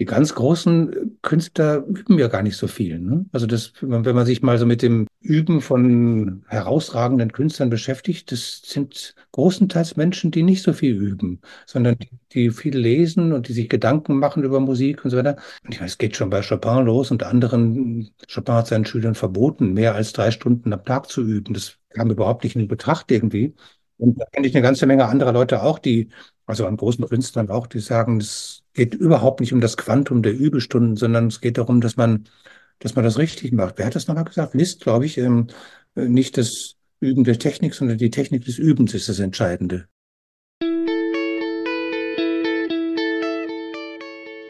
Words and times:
die 0.00 0.04
ganz 0.04 0.34
großen 0.34 1.18
Künstler 1.22 1.84
üben 1.84 2.18
ja 2.20 2.28
gar 2.28 2.42
nicht 2.42 2.56
so 2.56 2.68
viel. 2.68 3.00
Ne? 3.00 3.26
Also 3.32 3.46
das, 3.46 3.72
wenn 3.80 4.14
man 4.14 4.26
sich 4.26 4.42
mal 4.42 4.56
so 4.56 4.64
mit 4.64 4.80
dem 4.80 5.08
Üben 5.20 5.60
von 5.60 6.44
herausragenden 6.46 7.32
Künstlern 7.32 7.68
beschäftigt, 7.68 8.30
das 8.30 8.62
sind 8.64 9.16
großenteils 9.32 9.96
Menschen, 9.96 10.30
die 10.30 10.44
nicht 10.44 10.62
so 10.62 10.72
viel 10.72 10.94
üben, 10.94 11.40
sondern 11.66 11.98
die, 11.98 12.10
die 12.32 12.50
viel 12.50 12.78
lesen 12.78 13.32
und 13.32 13.48
die 13.48 13.52
sich 13.52 13.68
Gedanken 13.68 14.18
machen 14.20 14.44
über 14.44 14.60
Musik 14.60 15.04
und 15.04 15.10
so 15.10 15.16
weiter. 15.16 15.36
Und 15.64 15.72
ich 15.74 15.80
meine, 15.80 15.88
es 15.88 15.98
geht 15.98 16.14
schon 16.16 16.30
bei 16.30 16.42
Chopin 16.42 16.84
los 16.84 17.10
und 17.10 17.24
anderen, 17.24 18.10
Chopin 18.32 18.54
hat 18.54 18.68
seinen 18.68 18.84
Schülern 18.84 19.16
verboten, 19.16 19.72
mehr 19.72 19.96
als 19.96 20.12
drei 20.12 20.30
Stunden 20.30 20.72
am 20.72 20.84
Tag 20.84 21.08
zu 21.10 21.22
üben. 21.22 21.54
Das 21.54 21.76
kam 21.90 22.10
überhaupt 22.10 22.44
nicht 22.44 22.54
in 22.54 22.68
Betracht 22.68 23.10
irgendwie. 23.10 23.54
Und 23.96 24.20
da 24.20 24.26
kenne 24.26 24.46
ich 24.46 24.54
eine 24.54 24.62
ganze 24.62 24.86
Menge 24.86 25.06
anderer 25.06 25.32
Leute 25.32 25.62
auch, 25.62 25.80
die, 25.80 26.08
also 26.46 26.66
an 26.66 26.76
großen 26.76 27.04
Künstlern 27.08 27.50
auch, 27.50 27.66
die 27.66 27.80
sagen, 27.80 28.18
es 28.18 28.62
geht 28.78 28.94
überhaupt 28.94 29.40
nicht 29.40 29.52
um 29.52 29.60
das 29.60 29.76
Quantum 29.76 30.22
der 30.22 30.38
Übestunden, 30.38 30.94
sondern 30.94 31.26
es 31.26 31.40
geht 31.40 31.58
darum, 31.58 31.80
dass 31.80 31.96
man, 31.96 32.28
dass 32.78 32.94
man 32.94 33.04
das 33.04 33.18
richtig 33.18 33.50
macht. 33.52 33.74
Wer 33.76 33.86
hat 33.86 33.96
das 33.96 34.06
nochmal 34.06 34.22
gesagt? 34.22 34.54
Liszt, 34.54 34.82
glaube 34.82 35.04
ich, 35.04 35.18
ähm, 35.18 35.48
nicht 35.96 36.38
das 36.38 36.76
Üben 37.00 37.24
der 37.24 37.40
Technik, 37.40 37.74
sondern 37.74 37.98
die 37.98 38.10
Technik 38.10 38.44
des 38.44 38.56
Übens 38.56 38.94
ist 38.94 39.08
das 39.08 39.18
Entscheidende. 39.18 39.88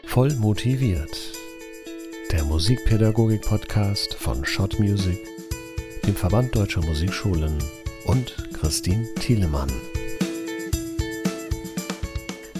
Voll 0.05 0.35
motiviert. 0.35 1.33
Der 2.31 2.43
Musikpädagogik-Podcast 2.43 4.13
von 4.13 4.45
Shot 4.45 4.79
Music, 4.79 5.17
dem 6.05 6.15
Verband 6.15 6.55
Deutscher 6.55 6.85
Musikschulen 6.85 7.57
und 8.05 8.35
Christine 8.53 9.07
Thielemann. 9.15 9.71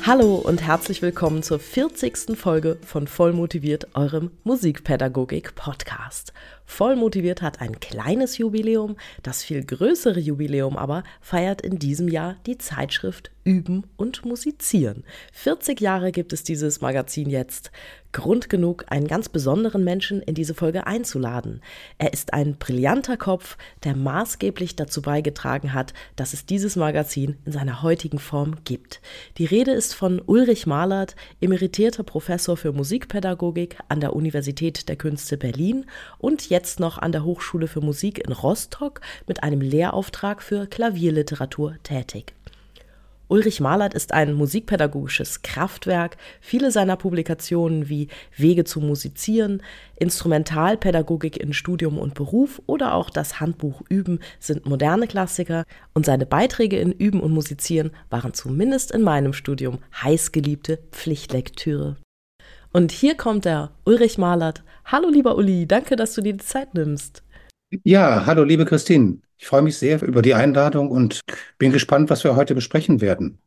Hallo 0.06 0.36
und 0.36 0.62
herzlich 0.62 1.02
willkommen 1.02 1.44
zur 1.44 1.60
40. 1.60 2.38
Folge 2.38 2.78
von 2.86 3.06
Vollmotiviert, 3.06 3.96
eurem 3.96 4.32
Musikpädagogik-Podcast. 4.44 6.32
Vollmotiviert 6.70 7.42
hat 7.42 7.62
ein 7.62 7.80
kleines 7.80 8.38
Jubiläum, 8.38 8.96
das 9.24 9.44
viel 9.44 9.66
größere 9.66 10.20
Jubiläum 10.20 10.78
aber 10.78 11.04
feiert 11.20 11.62
in 11.62 11.80
diesem 11.80 12.08
Jahr 12.08 12.36
die 12.46 12.60
Zeitschrift 12.60 13.32
Üben 13.50 13.88
und 13.98 14.26
Musizieren. 14.26 15.04
40 15.34 15.82
Jahre 15.82 16.12
gibt 16.12 16.34
es 16.34 16.44
dieses 16.44 16.82
Magazin 16.82 17.32
jetzt. 17.32 17.72
Grund 18.12 18.50
genug, 18.50 18.86
einen 18.88 19.08
ganz 19.08 19.30
besonderen 19.30 19.84
Menschen 19.84 20.22
in 20.22 20.34
diese 20.34 20.56
Folge 20.56 20.88
einzuladen. 20.88 21.62
Er 22.00 22.12
ist 22.12 22.34
ein 22.34 22.58
brillanter 22.58 23.18
Kopf, 23.18 23.58
der 23.84 23.96
maßgeblich 23.96 24.76
dazu 24.76 25.02
beigetragen 25.02 25.74
hat, 25.74 25.94
dass 26.16 26.34
es 26.34 26.46
dieses 26.46 26.76
Magazin 26.76 27.38
in 27.46 27.52
seiner 27.52 27.84
heutigen 27.84 28.18
Form 28.18 28.56
gibt. 28.64 29.02
Die 29.38 29.46
Rede 29.46 29.72
ist 29.72 29.94
von 29.94 30.22
Ulrich 30.26 30.66
Malert, 30.66 31.16
emeritierter 31.40 32.04
Professor 32.04 32.58
für 32.58 32.72
Musikpädagogik 32.72 33.78
an 33.90 34.00
der 34.00 34.16
Universität 34.16 34.90
der 34.90 34.96
Künste 34.96 35.38
Berlin 35.38 35.86
und 36.18 36.50
jetzt 36.50 36.59
noch 36.80 36.98
an 36.98 37.12
der 37.12 37.24
Hochschule 37.24 37.68
für 37.68 37.82
Musik 37.82 38.20
in 38.20 38.34
Rostock 38.34 39.02
mit 39.28 39.44
einem 39.44 39.62
Lehrauftrag 39.62 40.42
für 40.42 40.68
Klavierliteratur 40.68 41.76
tätig. 41.84 42.34
Ulrich 43.30 43.60
Malert 43.62 43.94
ist 43.94 44.12
ein 44.12 44.34
musikpädagogisches 44.34 45.44
Kraftwerk. 45.44 46.18
Viele 46.42 46.72
seiner 46.72 46.98
Publikationen 46.98 47.88
wie 47.88 48.08
Wege 48.36 48.64
zu 48.64 48.82
musizieren, 48.82 49.62
Instrumentalpädagogik 49.98 51.38
in 51.38 51.54
Studium 51.54 52.00
und 52.00 52.16
Beruf 52.16 52.60
oder 52.66 52.96
auch 52.96 53.12
das 53.12 53.40
Handbuch 53.40 53.82
Üben 53.88 54.20
sind 54.40 54.66
moderne 54.66 55.06
Klassiker 55.06 55.64
und 55.94 56.08
seine 56.08 56.26
Beiträge 56.26 56.80
in 56.80 56.92
Üben 56.92 57.22
und 57.22 57.32
Musizieren 57.32 57.92
waren 58.10 58.34
zumindest 58.34 58.92
in 58.92 59.04
meinem 59.04 59.34
Studium 59.34 59.78
heißgeliebte 60.02 60.80
Pflichtlektüre. 60.92 61.98
Und 62.72 62.92
hier 62.92 63.16
kommt 63.16 63.46
der 63.46 63.72
Ulrich 63.86 64.20
Malert. 64.20 64.64
Hallo 64.86 65.10
lieber 65.10 65.36
Uli, 65.36 65.66
danke, 65.68 65.96
dass 65.96 66.14
du 66.14 66.22
dir 66.22 66.34
die 66.34 66.46
Zeit 66.46 66.76
nimmst. 66.76 67.24
Ja, 67.84 68.28
hallo 68.28 68.44
liebe 68.44 68.66
Christine. 68.66 69.18
Ich 69.38 69.48
freue 69.48 69.64
mich 69.64 69.78
sehr 69.78 70.04
über 70.04 70.22
die 70.22 70.36
Einladung 70.36 70.92
und 70.92 71.22
bin 71.58 71.72
gespannt, 71.72 72.12
was 72.12 72.24
wir 72.24 72.36
heute 72.36 72.54
besprechen 72.54 73.02
werden. 73.02 73.40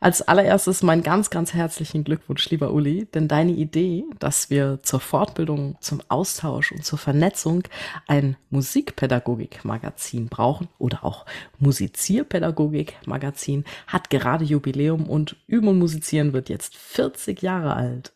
Als 0.00 0.22
allererstes 0.22 0.82
meinen 0.82 1.02
ganz, 1.02 1.28
ganz 1.28 1.52
herzlichen 1.54 2.04
Glückwunsch, 2.04 2.48
lieber 2.50 2.72
Uli, 2.72 3.06
denn 3.12 3.26
deine 3.28 3.52
Idee, 3.52 4.04
dass 4.18 4.48
wir 4.48 4.78
zur 4.82 5.00
Fortbildung, 5.00 5.76
zum 5.80 6.00
Austausch 6.08 6.72
und 6.72 6.82
zur 6.84 6.98
Vernetzung 6.98 7.64
ein 8.06 8.38
Musikpädagogik-Magazin 8.50 10.28
brauchen 10.28 10.68
oder 10.78 11.04
auch 11.04 11.26
Musizierpädagogik-Magazin, 11.58 13.64
hat 13.88 14.08
gerade 14.08 14.44
Jubiläum 14.44 15.10
und 15.10 15.36
Üben 15.46 15.68
und 15.68 15.78
Musizieren 15.78 16.32
wird 16.32 16.48
jetzt 16.48 16.74
40 16.76 17.42
Jahre 17.42 17.74
alt. 17.74 18.14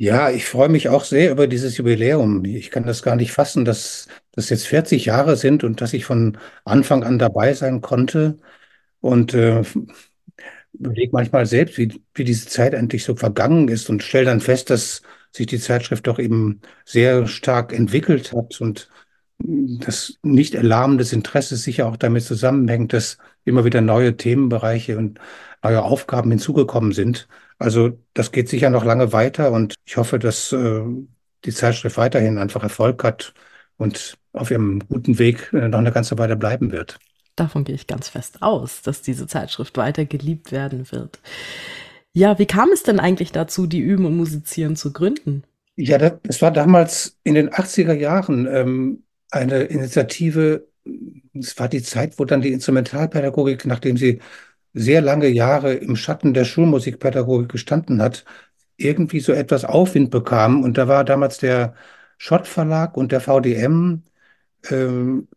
Ja, 0.00 0.30
ich 0.30 0.44
freue 0.46 0.68
mich 0.68 0.88
auch 0.88 1.02
sehr 1.04 1.32
über 1.32 1.48
dieses 1.48 1.76
Jubiläum. 1.76 2.44
Ich 2.44 2.70
kann 2.70 2.84
das 2.84 3.02
gar 3.02 3.16
nicht 3.16 3.32
fassen, 3.32 3.64
dass 3.64 4.06
das 4.32 4.48
jetzt 4.48 4.66
40 4.68 5.06
Jahre 5.06 5.36
sind 5.36 5.64
und 5.64 5.80
dass 5.80 5.92
ich 5.92 6.04
von 6.04 6.38
Anfang 6.64 7.02
an 7.02 7.18
dabei 7.18 7.52
sein 7.54 7.80
konnte. 7.80 8.38
Und 9.00 9.34
äh, 9.34 9.62
überlege 10.72 11.10
manchmal 11.12 11.46
selbst, 11.46 11.78
wie, 11.78 12.02
wie 12.14 12.24
diese 12.24 12.48
Zeit 12.48 12.74
eigentlich 12.74 13.04
so 13.04 13.16
vergangen 13.16 13.68
ist 13.68 13.88
und 13.90 14.02
stelle 14.02 14.26
dann 14.26 14.40
fest, 14.40 14.70
dass 14.70 15.02
sich 15.32 15.46
die 15.46 15.58
Zeitschrift 15.58 16.06
doch 16.06 16.18
eben 16.18 16.60
sehr 16.84 17.26
stark 17.26 17.72
entwickelt 17.72 18.32
hat 18.32 18.60
und 18.60 18.88
das 19.38 20.14
Nicht-Erlahmen 20.22 20.98
des 20.98 21.12
Interesses 21.12 21.62
sicher 21.62 21.86
auch 21.88 21.96
damit 21.96 22.24
zusammenhängt, 22.24 22.92
dass 22.92 23.18
immer 23.44 23.64
wieder 23.64 23.80
neue 23.80 24.16
Themenbereiche 24.16 24.98
und 24.98 25.20
neue 25.62 25.82
Aufgaben 25.82 26.30
hinzugekommen 26.30 26.92
sind. 26.92 27.28
Also 27.58 27.98
das 28.14 28.32
geht 28.32 28.48
sicher 28.48 28.70
noch 28.70 28.84
lange 28.84 29.12
weiter 29.12 29.52
und 29.52 29.74
ich 29.84 29.96
hoffe, 29.96 30.18
dass 30.18 30.52
äh, 30.52 30.82
die 31.44 31.52
Zeitschrift 31.52 31.96
weiterhin 31.96 32.38
einfach 32.38 32.62
Erfolg 32.62 33.02
hat 33.04 33.34
und 33.76 34.16
auf 34.32 34.50
ihrem 34.50 34.80
guten 34.88 35.18
Weg 35.18 35.52
äh, 35.52 35.68
noch 35.68 35.78
eine 35.78 35.92
ganze 35.92 36.18
Weile 36.18 36.36
bleiben 36.36 36.70
wird. 36.72 36.98
Davon 37.36 37.64
gehe 37.64 37.74
ich 37.74 37.86
ganz 37.86 38.08
fest 38.08 38.42
aus, 38.42 38.82
dass 38.82 39.02
diese 39.02 39.26
Zeitschrift 39.26 39.76
weiter 39.76 40.04
geliebt 40.04 40.50
werden 40.50 40.90
wird. 40.90 41.20
Ja, 42.12 42.38
wie 42.38 42.46
kam 42.46 42.70
es 42.72 42.82
denn 42.82 42.98
eigentlich 42.98 43.32
dazu, 43.32 43.66
die 43.66 43.80
Üben 43.80 44.04
und 44.04 44.16
Musizieren 44.16 44.74
zu 44.74 44.92
gründen? 44.92 45.44
Ja, 45.76 45.98
das 45.98 46.42
war 46.42 46.50
damals 46.50 47.16
in 47.22 47.34
den 47.34 47.50
80er 47.50 47.92
Jahren 47.92 48.48
ähm, 48.48 49.04
eine 49.30 49.62
Initiative. 49.64 50.66
Es 51.32 51.56
war 51.58 51.68
die 51.68 51.82
Zeit, 51.82 52.18
wo 52.18 52.24
dann 52.24 52.40
die 52.40 52.52
Instrumentalpädagogik, 52.52 53.64
nachdem 53.66 53.96
sie 53.96 54.20
sehr 54.78 55.00
lange 55.02 55.28
Jahre 55.28 55.74
im 55.74 55.96
Schatten 55.96 56.34
der 56.34 56.44
Schulmusikpädagogik 56.44 57.50
gestanden 57.50 58.00
hat, 58.02 58.24
irgendwie 58.76 59.20
so 59.20 59.32
etwas 59.32 59.64
Aufwind 59.64 60.10
bekam. 60.10 60.62
Und 60.62 60.78
da 60.78 60.88
war 60.88 61.04
damals 61.04 61.38
der 61.38 61.74
Schott 62.18 62.46
Verlag 62.46 62.96
und 62.96 63.12
der 63.12 63.20
VDM 63.20 64.02
ähm, 64.70 65.28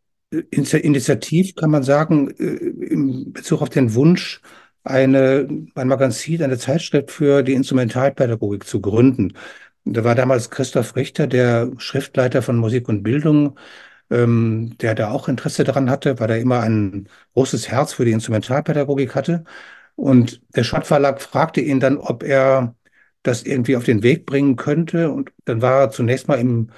initiativ, 0.51 1.55
kann 1.55 1.71
man 1.71 1.83
sagen, 1.83 2.31
äh, 2.39 2.43
in 2.43 3.33
Bezug 3.33 3.61
auf 3.61 3.69
den 3.69 3.93
Wunsch, 3.95 4.41
eine, 4.83 5.47
ein 5.75 5.87
Magazin, 5.87 6.43
eine 6.43 6.57
Zeitschrift 6.57 7.11
für 7.11 7.43
die 7.43 7.53
Instrumentalpädagogik 7.53 8.65
zu 8.65 8.81
gründen. 8.81 9.33
Da 9.85 10.03
war 10.03 10.15
damals 10.15 10.49
Christoph 10.51 10.95
Richter, 10.95 11.27
der 11.27 11.71
Schriftleiter 11.77 12.41
von 12.41 12.57
Musik 12.57 12.87
und 12.89 13.03
Bildung, 13.03 13.57
ähm, 14.11 14.77
der 14.79 14.95
da 14.95 15.11
auch 15.11 15.27
Interesse 15.29 15.63
daran 15.63 15.89
hatte, 15.89 16.19
weil 16.19 16.29
er 16.31 16.39
immer 16.39 16.61
ein 16.61 17.07
großes 17.33 17.69
Herz 17.69 17.93
für 17.93 18.05
die 18.05 18.11
Instrumentalpädagogik 18.11 19.15
hatte. 19.15 19.43
Und 19.95 20.41
der 20.55 20.63
Schott 20.63 20.87
Verlag 20.87 21.21
fragte 21.21 21.61
ihn 21.61 21.79
dann, 21.79 21.97
ob 21.97 22.23
er 22.23 22.75
das 23.23 23.43
irgendwie 23.43 23.75
auf 23.77 23.85
den 23.85 24.03
Weg 24.03 24.25
bringen 24.25 24.55
könnte. 24.55 25.11
Und 25.11 25.31
dann 25.45 25.61
war 25.61 25.91
zunächst 25.91 26.27
mal 26.27 26.39
im, 26.39 26.71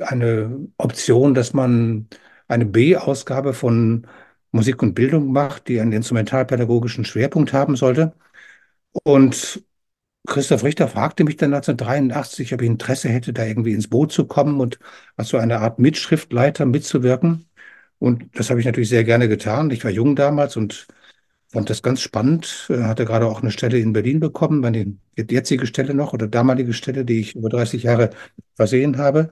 eine 0.00 0.68
Option, 0.78 1.34
dass 1.34 1.52
man 1.54 2.08
eine 2.48 2.66
B-Ausgabe 2.66 3.54
von 3.54 4.06
Musik 4.52 4.82
und 4.82 4.94
Bildung 4.94 5.32
macht, 5.32 5.68
die 5.68 5.80
einen 5.80 5.92
instrumentalpädagogischen 5.92 7.04
Schwerpunkt 7.04 7.52
haben 7.52 7.76
sollte. 7.76 8.14
Und 9.04 9.62
Christoph 10.26 10.62
Richter 10.62 10.88
fragte 10.88 11.24
mich 11.24 11.36
dann 11.36 11.54
1983, 11.54 12.52
ob 12.52 12.60
ich 12.62 12.68
Interesse 12.68 13.08
hätte, 13.08 13.32
da 13.32 13.44
irgendwie 13.46 13.72
ins 13.72 13.88
Boot 13.88 14.12
zu 14.12 14.26
kommen 14.26 14.60
und 14.60 14.78
als 15.16 15.28
so 15.28 15.38
eine 15.38 15.60
Art 15.60 15.78
Mitschriftleiter 15.78 16.66
mitzuwirken. 16.66 17.46
Und 17.98 18.38
das 18.38 18.50
habe 18.50 18.60
ich 18.60 18.66
natürlich 18.66 18.90
sehr 18.90 19.04
gerne 19.04 19.28
getan. 19.28 19.70
Ich 19.70 19.82
war 19.84 19.90
jung 19.90 20.16
damals 20.16 20.56
und 20.56 20.86
fand 21.48 21.70
das 21.70 21.82
ganz 21.82 22.02
spannend. 22.02 22.66
Hatte 22.68 23.06
gerade 23.06 23.26
auch 23.26 23.40
eine 23.42 23.50
Stelle 23.50 23.78
in 23.78 23.92
Berlin 23.94 24.20
bekommen, 24.20 24.60
meine 24.60 24.94
jetzige 25.16 25.66
Stelle 25.66 25.94
noch 25.94 26.12
oder 26.12 26.28
damalige 26.28 26.74
Stelle, 26.74 27.04
die 27.06 27.20
ich 27.20 27.34
über 27.34 27.48
30 27.48 27.84
Jahre 27.84 28.10
versehen 28.54 28.98
habe. 28.98 29.30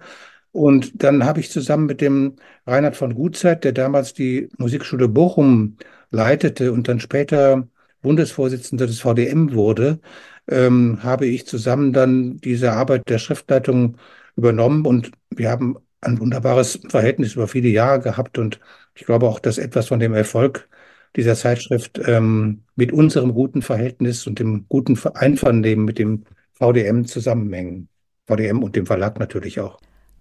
Und 0.52 1.02
dann 1.02 1.24
habe 1.24 1.40
ich 1.40 1.50
zusammen 1.50 1.86
mit 1.86 2.00
dem 2.00 2.36
Reinhard 2.66 2.96
von 2.96 3.14
Gutzeit, 3.14 3.64
der 3.64 3.72
damals 3.72 4.14
die 4.14 4.48
Musikschule 4.58 5.08
Bochum 5.08 5.76
leitete 6.10 6.72
und 6.72 6.88
dann 6.88 7.00
später 7.00 7.68
Bundesvorsitzender 8.00 8.86
des 8.86 9.00
VDM 9.00 9.52
wurde, 9.52 10.00
ähm, 10.48 11.02
habe 11.02 11.26
ich 11.26 11.46
zusammen 11.46 11.92
dann 11.92 12.38
diese 12.38 12.72
Arbeit 12.72 13.08
der 13.08 13.18
Schriftleitung 13.18 13.96
übernommen 14.36 14.86
und 14.86 15.10
wir 15.30 15.50
haben 15.50 15.76
ein 16.00 16.20
wunderbares 16.20 16.80
Verhältnis 16.88 17.34
über 17.34 17.48
viele 17.48 17.68
Jahre 17.68 18.00
gehabt 18.00 18.38
und 18.38 18.60
ich 18.94 19.04
glaube 19.04 19.26
auch, 19.26 19.40
dass 19.40 19.58
etwas 19.58 19.88
von 19.88 20.00
dem 20.00 20.14
Erfolg 20.14 20.68
dieser 21.16 21.34
Zeitschrift 21.34 22.00
ähm, 22.04 22.62
mit 22.76 22.92
unserem 22.92 23.32
guten 23.32 23.62
Verhältnis 23.62 24.26
und 24.26 24.38
dem 24.38 24.66
guten 24.68 24.98
Einvernehmen 25.14 25.84
mit 25.84 25.98
dem 25.98 26.24
VDM 26.52 27.06
zusammenhängen. 27.06 27.88
VDM 28.26 28.62
und 28.62 28.76
dem 28.76 28.86
Verlag 28.86 29.18
natürlich 29.18 29.60
auch. 29.60 29.78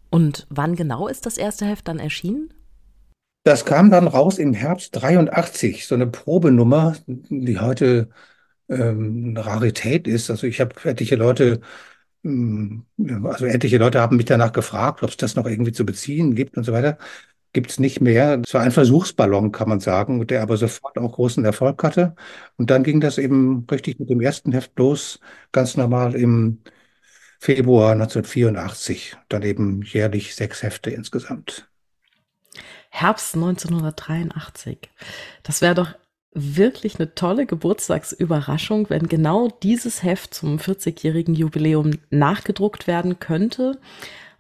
Und 0.10 0.48
wann 0.50 0.76
genau 0.76 1.08
ist 1.08 1.26
das 1.26 1.38
erste 1.38 1.66
Heft 1.66 1.88
dann 1.88 2.00
erschienen? 2.00 2.54
Das 3.44 3.66
kam 3.66 3.92
dann 3.92 4.08
raus 4.08 4.40
im 4.40 4.54
Herbst 4.54 4.96
83, 4.96 5.86
so 5.86 5.96
eine 5.96 6.08
Probenummer, 6.08 6.96
die 7.08 7.60
heute 7.60 8.10
ähm, 8.70 9.36
Rarität 9.38 10.08
ist. 10.08 10.30
Also 10.30 10.48
ich 10.48 10.62
habe 10.62 10.74
etliche 10.84 11.16
Leute, 11.16 11.62
ähm, 12.24 12.86
also 13.24 13.46
etliche 13.46 13.78
Leute 13.78 14.02
haben 14.02 14.18
mich 14.18 14.26
danach 14.26 14.52
gefragt, 14.54 15.04
ob 15.04 15.10
es 15.10 15.18
das 15.18 15.36
noch 15.36 15.46
irgendwie 15.46 15.72
zu 15.72 15.86
beziehen 15.86 16.36
gibt 16.36 16.58
und 16.58 16.64
so 16.64 16.74
weiter. 16.74 16.98
Gibt 17.54 17.72
es 17.72 17.80
nicht 17.80 18.02
mehr. 18.02 18.42
Es 18.46 18.54
war 18.54 18.62
ein 18.62 18.72
Versuchsballon, 18.72 19.52
kann 19.52 19.70
man 19.70 19.80
sagen, 19.80 20.26
der 20.28 20.42
aber 20.42 20.58
sofort 20.58 20.98
auch 20.98 21.14
großen 21.14 21.46
Erfolg 21.46 21.84
hatte. 21.84 22.16
Und 22.58 22.70
dann 22.70 22.84
ging 22.84 23.00
das 23.02 23.18
eben 23.18 23.66
richtig 23.72 24.00
mit 24.00 24.10
dem 24.10 24.22
ersten 24.22 24.52
Heft 24.52 24.78
los, 24.78 25.20
ganz 25.54 25.78
normal 25.78 26.16
im 26.16 26.60
Februar 27.40 27.94
1984. 27.94 29.18
Dann 29.30 29.44
eben 29.44 29.82
jährlich 29.84 30.36
sechs 30.36 30.64
Hefte 30.64 30.90
insgesamt. 30.90 31.70
Herbst 32.90 33.36
1983. 33.36 34.90
Das 35.44 35.62
wäre 35.62 35.76
doch 35.76 35.96
wirklich 36.36 37.00
eine 37.00 37.16
tolle 37.16 37.46
Geburtstagsüberraschung, 37.46 38.90
wenn 38.90 39.08
genau 39.08 39.48
dieses 39.64 40.04
Heft 40.04 40.34
zum 40.34 40.58
40-jährigen 40.58 41.34
Jubiläum 41.34 41.92
nachgedruckt 42.10 42.88
werden 42.88 43.20
könnte 43.20 43.80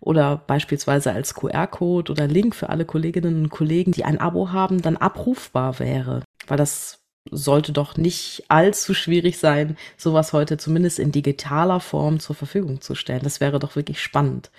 oder 0.01 0.38
beispielsweise 0.45 1.13
als 1.13 1.33
QR-Code 1.33 2.12
oder 2.12 2.27
Link 2.27 2.53
für 2.53 2.69
alle 2.69 2.86
Kolleginnen 2.86 3.44
und 3.44 3.50
Kollegen, 3.50 3.94
die 3.94 4.03
ein 4.03 4.19
Abo 4.19 4.51
haben, 4.51 4.81
dann 4.81 4.97
abrufbar 4.97 5.80
wäre. 5.80 6.21
Weil 6.47 6.57
das 6.57 7.00
sollte 7.31 7.71
doch 7.71 7.97
nicht 7.97 8.44
allzu 8.50 8.94
schwierig 8.94 9.39
sein, 9.39 9.77
sowas 9.97 10.33
heute 10.33 10.57
zumindest 10.57 11.00
in 11.00 11.12
digitaler 11.12 11.80
Form 11.80 12.19
zur 12.19 12.36
Verfügung 12.36 12.81
zu 12.81 12.94
stellen. 12.94 13.24
Das 13.24 13.39
wäre 13.39 13.57
doch 13.57 13.75
wirklich 13.75 14.01
spannend. 14.01 14.51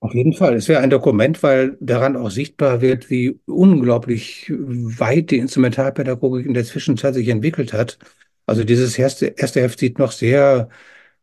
Auf 0.00 0.14
jeden 0.14 0.32
Fall. 0.32 0.54
Es 0.54 0.68
wäre 0.68 0.80
ein 0.80 0.90
Dokument, 0.90 1.42
weil 1.42 1.76
daran 1.80 2.16
auch 2.16 2.30
sichtbar 2.30 2.80
wird, 2.80 3.10
wie 3.10 3.40
unglaublich 3.46 4.46
weit 4.50 5.30
die 5.32 5.38
Instrumentalpädagogik 5.38 6.46
in 6.46 6.54
der 6.54 6.64
Zwischenzeit 6.64 7.14
sich 7.14 7.28
entwickelt 7.28 7.72
hat. 7.72 7.98
Also 8.46 8.62
dieses 8.64 8.96
erste, 8.96 9.26
erste 9.26 9.60
Heft 9.60 9.80
sieht 9.80 9.98
noch 9.98 10.12
sehr 10.12 10.68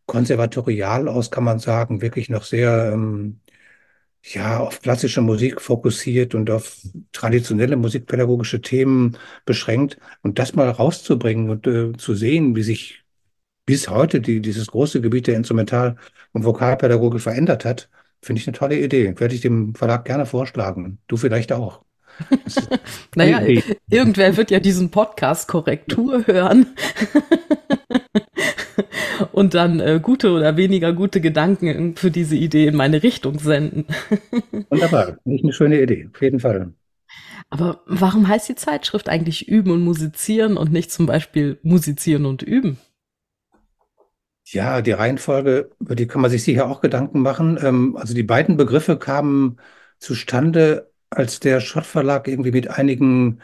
konservatorial 0.07 1.07
aus, 1.07 1.31
kann 1.31 1.43
man 1.45 1.59
sagen, 1.59 2.01
wirklich 2.01 2.29
noch 2.29 2.43
sehr 2.43 2.91
ähm, 2.93 3.39
ja, 4.23 4.59
auf 4.59 4.81
klassische 4.81 5.21
Musik 5.21 5.61
fokussiert 5.61 6.35
und 6.35 6.49
auf 6.49 6.77
traditionelle 7.11 7.75
musikpädagogische 7.77 8.61
Themen 8.61 9.17
beschränkt. 9.45 9.97
Und 10.23 10.39
das 10.39 10.55
mal 10.55 10.69
rauszubringen 10.69 11.49
und 11.49 11.67
äh, 11.67 11.93
zu 11.97 12.15
sehen, 12.15 12.55
wie 12.55 12.63
sich 12.63 13.03
bis 13.65 13.89
heute 13.89 14.21
die, 14.21 14.41
dieses 14.41 14.67
große 14.67 15.01
Gebiet 15.01 15.27
der 15.27 15.35
Instrumental- 15.37 15.97
und 16.33 16.43
Vokalpädagogik 16.45 17.21
verändert 17.21 17.65
hat, 17.65 17.89
finde 18.25 18.41
ich 18.41 18.47
eine 18.47 18.57
tolle 18.57 18.79
Idee. 18.79 19.13
Werde 19.19 19.35
ich 19.35 19.41
dem 19.41 19.75
Verlag 19.75 20.03
gerne 20.05 20.25
vorschlagen. 20.25 20.97
Du 21.07 21.15
vielleicht 21.15 21.53
auch. 21.53 21.81
naja, 23.15 23.41
irgendwer 23.89 24.35
wird 24.37 24.49
ja 24.49 24.59
diesen 24.59 24.89
Podcast 24.89 25.47
Korrektur 25.47 26.25
hören. 26.25 26.67
und 29.31 29.53
dann 29.53 29.79
äh, 29.79 29.99
gute 30.01 30.31
oder 30.31 30.57
weniger 30.57 30.93
gute 30.93 31.21
Gedanken 31.21 31.95
für 31.95 32.09
diese 32.09 32.35
Idee 32.35 32.67
in 32.67 32.75
meine 32.75 33.03
Richtung 33.03 33.37
senden. 33.37 33.85
Wunderbar, 34.69 35.17
nicht 35.23 35.43
eine 35.43 35.53
schöne 35.53 35.81
Idee, 35.81 36.09
auf 36.13 36.21
jeden 36.21 36.39
Fall. 36.39 36.73
Aber 37.49 37.83
warum 37.85 38.27
heißt 38.27 38.49
die 38.49 38.55
Zeitschrift 38.55 39.07
eigentlich 39.07 39.47
Üben 39.47 39.71
und 39.71 39.83
Musizieren 39.83 40.57
und 40.57 40.71
nicht 40.71 40.91
zum 40.91 41.05
Beispiel 41.05 41.59
Musizieren 41.61 42.25
und 42.25 42.41
Üben? 42.41 42.79
Ja, 44.47 44.81
die 44.81 44.91
Reihenfolge, 44.91 45.71
über 45.79 45.95
die 45.95 46.05
kann 46.07 46.21
man 46.21 46.29
sich 46.29 46.43
sicher 46.43 46.67
auch 46.69 46.81
Gedanken 46.81 47.21
machen. 47.21 47.57
Ähm, 47.61 47.95
also 47.97 48.13
die 48.13 48.23
beiden 48.23 48.57
Begriffe 48.57 48.97
kamen 48.97 49.57
zustande, 49.99 50.91
als 51.09 51.39
der 51.39 51.59
Schott 51.61 51.85
Verlag 51.85 52.27
irgendwie 52.27 52.51
mit 52.51 52.67
einigen 52.69 53.39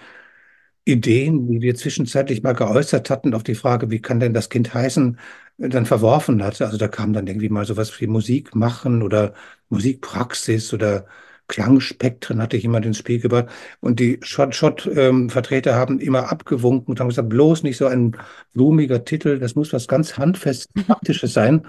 Ideen, 0.85 1.47
die 1.47 1.61
wir 1.61 1.75
zwischenzeitlich 1.75 2.43
mal 2.43 2.53
geäußert 2.53 3.09
hatten, 3.09 3.33
auf 3.35 3.43
die 3.43 3.55
Frage, 3.55 3.91
wie 3.91 4.01
kann 4.01 4.19
denn 4.19 4.33
das 4.33 4.49
Kind 4.49 4.73
heißen, 4.73 5.19
dann 5.57 5.85
verworfen 5.87 6.43
hatte. 6.43 6.65
Also 6.65 6.77
da 6.77 6.87
kam 6.89 7.13
dann 7.13 7.27
irgendwie 7.27 7.49
mal 7.49 7.65
sowas 7.65 7.99
wie 8.01 8.07
Musik 8.07 8.55
machen 8.55 9.03
oder 9.03 9.33
Musikpraxis 9.69 10.73
oder 10.73 11.07
Klangspektren 11.51 12.41
hatte 12.41 12.57
ich 12.57 12.65
immer 12.65 12.81
ins 12.83 12.97
Spiel 12.97 13.19
gebracht. 13.19 13.47
Und 13.81 13.99
die 13.99 14.19
Schott-Schott-Vertreter 14.23 15.71
ähm, 15.71 15.75
haben 15.75 15.99
immer 15.99 16.31
abgewunken 16.31 16.91
und 16.91 16.99
haben 16.99 17.09
gesagt, 17.09 17.29
bloß 17.29 17.63
nicht 17.63 17.77
so 17.77 17.87
ein 17.87 18.17
blumiger 18.53 19.03
Titel, 19.05 19.37
das 19.37 19.55
muss 19.55 19.73
was 19.73 19.87
ganz 19.87 20.17
handfestes, 20.17 20.67
praktisches 20.87 21.33
sein. 21.33 21.67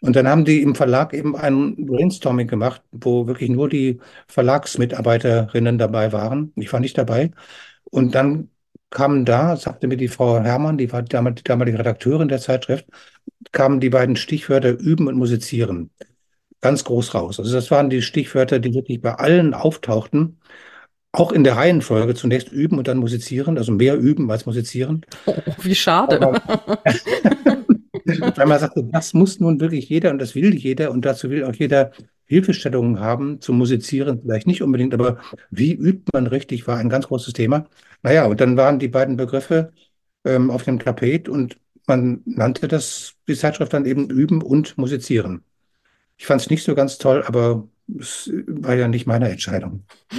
Und 0.00 0.14
dann 0.16 0.28
haben 0.28 0.44
die 0.44 0.62
im 0.62 0.74
Verlag 0.74 1.12
eben 1.12 1.36
ein 1.36 1.74
Brainstorming 1.86 2.46
gemacht, 2.46 2.82
wo 2.92 3.26
wirklich 3.26 3.50
nur 3.50 3.68
die 3.68 3.98
Verlagsmitarbeiterinnen 4.28 5.78
dabei 5.78 6.12
waren. 6.12 6.52
Ich 6.56 6.72
war 6.72 6.80
nicht 6.80 6.96
dabei. 6.96 7.32
Und 7.84 8.14
dann 8.14 8.50
kamen 8.90 9.24
da, 9.24 9.56
sagte 9.56 9.88
mir 9.88 9.96
die 9.96 10.08
Frau 10.08 10.40
Herrmann, 10.40 10.78
die 10.78 10.92
war 10.92 11.02
die 11.02 11.42
damalige 11.42 11.78
Redakteurin 11.78 12.28
der 12.28 12.38
Zeitschrift, 12.40 12.86
kamen 13.52 13.80
die 13.80 13.90
beiden 13.90 14.16
Stichwörter 14.16 14.70
üben 14.78 15.08
und 15.08 15.16
musizieren 15.16 15.90
ganz 16.60 16.84
groß 16.84 17.14
raus. 17.14 17.38
Also 17.38 17.52
das 17.52 17.70
waren 17.70 17.90
die 17.90 18.02
Stichwörter, 18.02 18.58
die 18.58 18.74
wirklich 18.74 19.00
bei 19.00 19.14
allen 19.14 19.54
auftauchten. 19.54 20.40
Auch 21.12 21.32
in 21.32 21.44
der 21.44 21.56
Reihenfolge 21.56 22.14
zunächst 22.14 22.52
üben 22.52 22.76
und 22.78 22.88
dann 22.88 22.98
musizieren, 22.98 23.56
also 23.56 23.72
mehr 23.72 23.96
üben 23.96 24.30
als 24.30 24.44
musizieren. 24.44 25.02
Oh, 25.24 25.34
wie 25.62 25.74
schade. 25.74 26.20
Aber, 26.20 26.42
weil 28.04 28.46
man 28.46 28.58
sagte, 28.58 28.84
das 28.84 29.14
muss 29.14 29.40
nun 29.40 29.60
wirklich 29.60 29.88
jeder 29.88 30.10
und 30.10 30.18
das 30.18 30.34
will 30.34 30.54
jeder 30.54 30.90
und 30.90 31.04
dazu 31.04 31.30
will 31.30 31.44
auch 31.44 31.54
jeder 31.54 31.92
Hilfestellungen 32.26 33.00
haben 33.00 33.40
zum 33.40 33.56
Musizieren, 33.56 34.20
vielleicht 34.20 34.46
nicht 34.46 34.62
unbedingt, 34.62 34.92
aber 34.94 35.18
wie 35.50 35.72
übt 35.72 36.10
man 36.12 36.26
richtig, 36.26 36.66
war 36.66 36.76
ein 36.76 36.88
ganz 36.88 37.06
großes 37.06 37.32
Thema. 37.32 37.66
Naja, 38.02 38.26
und 38.26 38.40
dann 38.40 38.56
waren 38.56 38.78
die 38.78 38.88
beiden 38.88 39.16
Begriffe 39.16 39.72
ähm, 40.24 40.50
auf 40.50 40.64
dem 40.64 40.78
Tapet 40.80 41.28
und 41.28 41.56
man 41.86 42.22
nannte 42.24 42.68
das, 42.68 43.14
die 43.28 43.36
Zeitschrift 43.36 43.72
dann 43.72 43.86
eben 43.86 44.10
Üben 44.10 44.42
und 44.42 44.76
Musizieren. 44.76 45.44
Ich 46.16 46.26
fand 46.26 46.40
es 46.40 46.50
nicht 46.50 46.64
so 46.64 46.74
ganz 46.74 46.98
toll, 46.98 47.22
aber 47.26 47.68
es 47.98 48.30
war 48.46 48.74
ja 48.74 48.88
nicht 48.88 49.06
meine 49.06 49.28
Entscheidung. 49.30 49.84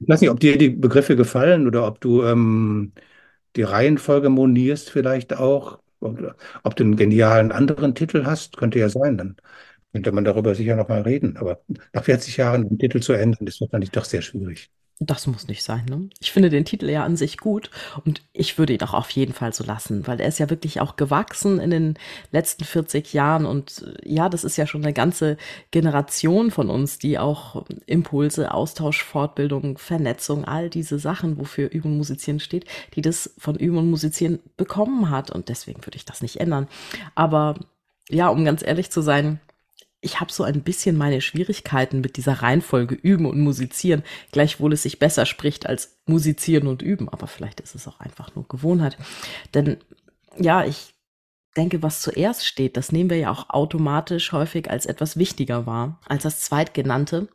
ich 0.00 0.08
weiß 0.08 0.20
nicht, 0.20 0.30
ob 0.30 0.40
dir 0.40 0.58
die 0.58 0.70
Begriffe 0.70 1.16
gefallen 1.16 1.66
oder 1.66 1.86
ob 1.86 2.00
du 2.00 2.22
ähm, 2.24 2.92
die 3.56 3.62
Reihenfolge 3.62 4.28
monierst 4.30 4.90
vielleicht 4.90 5.34
auch. 5.38 5.80
Oder 6.00 6.36
ob 6.64 6.76
du 6.76 6.84
einen 6.84 6.96
genialen 6.96 7.52
anderen 7.52 7.94
Titel 7.94 8.26
hast, 8.26 8.56
könnte 8.58 8.78
ja 8.78 8.88
sein. 8.90 9.16
Dann 9.18 9.36
könnte 9.92 10.12
man 10.12 10.24
darüber 10.24 10.54
sicher 10.54 10.76
noch 10.76 10.88
mal 10.88 11.02
reden. 11.02 11.36
Aber 11.38 11.62
nach 11.94 12.04
40 12.04 12.36
Jahren 12.38 12.68
den 12.68 12.78
Titel 12.78 13.00
zu 13.00 13.12
ändern, 13.14 13.46
ist 13.46 13.60
wahrscheinlich 13.62 13.90
doch 13.92 14.04
sehr 14.06 14.22
schwierig. 14.22 14.70
Das 14.98 15.26
muss 15.26 15.46
nicht 15.46 15.62
sein, 15.62 15.84
ne? 15.84 16.08
Ich 16.20 16.32
finde 16.32 16.48
den 16.48 16.64
Titel 16.64 16.88
ja 16.88 17.04
an 17.04 17.18
sich 17.18 17.36
gut 17.36 17.70
und 18.06 18.22
ich 18.32 18.56
würde 18.56 18.72
ihn 18.72 18.80
auch 18.80 18.94
auf 18.94 19.10
jeden 19.10 19.34
Fall 19.34 19.52
so 19.52 19.62
lassen, 19.62 20.06
weil 20.06 20.20
er 20.20 20.28
ist 20.28 20.38
ja 20.38 20.48
wirklich 20.48 20.80
auch 20.80 20.96
gewachsen 20.96 21.58
in 21.58 21.68
den 21.68 21.94
letzten 22.32 22.64
40 22.64 23.12
Jahren 23.12 23.44
und 23.44 23.84
äh, 23.86 24.10
ja, 24.10 24.30
das 24.30 24.42
ist 24.42 24.56
ja 24.56 24.66
schon 24.66 24.82
eine 24.82 24.94
ganze 24.94 25.36
Generation 25.70 26.50
von 26.50 26.70
uns, 26.70 26.98
die 26.98 27.18
auch 27.18 27.66
Impulse, 27.84 28.54
Austausch, 28.54 29.04
Fortbildung, 29.04 29.76
Vernetzung, 29.76 30.46
all 30.46 30.70
diese 30.70 30.98
Sachen, 30.98 31.36
wofür 31.36 31.70
Üben 31.70 31.90
und 31.90 31.98
Musizieren 31.98 32.40
steht, 32.40 32.64
die 32.94 33.02
das 33.02 33.34
von 33.36 33.56
Üben 33.56 33.76
und 33.76 33.90
Musizieren 33.90 34.38
bekommen 34.56 35.10
hat 35.10 35.30
und 35.30 35.50
deswegen 35.50 35.84
würde 35.84 35.96
ich 35.96 36.06
das 36.06 36.22
nicht 36.22 36.40
ändern. 36.40 36.68
Aber 37.14 37.56
ja, 38.08 38.28
um 38.28 38.46
ganz 38.46 38.62
ehrlich 38.64 38.90
zu 38.90 39.02
sein, 39.02 39.40
ich 40.06 40.20
habe 40.20 40.32
so 40.32 40.44
ein 40.44 40.62
bisschen 40.62 40.96
meine 40.96 41.20
Schwierigkeiten 41.20 42.00
mit 42.00 42.16
dieser 42.16 42.34
Reihenfolge 42.34 42.94
üben 42.94 43.26
und 43.26 43.40
musizieren, 43.40 44.04
gleichwohl 44.30 44.72
es 44.72 44.84
sich 44.84 45.00
besser 45.00 45.26
spricht 45.26 45.66
als 45.66 45.98
musizieren 46.06 46.68
und 46.68 46.80
üben, 46.80 47.08
aber 47.08 47.26
vielleicht 47.26 47.60
ist 47.60 47.74
es 47.74 47.88
auch 47.88 47.98
einfach 47.98 48.34
nur 48.36 48.46
Gewohnheit. 48.46 48.96
Denn 49.52 49.78
ja, 50.38 50.64
ich 50.64 50.94
denke, 51.56 51.82
was 51.82 52.02
zuerst 52.02 52.46
steht, 52.46 52.76
das 52.76 52.92
nehmen 52.92 53.10
wir 53.10 53.16
ja 53.16 53.32
auch 53.32 53.50
automatisch 53.50 54.30
häufig 54.30 54.70
als 54.70 54.86
etwas 54.86 55.16
wichtiger 55.16 55.66
wahr, 55.66 56.00
als 56.06 56.22
das 56.22 56.40
zweitgenannte. 56.40 57.28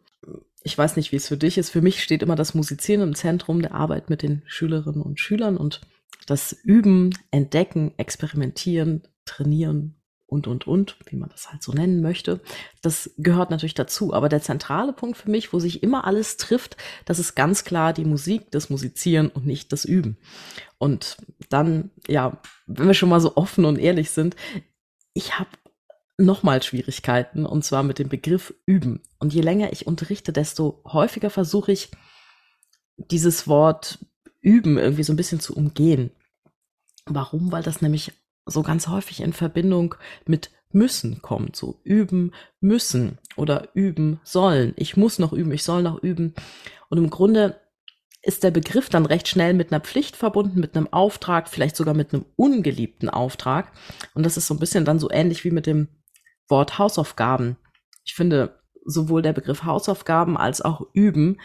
Ich 0.63 0.77
weiß 0.77 0.95
nicht, 0.95 1.11
wie 1.11 1.17
es 1.17 1.27
für 1.27 1.37
dich 1.37 1.57
ist. 1.57 1.71
Für 1.71 1.81
mich 1.81 2.01
steht 2.01 2.23
immer 2.23 2.35
das 2.35 2.53
Musizieren 2.53 3.01
im 3.01 3.15
Zentrum 3.15 3.61
der 3.61 3.73
Arbeit 3.73 4.09
mit 4.09 4.21
den 4.21 4.43
Schülerinnen 4.45 5.01
und 5.01 5.19
Schülern 5.19 5.57
und 5.57 5.81
das 6.25 6.53
Üben, 6.53 7.09
Entdecken, 7.31 7.91
Experimentieren, 7.97 9.03
Trainieren 9.25 10.00
und, 10.31 10.47
und, 10.47 10.65
und, 10.65 10.95
wie 11.07 11.17
man 11.17 11.29
das 11.29 11.51
halt 11.51 11.61
so 11.61 11.73
nennen 11.73 12.01
möchte. 12.01 12.39
Das 12.81 13.11
gehört 13.17 13.51
natürlich 13.51 13.73
dazu. 13.73 14.13
Aber 14.13 14.29
der 14.29 14.41
zentrale 14.41 14.93
Punkt 14.93 15.17
für 15.17 15.29
mich, 15.29 15.51
wo 15.51 15.59
sich 15.59 15.83
immer 15.83 16.05
alles 16.05 16.37
trifft, 16.37 16.77
das 17.03 17.19
ist 17.19 17.35
ganz 17.35 17.65
klar 17.65 17.91
die 17.91 18.05
Musik, 18.05 18.49
das 18.49 18.69
Musizieren 18.69 19.27
und 19.27 19.45
nicht 19.45 19.73
das 19.73 19.83
Üben. 19.83 20.17
Und 20.77 21.17
dann, 21.49 21.91
ja, 22.07 22.41
wenn 22.65 22.87
wir 22.87 22.93
schon 22.93 23.09
mal 23.09 23.19
so 23.19 23.35
offen 23.35 23.65
und 23.65 23.77
ehrlich 23.77 24.11
sind, 24.11 24.37
ich 25.13 25.37
habe 25.37 25.49
nochmal 26.17 26.63
Schwierigkeiten 26.63 27.45
und 27.45 27.65
zwar 27.65 27.83
mit 27.83 27.99
dem 27.99 28.07
Begriff 28.07 28.53
üben. 28.65 29.01
Und 29.19 29.33
je 29.33 29.41
länger 29.41 29.73
ich 29.73 29.85
unterrichte, 29.85 30.31
desto 30.31 30.81
häufiger 30.85 31.29
versuche 31.29 31.73
ich, 31.73 31.91
dieses 32.95 33.49
Wort 33.49 33.99
üben 34.39 34.77
irgendwie 34.77 35.03
so 35.03 35.11
ein 35.11 35.17
bisschen 35.17 35.41
zu 35.41 35.57
umgehen. 35.57 36.11
Warum? 37.05 37.51
Weil 37.51 37.63
das 37.63 37.81
nämlich 37.81 38.13
so 38.45 38.63
ganz 38.63 38.87
häufig 38.87 39.21
in 39.21 39.33
Verbindung 39.33 39.95
mit 40.25 40.51
müssen 40.73 41.21
kommt, 41.21 41.55
so 41.55 41.79
üben 41.83 42.31
müssen 42.59 43.17
oder 43.35 43.69
üben 43.73 44.19
sollen. 44.23 44.73
Ich 44.77 44.95
muss 44.97 45.19
noch 45.19 45.33
üben, 45.33 45.51
ich 45.51 45.63
soll 45.63 45.83
noch 45.83 46.01
üben. 46.01 46.33
Und 46.89 46.97
im 46.97 47.09
Grunde 47.09 47.59
ist 48.23 48.43
der 48.43 48.51
Begriff 48.51 48.89
dann 48.89 49.05
recht 49.05 49.27
schnell 49.27 49.53
mit 49.53 49.71
einer 49.71 49.81
Pflicht 49.81 50.15
verbunden, 50.15 50.59
mit 50.59 50.75
einem 50.75 50.91
Auftrag, 50.91 51.49
vielleicht 51.49 51.75
sogar 51.75 51.93
mit 51.93 52.13
einem 52.13 52.25
ungeliebten 52.35 53.09
Auftrag. 53.09 53.71
Und 54.13 54.25
das 54.25 54.37
ist 54.37 54.47
so 54.47 54.53
ein 54.53 54.59
bisschen 54.59 54.85
dann 54.85 54.99
so 54.99 55.09
ähnlich 55.09 55.43
wie 55.43 55.51
mit 55.51 55.65
dem 55.65 55.87
Wort 56.47 56.77
Hausaufgaben. 56.77 57.57
Ich 58.05 58.13
finde, 58.13 58.59
sowohl 58.85 59.21
der 59.21 59.33
Begriff 59.33 59.63
Hausaufgaben 59.63 60.37
als 60.37 60.61
auch 60.61 60.81
üben, 60.93 61.39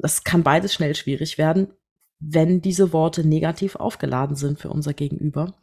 das 0.00 0.24
kann 0.24 0.42
beides 0.42 0.72
schnell 0.72 0.94
schwierig 0.94 1.38
werden, 1.38 1.68
wenn 2.20 2.60
diese 2.60 2.92
Worte 2.92 3.26
negativ 3.26 3.76
aufgeladen 3.76 4.36
sind 4.36 4.58
für 4.58 4.70
unser 4.70 4.94
Gegenüber. 4.94 5.54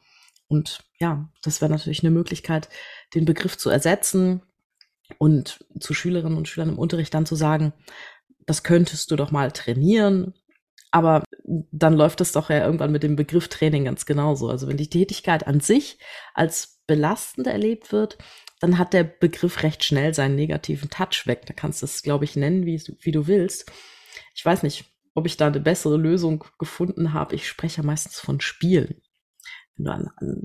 Und 0.52 0.84
ja, 1.00 1.30
das 1.44 1.62
wäre 1.62 1.72
natürlich 1.72 2.04
eine 2.04 2.12
Möglichkeit, 2.12 2.68
den 3.16 3.24
Begriff 3.24 3.58
zu 3.58 3.70
ersetzen 3.70 4.42
und 5.18 5.66
zu 5.80 5.94
Schülerinnen 5.94 6.38
und 6.38 6.50
Schülern 6.50 6.68
im 6.68 6.78
Unterricht 6.78 7.14
dann 7.14 7.26
zu 7.26 7.36
sagen, 7.36 7.72
das 8.46 8.62
könntest 8.62 9.10
du 9.12 9.16
doch 9.16 9.32
mal 9.32 9.54
trainieren. 9.54 10.34
Aber 10.92 11.24
dann 11.46 11.94
läuft 11.94 12.20
es 12.20 12.34
doch 12.34 12.50
ja 12.50 12.66
irgendwann 12.66 12.92
mit 12.92 13.02
dem 13.02 13.16
Begriff 13.16 13.48
Training 13.48 13.86
ganz 13.86 14.06
genauso. 14.06 14.50
Also 14.50 14.68
wenn 14.68 14.76
die 14.76 14.90
Tätigkeit 14.90 15.48
an 15.48 15.62
sich 15.62 16.00
als 16.34 16.82
belastend 16.86 17.48
erlebt 17.48 17.94
wird, 17.94 18.18
dann 18.60 18.78
hat 18.78 18.92
der 18.92 19.06
Begriff 19.06 19.64
recht 19.64 19.86
schnell 19.86 20.14
seinen 20.14 20.36
negativen 20.36 20.90
Touch 20.90 21.28
weg. 21.28 21.46
Da 21.46 21.54
kannst 21.54 21.82
du 21.82 21.86
es, 21.86 22.04
glaube 22.04 22.26
ich, 22.26 22.36
nennen, 22.36 22.66
wie, 22.66 22.84
wie 23.00 23.12
du 23.14 23.26
willst. 23.26 23.72
Ich 24.36 24.44
weiß 24.44 24.64
nicht, 24.64 24.84
ob 25.14 25.26
ich 25.26 25.38
da 25.38 25.48
eine 25.48 25.62
bessere 25.62 25.96
Lösung 25.96 26.44
gefunden 26.60 27.14
habe. 27.14 27.36
Ich 27.36 27.48
spreche 27.48 27.78
ja 27.78 27.84
meistens 27.88 28.20
von 28.20 28.42
Spielen. 28.42 29.02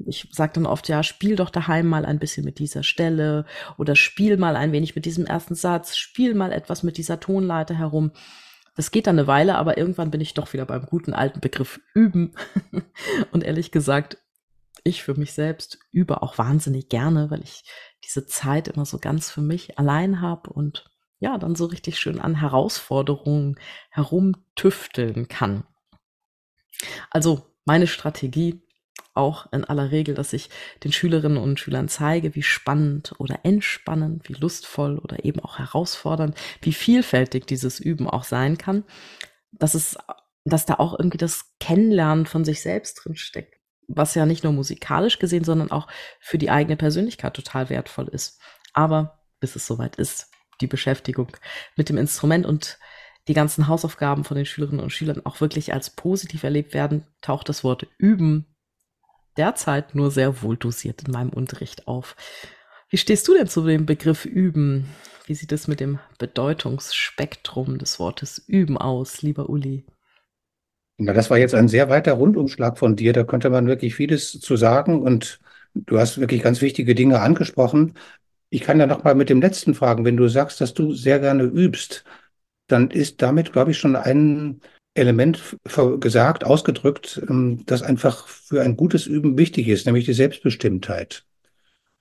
Ich 0.07 0.29
sage 0.33 0.53
dann 0.55 0.67
oft, 0.67 0.89
ja, 0.89 1.03
spiel 1.03 1.37
doch 1.37 1.51
daheim 1.51 1.87
mal 1.87 2.07
ein 2.07 2.19
bisschen 2.19 2.45
mit 2.45 2.59
dieser 2.59 2.83
Stelle 2.83 3.45
oder 3.77 3.95
spiel 3.95 4.37
mal 4.37 4.57
ein 4.57 4.73
wenig 4.73 4.95
mit 4.95 5.05
diesem 5.05 5.27
ersten 5.27 5.55
Satz, 5.55 5.97
spiel 5.97 6.35
mal 6.35 6.53
etwas 6.53 6.83
mit 6.83 6.97
dieser 6.97 7.21
Tonleiter 7.21 7.75
herum. 7.75 8.13
Das 8.77 8.91
geht 8.91 9.07
dann 9.07 9.19
eine 9.19 9.27
Weile, 9.27 9.57
aber 9.57 9.79
irgendwann 9.79 10.11
bin 10.11 10.21
ich 10.21 10.35
doch 10.35 10.53
wieder 10.53 10.67
beim 10.67 10.87
guten 10.87 11.13
alten 11.13 11.41
Begriff 11.41 11.81
üben. 11.95 12.33
Und 13.33 13.45
ehrlich 13.45 13.73
gesagt, 13.73 14.19
ich 14.85 15.03
für 15.03 15.15
mich 15.15 15.33
selbst 15.33 15.79
übe 15.91 16.23
auch 16.23 16.39
wahnsinnig 16.39 16.89
gerne, 16.89 17.31
weil 17.31 17.43
ich 17.43 17.65
diese 18.05 18.27
Zeit 18.27 18.69
immer 18.69 18.85
so 18.85 18.99
ganz 18.99 19.31
für 19.31 19.41
mich 19.41 19.79
allein 19.79 20.21
habe 20.21 20.51
und 20.51 20.89
ja, 21.19 21.39
dann 21.39 21.57
so 21.57 21.65
richtig 21.65 21.99
schön 21.99 22.21
an 22.21 22.37
Herausforderungen 22.37 23.59
herumtüfteln 23.91 25.29
kann. 25.29 25.65
Also 27.11 27.47
meine 27.65 27.87
Strategie 27.87 28.63
auch 29.15 29.51
in 29.53 29.65
aller 29.65 29.91
Regel, 29.91 30.15
dass 30.15 30.33
ich 30.33 30.51
den 30.85 30.93
Schülerinnen 30.93 31.39
und 31.39 31.59
Schülern 31.59 31.89
zeige, 31.89 32.35
wie 32.35 32.43
spannend 32.43 33.15
oder 33.19 33.41
entspannend, 33.45 34.29
wie 34.29 34.35
lustvoll 34.35 34.99
oder 34.99 35.25
eben 35.25 35.41
auch 35.41 35.59
herausfordernd, 35.59 36.37
wie 36.61 36.73
vielfältig 36.73 37.47
dieses 37.47 37.81
Üben 37.81 38.09
auch 38.09 38.25
sein 38.25 38.59
kann, 38.59 38.85
dass 39.53 39.75
es, 39.75 39.97
dass 40.45 40.67
da 40.67 40.75
auch 40.75 40.99
irgendwie 40.99 41.19
das 41.19 41.57
Kennenlernen 41.61 42.27
von 42.27 42.45
sich 42.45 42.61
selbst 42.63 43.05
drin 43.05 43.17
steckt 43.17 43.57
was 43.89 44.15
ja 44.15 44.27
nicht 44.27 44.45
nur 44.45 44.53
musikalisch 44.53 45.19
gesehen, 45.19 45.45
sondern 45.45 45.71
auch 45.71 45.87
für 46.21 46.39
die 46.39 46.51
eigene 46.51 46.77
Persönlichkeit 46.77 47.35
total 47.35 47.71
wertvoll 47.71 48.09
ist. 48.09 48.41
Aber 48.73 49.23
bis 49.41 49.57
es 49.57 49.67
soweit 49.67 49.97
ist, 49.97 50.31
die 50.61 50.67
Beschäftigung 50.67 51.29
mit 51.77 51.89
dem 51.89 51.99
Instrument 51.99 52.47
und 52.47 52.79
die 53.29 53.35
ganzen 53.35 53.69
Hausaufgaben 53.69 54.25
von 54.25 54.37
den 54.37 54.47
Schülerinnen 54.47 54.83
und 54.83 54.91
Schülern 54.91 55.25
auch 55.25 55.41
wirklich 55.41 55.73
als 55.73 55.91
positiv 55.91 56.45
erlebt 56.45 56.75
werden, 56.75 57.07
taucht 57.21 57.49
das 57.49 57.65
Wort 57.65 57.87
üben 57.99 58.56
derzeit 59.37 59.95
nur 59.95 60.11
sehr 60.11 60.43
wohl 60.43 60.57
dosiert 60.57 61.03
in 61.07 61.13
meinem 61.13 61.31
Unterricht 61.31 61.89
auf. 61.89 62.17
Wie 62.89 62.97
stehst 62.97 63.27
du 63.29 63.35
denn 63.35 63.49
zu 63.49 63.65
dem 63.65 63.87
Begriff 63.87 64.25
üben? 64.25 64.87
Wie 65.27 65.35
sieht 65.35 65.53
es 65.53 65.67
mit 65.67 65.81
dem 65.81 65.99
Bedeutungsspektrum 66.19 67.79
des 67.79 67.99
Wortes 67.99 68.39
üben 68.47 68.79
aus, 68.79 69.23
lieber 69.23 69.49
Uli? 69.49 69.85
Na, 70.99 71.13
das 71.13 71.29
war 71.29 71.37
jetzt 71.37 71.55
ein 71.55 71.69
sehr 71.69 71.91
weiter 71.91 72.13
Rundumschlag 72.13 72.79
von 72.79 72.97
dir. 72.97 73.13
Da 73.13 73.25
könnte 73.25 73.51
man 73.51 73.67
wirklich 73.67 73.95
vieles 73.95 74.41
zu 74.41 74.57
sagen 74.57 75.03
und 75.03 75.41
du 75.75 75.99
hast 75.99 76.19
wirklich 76.19 76.43
ganz 76.43 76.63
wichtige 76.63 76.95
Dinge 76.95 77.21
angesprochen. 77.21 77.95
Ich 78.49 78.63
kann 78.63 78.79
ja 78.79 78.87
noch 78.87 79.05
mal 79.05 79.15
mit 79.15 79.29
dem 79.29 79.41
letzten 79.41 79.75
fragen. 79.75 80.05
Wenn 80.05 80.17
du 80.17 80.29
sagst, 80.29 80.61
dass 80.61 80.73
du 80.73 80.95
sehr 80.95 81.19
gerne 81.19 81.43
übst, 81.43 82.05
dann 82.69 82.91
ist 82.91 83.21
damit, 83.21 83.53
glaube 83.53 83.73
ich, 83.73 83.79
schon 83.79 83.97
ein 83.97 84.61
Element 84.97 85.57
gesagt, 86.01 86.45
ausgedrückt, 86.45 87.23
ähm, 87.29 87.65
das 87.67 87.83
einfach 87.83 88.29
für 88.29 88.63
ein 88.63 88.77
gutes 88.77 89.07
Üben 89.07 89.39
wichtig 89.39 89.69
ist, 89.69 89.87
nämlich 89.87 90.05
die 90.05 90.15
Selbstbestimmtheit. 90.15 91.25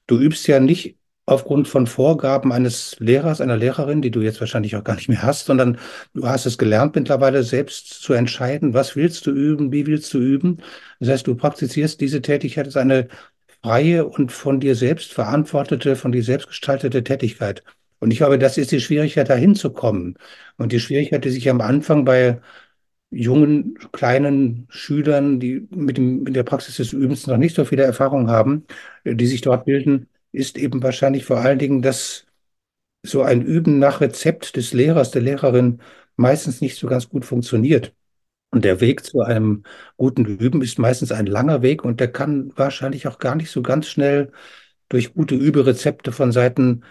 Du 0.07 0.19
übst 0.19 0.47
ja 0.47 0.59
nicht 0.59 0.97
aufgrund 1.25 1.67
von 1.67 1.87
Vorgaben 1.87 2.51
eines 2.51 2.97
Lehrers, 2.99 3.41
einer 3.41 3.57
Lehrerin, 3.57 4.01
die 4.01 4.11
du 4.11 4.21
jetzt 4.21 4.39
wahrscheinlich 4.39 4.75
auch 4.75 4.83
gar 4.83 4.95
nicht 4.95 5.09
mehr 5.09 5.23
hast, 5.23 5.45
sondern 5.45 5.79
du 6.13 6.27
hast 6.27 6.45
es 6.45 6.57
gelernt 6.57 6.95
mittlerweile 6.95 7.43
selbst 7.43 7.89
zu 7.89 8.13
entscheiden, 8.13 8.73
was 8.73 8.95
willst 8.95 9.25
du 9.25 9.31
üben, 9.31 9.71
wie 9.71 9.87
willst 9.87 10.13
du 10.13 10.19
üben. 10.19 10.59
Das 10.99 11.09
heißt, 11.09 11.27
du 11.27 11.35
praktizierst 11.35 11.99
diese 11.99 12.21
Tätigkeit 12.21 12.65
als 12.65 12.77
eine 12.77 13.07
freie 13.63 14.05
und 14.05 14.31
von 14.31 14.59
dir 14.59 14.75
selbst 14.75 15.13
verantwortete, 15.13 15.95
von 15.95 16.11
dir 16.11 16.23
selbst 16.23 16.47
gestaltete 16.47 17.03
Tätigkeit. 17.03 17.63
Und 17.99 18.11
ich 18.11 18.17
glaube, 18.17 18.37
das 18.37 18.57
ist 18.57 18.71
die 18.71 18.81
Schwierigkeit, 18.81 19.29
dahin 19.29 19.55
zu 19.55 19.71
kommen. 19.71 20.15
Und 20.57 20.71
die 20.71 20.79
Schwierigkeit, 20.79 21.25
die 21.25 21.31
sich 21.31 21.49
am 21.49 21.61
Anfang 21.61 22.05
bei 22.05 22.39
jungen, 23.15 23.77
kleinen 23.93 24.67
Schülern, 24.69 25.39
die 25.39 25.67
mit, 25.72 25.98
dem, 25.98 26.24
mit 26.24 26.36
der 26.36 26.43
Praxis 26.43 26.77
des 26.77 26.93
Übens 26.93 27.27
noch 27.27 27.38
nicht 27.38 27.55
so 27.55 27.65
viele 27.65 27.84
Erfahrung 27.84 28.29
haben, 28.29 28.65
die 29.05 29.27
sich 29.27 29.41
dort 29.41 29.65
bilden, 29.65 30.10
ist 30.31 30.57
eben 30.57 30.84
wahrscheinlich 30.84 31.25
vor 31.25 31.38
allen 31.39 31.60
Dingen, 31.60 31.81
dass 31.81 32.25
so 33.03 33.22
ein 33.24 33.41
Üben 33.41 33.79
nach 33.79 34.01
Rezept 34.01 34.55
des 34.57 34.74
Lehrers, 34.74 35.12
der 35.12 35.22
Lehrerin 35.22 35.81
meistens 36.17 36.62
nicht 36.62 36.77
so 36.77 36.88
ganz 36.88 37.10
gut 37.10 37.25
funktioniert. 37.25 37.93
Und 38.51 38.65
der 38.65 38.81
Weg 38.81 39.05
zu 39.05 39.22
einem 39.22 39.63
guten 39.98 40.25
Üben 40.25 40.62
ist 40.62 40.79
meistens 40.79 41.12
ein 41.12 41.25
langer 41.27 41.62
Weg 41.62 41.84
und 41.86 42.00
der 42.00 42.12
kann 42.12 42.51
wahrscheinlich 42.57 43.07
auch 43.07 43.19
gar 43.19 43.36
nicht 43.36 43.51
so 43.51 43.62
ganz 43.62 43.88
schnell 43.88 44.31
durch 44.89 45.13
gute 45.13 45.36
Überezepte 45.36 46.12
von 46.12 46.31
Seiten 46.31 46.84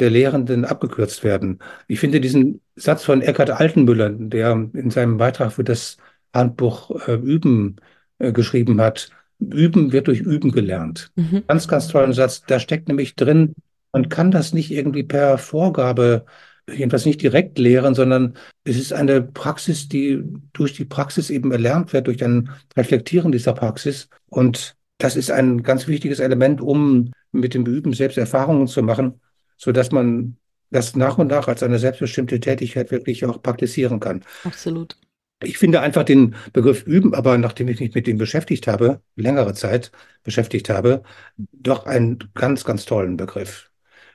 der 0.00 0.10
Lehrenden 0.10 0.64
abgekürzt 0.64 1.22
werden. 1.24 1.58
Ich 1.86 2.00
finde 2.00 2.20
diesen 2.20 2.60
Satz 2.76 3.04
von 3.04 3.22
Eckhard 3.22 3.50
Altenmüller, 3.50 4.10
der 4.10 4.68
in 4.72 4.90
seinem 4.90 5.16
Beitrag 5.16 5.52
für 5.52 5.64
das 5.64 5.96
Handbuch 6.34 7.06
äh, 7.06 7.14
Üben 7.14 7.76
äh, 8.18 8.32
geschrieben 8.32 8.80
hat, 8.80 9.10
Üben 9.38 9.92
wird 9.92 10.06
durch 10.06 10.20
Üben 10.20 10.52
gelernt. 10.52 11.10
Mhm. 11.16 11.42
Ganz, 11.46 11.68
ganz 11.68 11.88
tollen 11.88 12.12
Satz. 12.12 12.42
Da 12.46 12.60
steckt 12.60 12.88
nämlich 12.88 13.16
drin, 13.16 13.54
man 13.92 14.08
kann 14.08 14.30
das 14.30 14.52
nicht 14.52 14.70
irgendwie 14.70 15.02
per 15.02 15.36
Vorgabe, 15.36 16.24
jedenfalls 16.70 17.04
nicht 17.04 17.20
direkt 17.20 17.58
lehren, 17.58 17.94
sondern 17.94 18.34
es 18.64 18.76
ist 18.76 18.92
eine 18.92 19.20
Praxis, 19.20 19.88
die 19.88 20.22
durch 20.52 20.74
die 20.74 20.84
Praxis 20.84 21.28
eben 21.28 21.52
erlernt 21.52 21.92
wird, 21.92 22.06
durch 22.06 22.22
ein 22.24 22.50
Reflektieren 22.76 23.32
dieser 23.32 23.52
Praxis. 23.52 24.08
Und 24.28 24.76
das 24.98 25.16
ist 25.16 25.30
ein 25.30 25.62
ganz 25.62 25.88
wichtiges 25.88 26.20
Element, 26.20 26.60
um 26.60 27.10
mit 27.32 27.54
dem 27.54 27.66
Üben 27.66 27.92
selbst 27.92 28.18
Erfahrungen 28.18 28.68
zu 28.68 28.82
machen, 28.82 29.20
so 29.62 29.70
dass 29.70 29.92
man 29.92 30.36
das 30.70 30.96
nach 30.96 31.18
und 31.18 31.28
nach 31.28 31.46
als 31.46 31.62
eine 31.62 31.78
selbstbestimmte 31.78 32.40
Tätigkeit 32.40 32.90
wirklich 32.90 33.24
auch 33.24 33.40
praktizieren 33.42 34.00
kann. 34.00 34.24
Absolut. 34.42 34.96
Ich 35.44 35.58
finde 35.58 35.80
einfach 35.80 36.04
den 36.04 36.34
Begriff 36.52 36.84
üben, 36.84 37.14
aber 37.14 37.38
nachdem 37.38 37.68
ich 37.68 37.78
mich 37.78 37.94
mit 37.94 38.06
dem 38.06 38.18
beschäftigt 38.18 38.66
habe, 38.66 39.00
längere 39.14 39.54
Zeit 39.54 39.92
beschäftigt 40.24 40.68
habe, 40.68 41.02
doch 41.36 41.86
einen 41.86 42.18
ganz, 42.34 42.64
ganz 42.64 42.84
tollen 42.86 43.16
Begriff. 43.16 43.70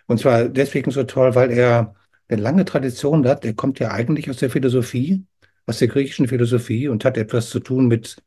Und 0.08 0.20
zwar 0.20 0.50
deswegen 0.50 0.92
so 0.92 1.04
toll, 1.04 1.36
weil 1.36 1.52
er 1.52 1.96
eine 2.28 2.42
lange 2.42 2.66
Tradition 2.66 3.26
hat. 3.28 3.46
Er 3.46 3.54
kommt 3.54 3.80
ja 3.80 3.92
eigentlich 3.92 4.30
aus 4.30 4.38
der 4.38 4.50
Philosophie, 4.50 5.26
aus 5.66 5.80
der 5.80 5.88
griechischen 5.88 6.28
Philosophie 6.28 6.88
und 6.88 7.06
hat 7.06 7.18
etwas 7.18 7.50
zu 7.50 7.60
tun 7.60 7.88
mit 7.88 8.18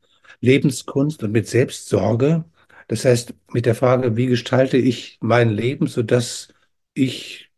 Lebenskunst 0.40 1.22
und 1.22 1.32
mit 1.32 1.48
Selbstsorge. 1.48 2.44
Das 2.88 3.04
heißt, 3.04 3.34
mit 3.52 3.66
der 3.66 3.74
Frage, 3.74 4.16
wie 4.16 4.26
gestalte 4.26 4.76
ich 4.78 5.18
mein 5.20 5.50
Leben, 5.50 5.86
sodass 5.86 6.48
ich 6.94 7.50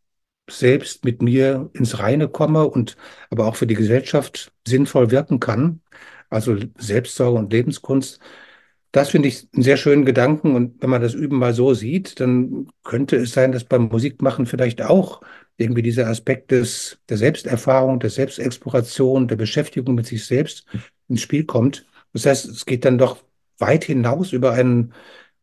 selbst 0.51 1.05
mit 1.05 1.23
mir 1.23 1.71
ins 1.73 1.99
Reine 1.99 2.29
komme 2.29 2.67
und 2.69 2.97
aber 3.31 3.47
auch 3.47 3.57
für 3.57 3.67
die 3.67 3.75
Gesellschaft 3.75 4.53
sinnvoll 4.67 5.11
wirken 5.11 5.41
kann. 5.41 5.81
Also 6.31 6.57
Selbstsorge 6.79 7.39
und 7.39 7.53
Lebenskunst. 7.53 8.21
Das 8.93 9.11
finde 9.11 9.29
ich 9.29 9.49
einen 9.55 9.63
sehr 9.63 9.77
schönen 9.77 10.05
Gedanken. 10.05 10.55
Und 10.55 10.83
wenn 10.83 10.91
man 10.91 11.03
das 11.03 11.15
Üben 11.15 11.39
mal 11.39 11.55
so 11.55 11.75
sieht, 11.75 12.21
dann 12.21 12.69
könnte 12.85 13.17
es 13.17 13.33
sein, 13.33 13.53
dass 13.53 13.65
beim 13.65 13.85
Musikmachen 13.89 14.47
vielleicht 14.47 14.83
auch 14.83 15.23
irgendwie 15.57 15.83
dieser 15.83 16.09
Aspekt 16.09 16.51
des, 16.51 16.99
der 17.09 17.17
Selbsterfahrung, 17.17 18.01
der 18.01 18.11
Selbstexploration, 18.11 19.29
der 19.29 19.37
Beschäftigung 19.37 19.95
mit 19.95 20.07
sich 20.07 20.27
selbst 20.27 20.67
ins 21.09 21.23
Spiel 21.23 21.45
kommt. 21.45 21.87
Das 22.13 22.27
heißt, 22.27 22.47
es 22.47 22.67
geht 22.67 22.85
dann 22.85 22.99
doch 22.99 23.19
weit 23.59 23.85
hinaus 23.85 24.33
über 24.33 24.53
ein 24.53 24.93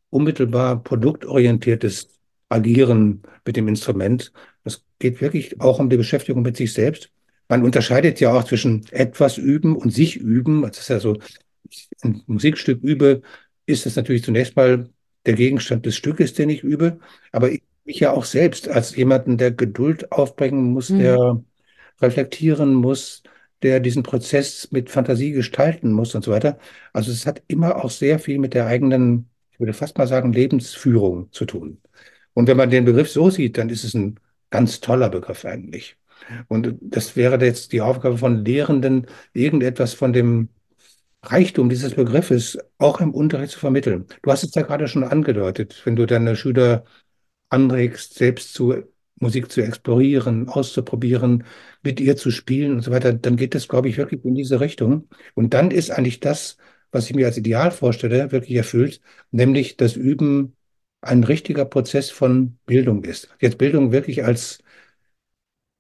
unmittelbar 0.10 0.84
produktorientiertes 0.84 2.19
Agieren 2.50 3.22
mit 3.46 3.56
dem 3.56 3.68
Instrument. 3.68 4.34
Es 4.64 4.84
geht 5.00 5.22
wirklich 5.22 5.62
auch 5.62 5.80
um 5.80 5.90
die 5.90 5.98
Beschäftigung 5.98 6.42
mit 6.42 6.58
sich 6.58 6.74
selbst. 6.74 7.12
Man 7.48 7.64
unterscheidet 7.64 8.20
ja 8.20 8.32
auch 8.34 8.44
zwischen 8.44 8.86
etwas 8.92 9.38
üben 9.38 9.76
und 9.76 9.92
sich 9.92 10.18
üben. 10.18 10.64
Das 10.64 10.80
ist 10.80 10.90
ja 10.90 11.00
so, 11.00 11.18
ein 12.02 12.24
Musikstück 12.28 12.82
übe, 12.84 13.22
ist 13.66 13.86
es 13.86 13.96
natürlich 13.96 14.24
zunächst 14.24 14.56
mal 14.56 14.90
der 15.26 15.34
Gegenstand 15.34 15.86
des 15.86 15.96
Stückes, 15.96 16.34
den 16.34 16.50
ich 16.50 16.64
übe, 16.64 17.00
aber 17.32 17.52
ich 17.52 17.62
mich 17.86 18.00
ja 18.00 18.12
auch 18.12 18.26
selbst 18.26 18.70
als 18.70 18.96
jemanden, 18.96 19.38
der 19.38 19.52
Geduld 19.52 20.12
aufbringen 20.12 20.72
muss, 20.74 20.90
mhm. 20.90 21.00
der 21.00 21.44
reflektieren 22.02 22.74
muss, 22.76 23.24
der 23.64 23.80
diesen 23.80 24.04
Prozess 24.04 24.72
mit 24.72 24.90
Fantasie 24.90 25.32
gestalten 25.32 25.92
muss 25.92 26.16
und 26.16 26.24
so 26.24 26.32
weiter. 26.32 26.60
Also 26.94 27.12
es 27.12 27.26
hat 27.26 27.42
immer 27.48 27.84
auch 27.84 27.90
sehr 27.90 28.20
viel 28.20 28.38
mit 28.38 28.54
der 28.54 28.68
eigenen, 28.68 29.30
ich 29.52 29.60
würde 29.60 29.74
fast 29.74 29.98
mal 29.98 30.08
sagen, 30.08 30.32
Lebensführung 30.34 31.32
zu 31.32 31.46
tun. 31.46 31.82
Und 32.34 32.48
wenn 32.48 32.58
man 32.58 32.70
den 32.70 32.86
Begriff 32.86 33.10
so 33.10 33.30
sieht, 33.30 33.58
dann 33.58 33.70
ist 33.70 33.84
es 33.84 33.94
ein 33.94 34.20
ganz 34.50 34.80
toller 34.80 35.10
Begriff 35.10 35.46
eigentlich. 35.46 35.98
Und 36.48 36.76
das 36.82 37.16
wäre 37.16 37.44
jetzt 37.44 37.72
die 37.72 37.82
Aufgabe 37.82 38.18
von 38.18 38.44
Lehrenden, 38.44 39.08
irgendetwas 39.34 39.94
von 39.94 40.14
dem 40.14 40.50
Reichtum 41.24 41.70
dieses 41.70 41.96
Begriffes 41.96 42.58
auch 42.78 43.02
im 43.02 43.14
Unterricht 43.14 43.54
zu 43.54 43.60
vermitteln. 43.60 44.06
Du 44.22 44.32
hast 44.32 44.44
es 44.44 44.56
ja 44.56 44.62
gerade 44.62 44.88
schon 44.88 45.04
angedeutet, 45.04 45.82
wenn 45.86 45.96
du 45.96 46.06
deine 46.06 46.36
Schüler 46.36 46.86
anregst, 47.50 48.16
selbst 48.16 48.54
zu 48.54 48.84
Musik 49.20 49.52
zu 49.52 49.62
explorieren, 49.62 50.48
auszuprobieren, 50.48 51.44
mit 51.84 52.00
ihr 52.00 52.16
zu 52.16 52.32
spielen 52.32 52.74
und 52.74 52.82
so 52.84 52.92
weiter, 52.92 53.14
dann 53.14 53.36
geht 53.36 53.54
das, 53.56 53.68
glaube 53.68 53.90
ich, 53.90 53.98
wirklich 53.98 54.24
in 54.24 54.36
diese 54.36 54.60
Richtung. 54.62 55.10
Und 55.36 55.54
dann 55.54 55.72
ist 55.72 55.92
eigentlich 55.92 56.22
das, 56.22 56.58
was 56.92 57.10
ich 57.10 57.16
mir 57.16 57.28
als 57.28 57.38
Ideal 57.38 57.72
vorstelle, 57.72 58.32
wirklich 58.32 58.56
erfüllt, 58.58 59.02
nämlich 59.32 59.78
das 59.78 59.96
Üben 59.96 60.56
ein 61.02 61.24
richtiger 61.24 61.66
Prozess 61.66 62.10
von 62.10 62.58
Bildung 62.66 63.04
ist. 63.04 63.30
Jetzt 63.40 63.58
Bildung 63.58 63.92
wirklich 63.92 64.24
als 64.24 64.60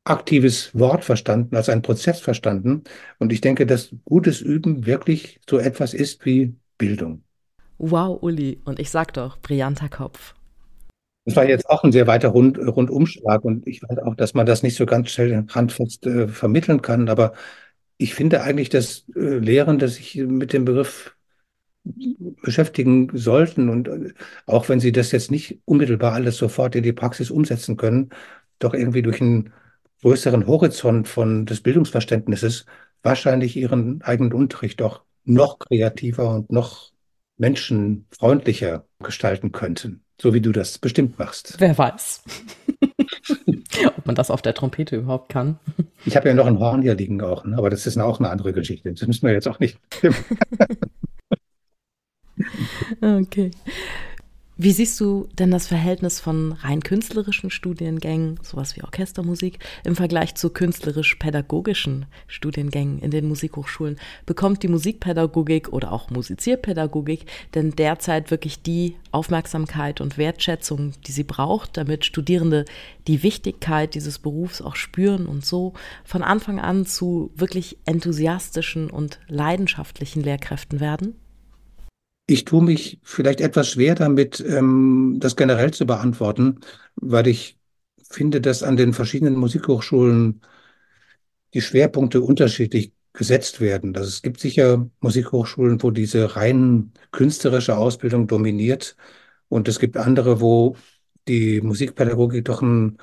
aktives 0.05 0.77
Wort 0.77 1.03
verstanden, 1.03 1.55
als 1.55 1.69
ein 1.69 1.81
Prozess 1.81 2.19
verstanden. 2.19 2.83
Und 3.19 3.31
ich 3.31 3.41
denke, 3.41 3.65
dass 3.65 3.93
gutes 4.05 4.41
Üben 4.41 4.85
wirklich 4.85 5.39
so 5.49 5.59
etwas 5.59 5.93
ist 5.93 6.25
wie 6.25 6.55
Bildung. 6.77 7.23
Wow, 7.77 8.21
Uli. 8.21 8.59
Und 8.65 8.79
ich 8.79 8.89
sag 8.89 9.13
doch, 9.13 9.37
brillanter 9.37 9.89
Kopf. 9.89 10.35
Das 11.25 11.35
war 11.35 11.47
jetzt 11.47 11.69
auch 11.69 11.83
ein 11.83 11.91
sehr 11.91 12.07
weiter 12.07 12.29
Rund, 12.29 12.57
Rundumschlag 12.57 13.45
und 13.45 13.67
ich 13.67 13.83
weiß 13.83 13.99
auch, 13.99 14.15
dass 14.15 14.33
man 14.33 14.45
das 14.45 14.63
nicht 14.63 14.75
so 14.75 14.85
ganz 14.85 15.11
schnell 15.11 15.45
handfest 15.49 16.05
äh, 16.07 16.27
vermitteln 16.27 16.81
kann. 16.81 17.07
Aber 17.07 17.33
ich 17.97 18.15
finde 18.15 18.41
eigentlich, 18.41 18.69
dass 18.69 19.05
äh, 19.15 19.37
Lehrende 19.37 19.87
sich 19.89 20.15
mit 20.15 20.53
dem 20.53 20.65
Begriff 20.65 21.15
beschäftigen 22.41 23.09
sollten 23.13 23.69
und 23.69 23.87
äh, 23.87 24.13
auch 24.45 24.69
wenn 24.69 24.79
sie 24.79 24.91
das 24.91 25.11
jetzt 25.11 25.31
nicht 25.31 25.59
unmittelbar 25.65 26.13
alles 26.13 26.37
sofort 26.37 26.75
in 26.75 26.83
die 26.83 26.93
Praxis 26.93 27.31
umsetzen 27.31 27.77
können, 27.77 28.09
doch 28.59 28.73
irgendwie 28.73 29.01
durch 29.01 29.21
einen 29.21 29.51
größeren 30.01 30.47
Horizont 30.47 31.07
von 31.07 31.45
des 31.45 31.61
Bildungsverständnisses 31.61 32.65
wahrscheinlich 33.03 33.55
ihren 33.55 34.01
eigenen 34.01 34.33
Unterricht 34.33 34.79
doch 34.81 35.03
noch 35.25 35.59
kreativer 35.59 36.35
und 36.35 36.51
noch 36.51 36.91
menschenfreundlicher 37.37 38.85
gestalten 38.99 39.51
könnten, 39.51 40.03
so 40.21 40.33
wie 40.33 40.41
du 40.41 40.51
das 40.51 40.77
bestimmt 40.77 41.17
machst. 41.19 41.55
Wer 41.59 41.77
weiß. 41.77 42.23
Ob 43.97 44.05
man 44.05 44.15
das 44.15 44.31
auf 44.31 44.41
der 44.41 44.53
Trompete 44.53 44.97
überhaupt 44.97 45.29
kann. 45.29 45.59
Ich 46.05 46.15
habe 46.15 46.27
ja 46.27 46.33
noch 46.33 46.47
ein 46.47 46.59
Horn 46.59 46.81
hier 46.81 46.95
liegen 46.95 47.21
auch, 47.21 47.45
ne? 47.45 47.57
aber 47.57 47.69
das 47.69 47.85
ist 47.87 47.97
auch 47.97 48.19
eine 48.19 48.29
andere 48.29 48.51
Geschichte. 48.51 48.91
Das 48.91 49.07
müssen 49.07 49.25
wir 49.25 49.33
jetzt 49.33 49.47
auch 49.47 49.59
nicht. 49.59 49.79
okay. 53.01 53.51
Wie 54.61 54.73
siehst 54.73 54.99
du 54.99 55.29
denn 55.39 55.51
das 55.51 55.67
Verhältnis 55.67 56.19
von 56.19 56.51
rein 56.51 56.83
künstlerischen 56.83 57.49
Studiengängen, 57.49 58.41
sowas 58.43 58.75
wie 58.75 58.83
Orchestermusik, 58.83 59.59
im 59.85 59.95
Vergleich 59.95 60.35
zu 60.35 60.49
künstlerisch-pädagogischen 60.49 62.07
Studiengängen 62.27 62.99
in 62.99 63.09
den 63.09 63.29
Musikhochschulen? 63.29 63.97
Bekommt 64.25 64.61
die 64.61 64.67
Musikpädagogik 64.67 65.71
oder 65.71 65.93
auch 65.93 66.09
Musizierpädagogik 66.09 67.25
denn 67.55 67.71
derzeit 67.71 68.31
wirklich 68.31 68.61
die 68.61 68.97
Aufmerksamkeit 69.13 70.01
und 70.01 70.17
Wertschätzung, 70.17 70.91
die 71.07 71.13
sie 71.13 71.23
braucht, 71.23 71.77
damit 71.77 72.03
Studierende 72.03 72.65
die 73.07 73.23
Wichtigkeit 73.23 73.95
dieses 73.95 74.19
Berufs 74.19 74.61
auch 74.61 74.75
spüren 74.75 75.25
und 75.25 75.45
so 75.45 75.71
von 76.03 76.21
Anfang 76.21 76.59
an 76.59 76.85
zu 76.85 77.31
wirklich 77.33 77.77
enthusiastischen 77.85 78.89
und 78.89 79.21
leidenschaftlichen 79.29 80.21
Lehrkräften 80.21 80.81
werden? 80.81 81.15
Ich 82.29 82.45
tue 82.45 82.61
mich 82.63 82.99
vielleicht 83.01 83.41
etwas 83.41 83.69
schwer 83.69 83.95
damit, 83.95 84.39
ähm, 84.39 85.17
das 85.19 85.35
generell 85.35 85.71
zu 85.73 85.87
beantworten, 85.87 86.59
weil 86.95 87.25
ich 87.27 87.57
finde, 88.03 88.39
dass 88.39 88.61
an 88.61 88.77
den 88.77 88.93
verschiedenen 88.93 89.35
Musikhochschulen 89.35 90.41
die 91.55 91.61
Schwerpunkte 91.61 92.21
unterschiedlich 92.21 92.93
gesetzt 93.13 93.61
werden. 93.61 93.95
Also 93.95 94.09
es 94.09 94.21
gibt 94.21 94.39
sicher 94.39 94.87
Musikhochschulen, 94.99 95.81
wo 95.81 95.89
diese 95.89 96.35
rein 96.35 96.93
künstlerische 97.11 97.75
Ausbildung 97.77 98.27
dominiert 98.27 98.95
und 99.47 99.67
es 99.67 99.79
gibt 99.79 99.97
andere, 99.97 100.39
wo 100.39 100.75
die 101.27 101.61
Musikpädagogik 101.61 102.45
doch 102.45 102.61
ein, 102.61 102.99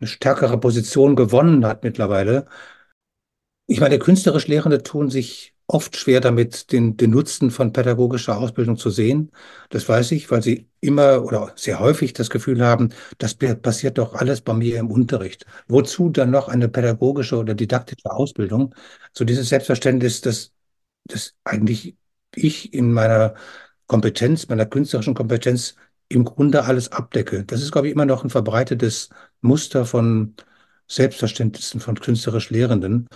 eine 0.00 0.08
stärkere 0.08 0.58
Position 0.58 1.16
gewonnen 1.16 1.66
hat 1.66 1.84
mittlerweile. 1.84 2.46
Ich 3.66 3.80
meine, 3.80 3.98
künstlerisch 3.98 4.46
Lehrende 4.46 4.82
tun 4.82 5.10
sich 5.10 5.55
oft 5.68 5.96
schwer 5.96 6.20
damit, 6.20 6.72
den, 6.72 6.96
den 6.96 7.10
Nutzen 7.10 7.50
von 7.50 7.72
pädagogischer 7.72 8.38
Ausbildung 8.38 8.76
zu 8.76 8.90
sehen. 8.90 9.32
Das 9.70 9.88
weiß 9.88 10.12
ich, 10.12 10.30
weil 10.30 10.42
sie 10.42 10.68
immer 10.80 11.24
oder 11.24 11.52
sehr 11.56 11.80
häufig 11.80 12.12
das 12.12 12.30
Gefühl 12.30 12.62
haben, 12.64 12.90
das 13.18 13.34
passiert 13.34 13.98
doch 13.98 14.14
alles 14.14 14.40
bei 14.40 14.54
mir 14.54 14.78
im 14.78 14.90
Unterricht. 14.90 15.44
Wozu 15.68 16.08
dann 16.10 16.30
noch 16.30 16.48
eine 16.48 16.68
pädagogische 16.68 17.36
oder 17.36 17.54
didaktische 17.54 18.10
Ausbildung? 18.10 18.74
So 19.12 19.24
dieses 19.24 19.48
Selbstverständnis, 19.48 20.20
dass, 20.20 20.52
dass 21.04 21.34
eigentlich 21.44 21.96
ich 22.34 22.72
in 22.74 22.92
meiner 22.92 23.34
Kompetenz, 23.86 24.48
meiner 24.48 24.66
künstlerischen 24.66 25.14
Kompetenz 25.14 25.74
im 26.08 26.24
Grunde 26.24 26.64
alles 26.64 26.92
abdecke. 26.92 27.44
Das 27.44 27.62
ist, 27.62 27.72
glaube 27.72 27.88
ich, 27.88 27.92
immer 27.94 28.06
noch 28.06 28.22
ein 28.24 28.30
verbreitetes 28.30 29.10
Muster 29.40 29.84
von 29.84 30.34
Selbstverständnissen 30.88 31.80
von 31.80 31.98
künstlerisch 31.98 32.50
Lehrenden. 32.50 33.08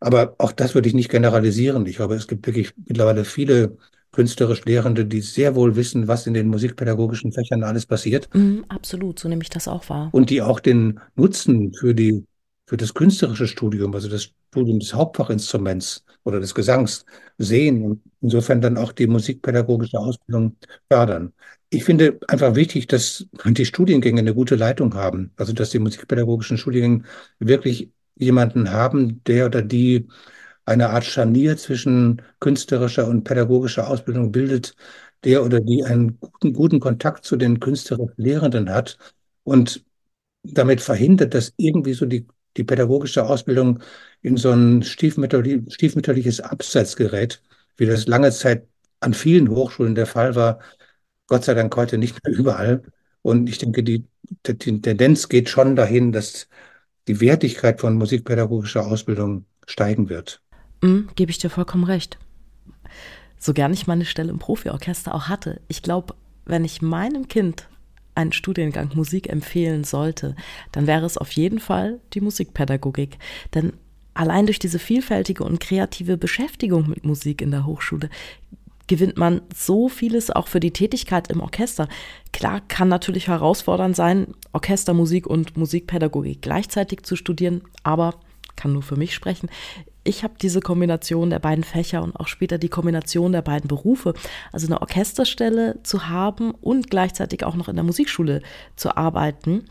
Aber 0.00 0.34
auch 0.38 0.52
das 0.52 0.74
würde 0.74 0.88
ich 0.88 0.94
nicht 0.94 1.10
generalisieren. 1.10 1.84
Ich 1.86 1.96
glaube, 1.96 2.14
es 2.14 2.28
gibt 2.28 2.46
wirklich 2.46 2.72
mittlerweile 2.86 3.24
viele 3.24 3.76
künstlerisch 4.12 4.64
Lehrende, 4.64 5.04
die 5.04 5.20
sehr 5.20 5.54
wohl 5.54 5.76
wissen, 5.76 6.08
was 6.08 6.26
in 6.26 6.34
den 6.34 6.48
musikpädagogischen 6.48 7.32
Fächern 7.32 7.62
alles 7.62 7.86
passiert. 7.86 8.28
Mm, 8.34 8.60
absolut, 8.68 9.18
so 9.18 9.28
nehme 9.28 9.42
ich 9.42 9.50
das 9.50 9.68
auch 9.68 9.88
wahr. 9.88 10.08
Und 10.12 10.30
die 10.30 10.42
auch 10.42 10.60
den 10.60 11.00
Nutzen 11.14 11.72
für 11.74 11.94
die, 11.94 12.24
für 12.66 12.76
das 12.76 12.94
künstlerische 12.94 13.46
Studium, 13.46 13.94
also 13.94 14.08
das 14.08 14.30
Studium 14.50 14.78
des 14.80 14.94
Hauptfachinstruments 14.94 16.04
oder 16.24 16.40
des 16.40 16.54
Gesangs 16.54 17.04
sehen 17.36 17.82
und 17.82 18.02
insofern 18.20 18.60
dann 18.60 18.76
auch 18.76 18.92
die 18.92 19.06
musikpädagogische 19.06 19.98
Ausbildung 19.98 20.56
fördern. 20.90 21.32
Ich 21.70 21.84
finde 21.84 22.18
einfach 22.28 22.54
wichtig, 22.54 22.86
dass 22.86 23.26
die 23.44 23.66
Studiengänge 23.66 24.20
eine 24.20 24.34
gute 24.34 24.56
Leitung 24.56 24.94
haben, 24.94 25.32
also 25.36 25.52
dass 25.52 25.70
die 25.70 25.78
musikpädagogischen 25.78 26.56
Studiengänge 26.56 27.04
wirklich 27.38 27.90
jemanden 28.18 28.72
haben, 28.72 29.22
der 29.24 29.46
oder 29.46 29.62
die 29.62 30.08
eine 30.64 30.90
Art 30.90 31.04
Scharnier 31.04 31.56
zwischen 31.56 32.22
künstlerischer 32.40 33.08
und 33.08 33.24
pädagogischer 33.24 33.88
Ausbildung 33.88 34.32
bildet, 34.32 34.74
der 35.24 35.44
oder 35.44 35.60
die 35.60 35.84
einen 35.84 36.18
guten, 36.20 36.52
guten 36.52 36.80
Kontakt 36.80 37.24
zu 37.24 37.36
den 37.36 37.60
künstlerischen 37.60 38.14
Lehrenden 38.16 38.70
hat 38.70 38.98
und 39.44 39.84
damit 40.42 40.80
verhindert, 40.80 41.34
dass 41.34 41.52
irgendwie 41.56 41.94
so 41.94 42.06
die, 42.06 42.26
die 42.56 42.64
pädagogische 42.64 43.24
Ausbildung 43.26 43.80
in 44.22 44.36
so 44.36 44.50
ein 44.52 44.82
stiefmütterlich, 44.82 45.62
stiefmütterliches 45.74 46.40
Abseits 46.40 46.96
gerät, 46.96 47.42
wie 47.76 47.86
das 47.86 48.06
lange 48.06 48.30
Zeit 48.32 48.66
an 49.00 49.14
vielen 49.14 49.48
Hochschulen 49.50 49.94
der 49.94 50.06
Fall 50.06 50.34
war. 50.34 50.60
Gott 51.26 51.44
sei 51.44 51.54
Dank 51.54 51.74
heute 51.76 51.98
nicht 51.98 52.18
mehr 52.24 52.36
überall. 52.36 52.82
Und 53.22 53.48
ich 53.48 53.58
denke, 53.58 53.82
die, 53.82 54.06
die 54.46 54.80
Tendenz 54.80 55.28
geht 55.28 55.48
schon 55.48 55.76
dahin, 55.76 56.12
dass 56.12 56.48
die 57.08 57.20
Wertigkeit 57.20 57.80
von 57.80 57.94
musikpädagogischer 57.94 58.86
Ausbildung 58.86 59.44
steigen 59.66 60.08
wird. 60.08 60.40
Mhm, 60.82 61.08
Gebe 61.16 61.30
ich 61.30 61.38
dir 61.38 61.50
vollkommen 61.50 61.84
recht. 61.84 62.18
So 63.38 63.52
gern 63.52 63.72
ich 63.72 63.86
meine 63.86 64.04
Stelle 64.04 64.30
im 64.30 64.38
Profiorchester 64.38 65.14
auch 65.14 65.28
hatte, 65.28 65.60
ich 65.68 65.82
glaube, 65.82 66.14
wenn 66.44 66.64
ich 66.64 66.82
meinem 66.82 67.28
Kind 67.28 67.68
einen 68.14 68.32
Studiengang 68.32 68.90
Musik 68.94 69.28
empfehlen 69.28 69.84
sollte, 69.84 70.34
dann 70.72 70.86
wäre 70.86 71.06
es 71.06 71.18
auf 71.18 71.30
jeden 71.32 71.60
Fall 71.60 72.00
die 72.14 72.20
Musikpädagogik. 72.20 73.18
Denn 73.54 73.74
allein 74.14 74.46
durch 74.46 74.58
diese 74.58 74.80
vielfältige 74.80 75.44
und 75.44 75.60
kreative 75.60 76.16
Beschäftigung 76.16 76.88
mit 76.88 77.04
Musik 77.04 77.40
in 77.40 77.52
der 77.52 77.64
Hochschule 77.64 78.10
gewinnt 78.88 79.16
man 79.16 79.42
so 79.54 79.88
vieles 79.88 80.30
auch 80.30 80.48
für 80.48 80.60
die 80.60 80.72
Tätigkeit 80.72 81.30
im 81.30 81.40
Orchester. 81.40 81.88
Klar 82.32 82.60
kann 82.66 82.88
natürlich 82.88 83.28
herausfordernd 83.28 83.94
sein, 83.94 84.34
Orchestermusik 84.52 85.26
und 85.26 85.56
Musikpädagogik 85.56 86.42
gleichzeitig 86.42 87.04
zu 87.04 87.14
studieren, 87.14 87.62
aber 87.84 88.14
kann 88.56 88.72
nur 88.72 88.82
für 88.82 88.96
mich 88.96 89.14
sprechen. 89.14 89.48
Ich 90.08 90.24
habe 90.24 90.32
diese 90.40 90.60
Kombination 90.60 91.28
der 91.28 91.38
beiden 91.38 91.64
Fächer 91.64 92.02
und 92.02 92.16
auch 92.16 92.28
später 92.28 92.56
die 92.56 92.70
Kombination 92.70 93.32
der 93.32 93.42
beiden 93.42 93.68
Berufe, 93.68 94.14
also 94.52 94.66
eine 94.66 94.80
Orchesterstelle 94.80 95.80
zu 95.82 96.08
haben 96.08 96.52
und 96.52 96.88
gleichzeitig 96.88 97.44
auch 97.44 97.54
noch 97.54 97.68
in 97.68 97.76
der 97.76 97.84
Musikschule 97.84 98.40
zu 98.74 98.96
arbeiten. 98.96 99.64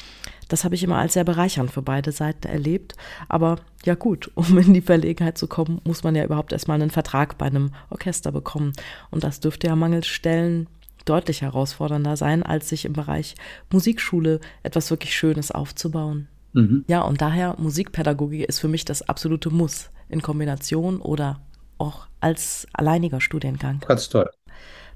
Das 0.47 0.63
habe 0.63 0.75
ich 0.75 0.83
immer 0.83 0.99
als 0.99 1.13
sehr 1.13 1.23
bereichernd 1.23 1.71
für 1.71 1.81
beide 1.81 2.11
Seiten 2.11 2.47
erlebt. 2.47 2.93
Aber 3.27 3.55
ja 3.83 3.95
gut, 3.95 4.29
um 4.35 4.55
in 4.59 4.75
die 4.75 4.81
Verlegenheit 4.81 5.39
zu 5.39 5.47
kommen, 5.47 5.81
muss 5.83 6.03
man 6.03 6.15
ja 6.15 6.23
überhaupt 6.23 6.53
erstmal 6.53 6.79
einen 6.79 6.91
Vertrag 6.91 7.39
bei 7.39 7.47
einem 7.47 7.71
Orchester 7.89 8.31
bekommen. 8.31 8.73
Und 9.09 9.23
das 9.23 9.39
dürfte 9.39 9.65
ja 9.65 9.75
mangels 9.75 10.05
Stellen 10.05 10.67
deutlich 11.05 11.41
herausfordernder 11.41 12.15
sein, 12.15 12.43
als 12.43 12.69
sich 12.69 12.85
im 12.85 12.93
Bereich 12.93 13.33
Musikschule 13.71 14.39
etwas 14.61 14.91
wirklich 14.91 15.15
Schönes 15.15 15.49
aufzubauen. 15.49 16.27
Mhm. 16.53 16.85
Ja, 16.87 17.01
und 17.01 17.21
daher 17.21 17.55
Musikpädagogik 17.57 18.47
ist 18.47 18.59
für 18.59 18.67
mich 18.67 18.85
das 18.85 19.01
absolute 19.01 19.49
Muss 19.49 19.89
in 20.09 20.21
Kombination 20.21 21.01
oder 21.01 21.41
auch 21.77 22.07
als 22.19 22.67
alleiniger 22.73 23.21
Studiengang. 23.21 23.79
Ganz 23.87 24.09
toll. 24.09 24.29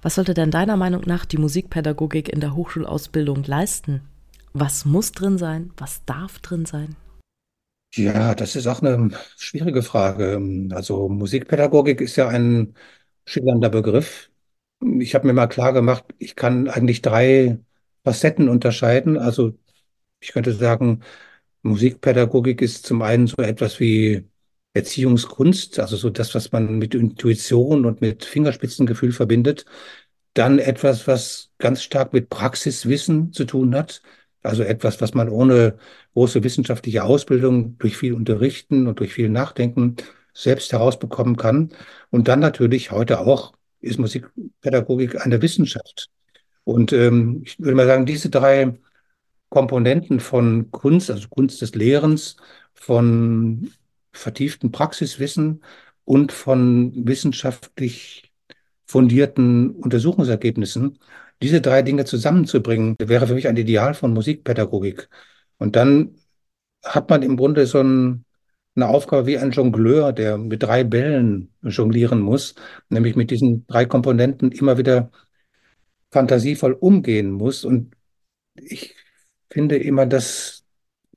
Was 0.02 0.16
sollte 0.16 0.34
denn 0.34 0.52
deiner 0.52 0.78
Meinung 0.78 1.04
nach 1.06 1.26
die 1.26 1.38
Musikpädagogik 1.38 2.30
in 2.30 2.40
der 2.40 2.56
Hochschulausbildung 2.56 3.44
leisten? 3.44 4.02
Was 4.54 4.86
muss 4.86 5.12
drin 5.12 5.38
sein? 5.38 5.72
Was 5.78 6.04
darf 6.06 6.40
drin 6.40 6.66
sein? 6.66 6.96
Ja, 7.94 8.36
das 8.36 8.56
ist 8.56 8.68
auch 8.68 8.82
eine 8.82 9.12
schwierige 9.38 9.84
Frage. 9.84 10.42
Also 10.72 11.10
Musikpädagogik 11.10 12.02
ist 12.02 12.16
ja 12.16 12.28
ein 12.30 12.74
schillernder 13.26 13.70
Begriff. 13.70 14.32
Ich 15.00 15.14
habe 15.14 15.28
mir 15.28 15.34
mal 15.34 15.48
klar 15.48 15.74
gemacht, 15.74 16.06
ich 16.18 16.36
kann 16.36 16.68
eigentlich 16.68 17.02
drei 17.02 17.60
Facetten 18.04 18.50
unterscheiden. 18.50 19.18
Also 19.18 19.58
ich 20.20 20.32
könnte 20.32 20.54
sagen, 20.54 21.04
Musikpädagogik 21.64 22.62
ist 22.62 22.86
zum 22.86 23.02
einen 23.02 23.28
so 23.28 23.38
etwas 23.42 23.80
wie 23.80 24.28
Erziehungskunst, 24.74 25.80
also 25.80 25.98
so 25.98 26.10
das, 26.10 26.34
was 26.34 26.52
man 26.52 26.78
mit 26.78 26.96
Intuition 26.96 27.86
und 27.86 28.02
mit 28.02 28.24
Fingerspitzengefühl 28.24 29.12
verbindet. 29.12 29.66
Dann 30.34 30.60
etwas, 30.60 31.08
was 31.08 31.52
ganz 31.58 31.84
stark 31.84 32.14
mit 32.14 32.30
Praxiswissen 32.30 33.34
zu 33.34 33.46
tun 33.46 33.76
hat. 33.76 34.02
Also 34.44 34.64
etwas, 34.64 35.02
was 35.02 35.14
man 35.14 35.30
ohne 35.30 35.78
große 36.14 36.44
wissenschaftliche 36.44 37.04
Ausbildung 37.04 37.78
durch 37.78 37.98
viel 37.98 38.14
Unterrichten 38.14 38.88
und 38.88 39.00
durch 39.00 39.14
viel 39.14 39.30
Nachdenken 39.30 39.98
selbst 40.34 40.72
herausbekommen 40.72 41.36
kann. 41.36 41.72
Und 42.10 42.28
dann 42.28 42.40
natürlich 42.40 42.92
heute 42.92 43.20
auch 43.20 43.54
ist 43.82 44.00
Musikpädagogik 44.00 45.24
eine 45.24 45.42
Wissenschaft. 45.42 46.10
Und 46.64 46.94
ähm, 46.94 47.42
ich 47.44 47.60
würde 47.60 47.76
mal 47.76 47.88
sagen, 47.88 48.06
diese 48.06 48.30
drei 48.30 48.80
Komponenten 49.50 50.20
von 50.20 50.72
Kunst, 50.72 51.12
also 51.12 51.28
Kunst 51.30 51.62
des 51.62 51.76
Lehrens, 51.76 52.38
von 52.74 53.72
vertieften 54.14 54.72
Praxiswissen 54.72 55.64
und 56.06 56.32
von 56.32 56.94
wissenschaftlich 57.08 58.32
fundierten 58.86 59.72
Untersuchungsergebnissen, 59.76 61.00
diese 61.42 61.62
drei 61.62 61.82
Dinge 61.82 62.06
zusammenzubringen, 62.06 62.96
wäre 63.00 63.28
für 63.28 63.34
mich 63.36 63.48
ein 63.48 63.58
Ideal 63.58 63.94
von 63.94 64.14
Musikpädagogik. 64.14 65.10
Und 65.58 65.76
dann 65.76 66.16
hat 66.84 67.10
man 67.10 67.24
im 67.24 67.38
Grunde 67.38 67.66
so 67.66 67.80
ein, 67.80 68.26
eine 68.76 68.88
Aufgabe 68.88 69.28
wie 69.28 69.38
ein 69.38 69.52
Jongleur, 69.52 70.14
der 70.14 70.38
mit 70.38 70.64
drei 70.64 70.84
Bällen 70.84 71.54
jonglieren 71.64 72.20
muss, 72.22 72.56
nämlich 72.90 73.16
mit 73.16 73.32
diesen 73.32 73.66
drei 73.68 73.86
Komponenten 73.86 74.52
immer 74.52 74.78
wieder 74.78 75.12
fantasievoll 76.12 76.74
umgehen 76.74 77.32
muss. 77.32 77.64
Und 77.66 77.96
ich 78.56 78.96
finde 79.50 79.78
immer, 79.78 80.06
dass 80.06 80.61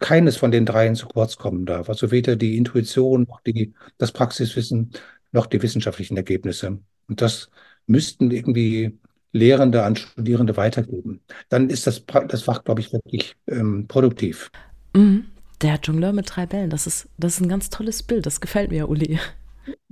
keines 0.00 0.37
von 0.37 0.50
den 0.50 0.66
dreien 0.66 0.96
zu 0.96 1.07
kurz 1.07 1.37
kommen 1.37 1.66
darf. 1.66 1.88
Also 1.88 2.11
weder 2.11 2.37
die 2.37 2.57
Intuition 2.57 3.26
noch 3.28 3.40
die, 3.40 3.72
das 3.98 4.12
Praxiswissen 4.12 4.92
noch 5.33 5.46
die 5.46 5.62
wissenschaftlichen 5.62 6.16
Ergebnisse. 6.16 6.78
Und 7.09 7.20
das 7.20 7.50
müssten 7.87 8.30
irgendwie 8.30 8.98
Lehrende 9.33 9.83
an 9.83 9.96
Studierende 9.96 10.57
weitergeben. 10.57 11.20
Dann 11.48 11.68
ist 11.68 11.87
das, 11.87 12.04
das 12.28 12.42
Fach, 12.42 12.62
glaube 12.62 12.80
ich, 12.80 12.92
wirklich 12.92 13.35
ähm, 13.48 13.87
produktiv. 13.88 14.50
Mhm. 14.94 15.26
Der 15.61 15.78
Jongleur 15.83 16.12
mit 16.12 16.35
drei 16.35 16.46
Bällen, 16.46 16.70
das 16.70 16.87
ist, 16.87 17.09
das 17.18 17.35
ist 17.35 17.40
ein 17.40 17.48
ganz 17.48 17.70
tolles 17.70 18.02
Bild. 18.02 18.26
Das 18.26 18.40
gefällt 18.40 18.70
mir, 18.70 18.88
Uli. 18.88 19.18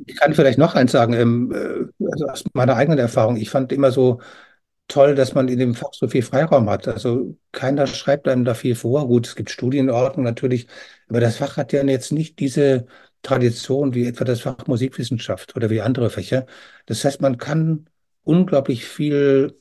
Ich 0.07 0.17
kann 0.17 0.35
vielleicht 0.35 0.59
noch 0.59 0.75
eins 0.75 0.93
sagen, 0.93 1.15
ähm, 1.15 1.53
äh, 1.53 2.07
also 2.11 2.27
aus 2.27 2.45
meiner 2.53 2.77
eigenen 2.77 2.99
Erfahrung. 2.99 3.37
Ich 3.37 3.51
fand 3.51 3.73
immer 3.73 3.91
so 3.91 4.21
toll, 4.88 5.14
dass 5.14 5.35
man 5.35 5.49
in 5.49 5.59
dem 5.59 5.75
Fach 5.75 5.92
so 5.92 6.09
viel 6.09 6.23
Freiraum 6.23 6.68
hat. 6.68 6.88
Also 6.88 7.37
keiner 7.53 7.87
schreibt 7.87 8.29
einem 8.29 8.45
da 8.45 8.55
viel 8.55 8.75
vor. 8.75 9.07
Gut, 9.09 9.27
es 9.27 9.37
gibt 9.37 9.51
Studienordnung 9.51 10.25
natürlich, 10.25 10.66
aber 11.09 11.21
das 11.21 11.37
Fach 11.38 11.57
hat 11.57 11.73
ja 11.73 11.83
jetzt 11.85 12.12
nicht 12.12 12.38
diese 12.40 12.87
Tradition 13.23 13.95
wie 13.95 14.07
etwa 14.07 14.25
das 14.25 14.40
Fach 14.42 14.66
Musikwissenschaft 14.66 15.57
oder 15.57 15.71
wie 15.71 15.81
andere 15.81 16.11
Fächer. 16.11 16.47
Das 16.87 17.05
heißt, 17.05 17.21
man 17.21 17.38
kann 17.38 17.88
unglaublich 18.25 18.85
viel 18.85 19.57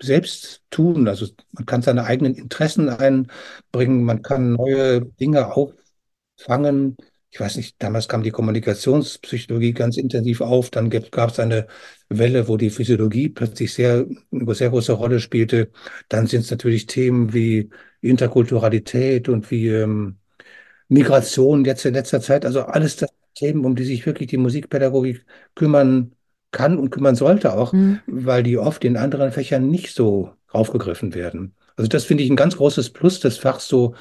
selbst 0.00 0.62
tun. 0.70 1.08
Also 1.08 1.26
man 1.52 1.66
kann 1.66 1.82
seine 1.82 2.04
eigenen 2.04 2.34
Interessen 2.34 2.88
einbringen, 2.88 4.04
man 4.04 4.22
kann 4.22 4.52
neue 4.52 5.02
Dinge 5.04 5.52
auffangen 5.54 6.96
ich 7.30 7.40
weiß 7.40 7.56
nicht, 7.56 7.76
damals 7.82 8.08
kam 8.08 8.22
die 8.22 8.30
Kommunikationspsychologie 8.30 9.72
ganz 9.72 9.96
intensiv 9.98 10.40
auf, 10.40 10.70
dann 10.70 10.88
gab 10.90 11.30
es 11.30 11.38
eine 11.38 11.66
Welle, 12.08 12.48
wo 12.48 12.56
die 12.56 12.70
Physiologie 12.70 13.28
plötzlich 13.28 13.74
sehr, 13.74 14.06
eine 14.32 14.54
sehr 14.54 14.70
große 14.70 14.92
Rolle 14.92 15.20
spielte. 15.20 15.70
Dann 16.08 16.26
sind 16.26 16.40
es 16.42 16.50
natürlich 16.50 16.86
Themen 16.86 17.34
wie 17.34 17.68
Interkulturalität 18.00 19.28
und 19.28 19.50
wie 19.50 19.68
ähm, 19.68 20.18
Migration 20.88 21.64
jetzt 21.64 21.84
in 21.84 21.94
letzter 21.94 22.20
Zeit. 22.20 22.46
Also 22.46 22.62
alles 22.62 22.96
das 22.96 23.10
Themen, 23.34 23.64
um 23.64 23.76
die 23.76 23.84
sich 23.84 24.06
wirklich 24.06 24.28
die 24.28 24.38
Musikpädagogik 24.38 25.24
kümmern 25.54 26.12
kann 26.50 26.78
und 26.78 26.90
kümmern 26.90 27.14
sollte 27.14 27.52
auch, 27.54 27.72
mhm. 27.72 28.00
weil 28.06 28.42
die 28.42 28.58
oft 28.58 28.84
in 28.84 28.96
anderen 28.96 29.32
Fächern 29.32 29.68
nicht 29.70 29.94
so 29.94 30.32
aufgegriffen 30.48 31.14
werden. 31.14 31.54
Also 31.76 31.88
das 31.88 32.04
finde 32.04 32.24
ich 32.24 32.30
ein 32.30 32.36
ganz 32.36 32.56
großes 32.56 32.90
Plus 32.90 33.20
des 33.20 33.38
Fachs, 33.38 33.68
so 33.68 33.94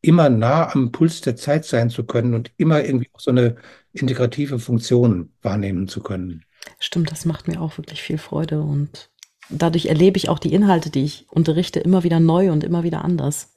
immer 0.00 0.28
nah 0.28 0.72
am 0.72 0.92
Puls 0.92 1.20
der 1.20 1.36
Zeit 1.36 1.64
sein 1.64 1.90
zu 1.90 2.04
können 2.04 2.34
und 2.34 2.52
immer 2.56 2.84
irgendwie 2.84 3.10
auch 3.12 3.20
so 3.20 3.30
eine 3.30 3.56
integrative 3.92 4.58
Funktion 4.58 5.32
wahrnehmen 5.42 5.88
zu 5.88 6.02
können. 6.02 6.44
Stimmt, 6.78 7.10
das 7.10 7.24
macht 7.24 7.48
mir 7.48 7.60
auch 7.60 7.78
wirklich 7.78 8.02
viel 8.02 8.18
Freude 8.18 8.60
und 8.60 9.10
dadurch 9.48 9.86
erlebe 9.86 10.18
ich 10.18 10.28
auch 10.28 10.38
die 10.38 10.52
Inhalte, 10.52 10.90
die 10.90 11.04
ich 11.04 11.26
unterrichte, 11.30 11.80
immer 11.80 12.04
wieder 12.04 12.20
neu 12.20 12.52
und 12.52 12.64
immer 12.64 12.82
wieder 12.82 13.04
anders. 13.04 13.54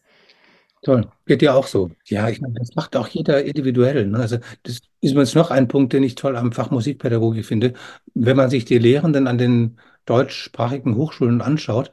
Toll, 0.84 1.08
geht 1.28 1.42
dir 1.42 1.54
auch 1.54 1.68
so. 1.68 1.92
Ja, 2.06 2.28
ich 2.30 2.42
meine, 2.42 2.56
das 2.56 2.74
macht 2.74 2.96
auch 2.96 3.08
jeder 3.08 3.44
individuell. 3.44 4.08
Ne? 4.08 4.18
Also 4.18 4.38
das 4.64 4.80
ist 5.02 5.12
übrigens 5.12 5.36
noch 5.36 5.52
ein 5.52 5.68
Punkt, 5.68 5.94
den 5.94 6.02
ich 6.02 6.16
toll 6.16 6.36
am 6.36 6.52
Fach 6.52 6.72
Musikpädagogik 6.72 7.46
finde. 7.46 7.74
Wenn 8.16 8.36
man 8.36 8.50
sich 8.50 8.66
die 8.66 8.80
Lehrenden 8.80 9.28
an 9.28 9.38
den 9.38 9.78
deutschsprachigen 10.06 10.96
Hochschulen 10.96 11.42
anschaut, 11.42 11.92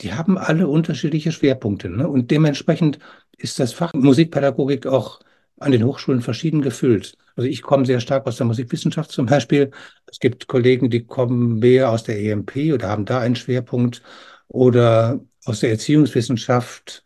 die 0.00 0.14
haben 0.14 0.38
alle 0.38 0.68
unterschiedliche 0.68 1.32
Schwerpunkte. 1.32 1.88
Ne? 1.90 2.06
Und 2.08 2.30
dementsprechend 2.30 3.00
ist 3.38 3.58
das 3.58 3.72
Fach 3.72 3.92
Musikpädagogik 3.94 4.86
auch 4.86 5.20
an 5.58 5.72
den 5.72 5.84
Hochschulen 5.84 6.22
verschieden 6.22 6.62
gefüllt. 6.62 7.16
Also 7.36 7.48
ich 7.48 7.62
komme 7.62 7.86
sehr 7.86 8.00
stark 8.00 8.26
aus 8.26 8.36
der 8.36 8.46
Musikwissenschaft 8.46 9.10
zum 9.10 9.26
Beispiel. 9.26 9.70
Es 10.06 10.18
gibt 10.18 10.46
Kollegen, 10.48 10.90
die 10.90 11.04
kommen 11.04 11.58
mehr 11.58 11.90
aus 11.90 12.04
der 12.04 12.20
EMP 12.20 12.72
oder 12.72 12.88
haben 12.88 13.04
da 13.04 13.20
einen 13.20 13.36
Schwerpunkt 13.36 14.02
oder 14.48 15.20
aus 15.44 15.60
der 15.60 15.70
Erziehungswissenschaft 15.70 17.04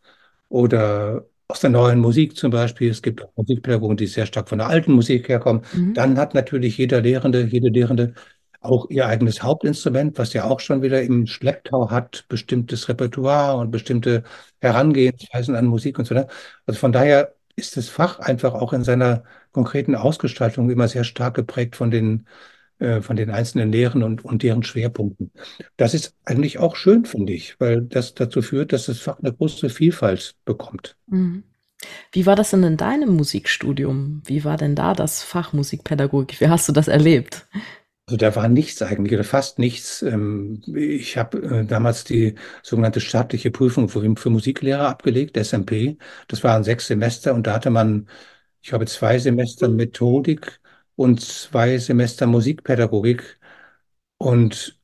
oder 0.48 1.26
aus 1.48 1.60
der 1.60 1.70
neuen 1.70 1.98
Musik 1.98 2.36
zum 2.36 2.50
Beispiel. 2.50 2.90
Es 2.90 3.02
gibt 3.02 3.22
auch 3.22 3.30
Musikpädagogen, 3.36 3.96
die 3.96 4.06
sehr 4.06 4.26
stark 4.26 4.48
von 4.48 4.58
der 4.58 4.68
alten 4.68 4.92
Musik 4.92 5.28
herkommen. 5.28 5.62
Mhm. 5.72 5.94
Dann 5.94 6.18
hat 6.18 6.34
natürlich 6.34 6.78
jeder 6.78 7.02
Lehrende, 7.02 7.42
jede 7.44 7.68
Lehrende 7.68 8.14
auch 8.62 8.88
ihr 8.90 9.06
eigenes 9.06 9.42
Hauptinstrument, 9.42 10.18
was 10.18 10.32
ja 10.32 10.44
auch 10.44 10.60
schon 10.60 10.82
wieder 10.82 11.02
im 11.02 11.26
Schlepptau 11.26 11.90
hat, 11.90 12.24
bestimmtes 12.28 12.88
Repertoire 12.88 13.58
und 13.58 13.70
bestimmte 13.70 14.22
Herangehensweisen 14.60 15.56
an 15.56 15.66
Musik 15.66 15.98
und 15.98 16.06
so 16.06 16.14
weiter. 16.14 16.28
Also 16.66 16.78
von 16.78 16.92
daher 16.92 17.34
ist 17.56 17.76
das 17.76 17.88
Fach 17.88 18.18
einfach 18.20 18.54
auch 18.54 18.72
in 18.72 18.84
seiner 18.84 19.24
konkreten 19.52 19.94
Ausgestaltung 19.94 20.70
immer 20.70 20.88
sehr 20.88 21.04
stark 21.04 21.34
geprägt 21.34 21.76
von 21.76 21.90
den, 21.90 22.26
äh, 22.78 23.02
von 23.02 23.16
den 23.16 23.30
einzelnen 23.30 23.70
Lehren 23.72 24.02
und, 24.02 24.24
und 24.24 24.42
deren 24.42 24.62
Schwerpunkten. 24.62 25.32
Das 25.76 25.92
ist 25.92 26.14
eigentlich 26.24 26.58
auch 26.58 26.76
schön, 26.76 27.04
finde 27.04 27.32
ich, 27.32 27.60
weil 27.60 27.82
das 27.82 28.14
dazu 28.14 28.42
führt, 28.42 28.72
dass 28.72 28.86
das 28.86 29.00
Fach 29.00 29.18
eine 29.18 29.32
große 29.32 29.68
Vielfalt 29.68 30.36
bekommt. 30.44 30.96
Mhm. 31.06 31.44
Wie 32.12 32.26
war 32.26 32.36
das 32.36 32.50
denn 32.50 32.62
in 32.62 32.76
deinem 32.76 33.16
Musikstudium? 33.16 34.22
Wie 34.24 34.44
war 34.44 34.56
denn 34.56 34.76
da 34.76 34.94
das 34.94 35.22
Fach 35.22 35.52
Musikpädagogik? 35.52 36.40
Wie 36.40 36.48
hast 36.48 36.68
du 36.68 36.72
das 36.72 36.86
erlebt? 36.88 37.46
Also 38.06 38.16
da 38.16 38.34
war 38.36 38.48
nichts 38.48 38.82
eigentlich 38.82 39.14
oder 39.14 39.24
fast 39.24 39.58
nichts. 39.58 40.02
Ähm, 40.02 40.62
ich 40.74 41.16
habe 41.16 41.38
äh, 41.60 41.64
damals 41.64 42.04
die 42.04 42.34
sogenannte 42.62 43.00
staatliche 43.00 43.50
Prüfung 43.50 43.88
für, 43.88 44.30
Musiklehrer 44.30 44.88
abgelegt, 44.88 45.36
SMP. 45.36 45.96
Das 46.28 46.42
waren 46.44 46.64
sechs 46.64 46.86
Semester 46.88 47.32
und 47.34 47.46
da 47.46 47.54
hatte 47.54 47.70
man, 47.70 48.08
ich 48.62 48.72
habe 48.72 48.86
zwei 48.86 49.18
Semester 49.18 49.68
Methodik 49.68 50.60
und 50.96 51.20
zwei 51.22 51.78
Semester 51.78 52.26
Musikpädagogik. 52.26 53.38
Und 54.18 54.78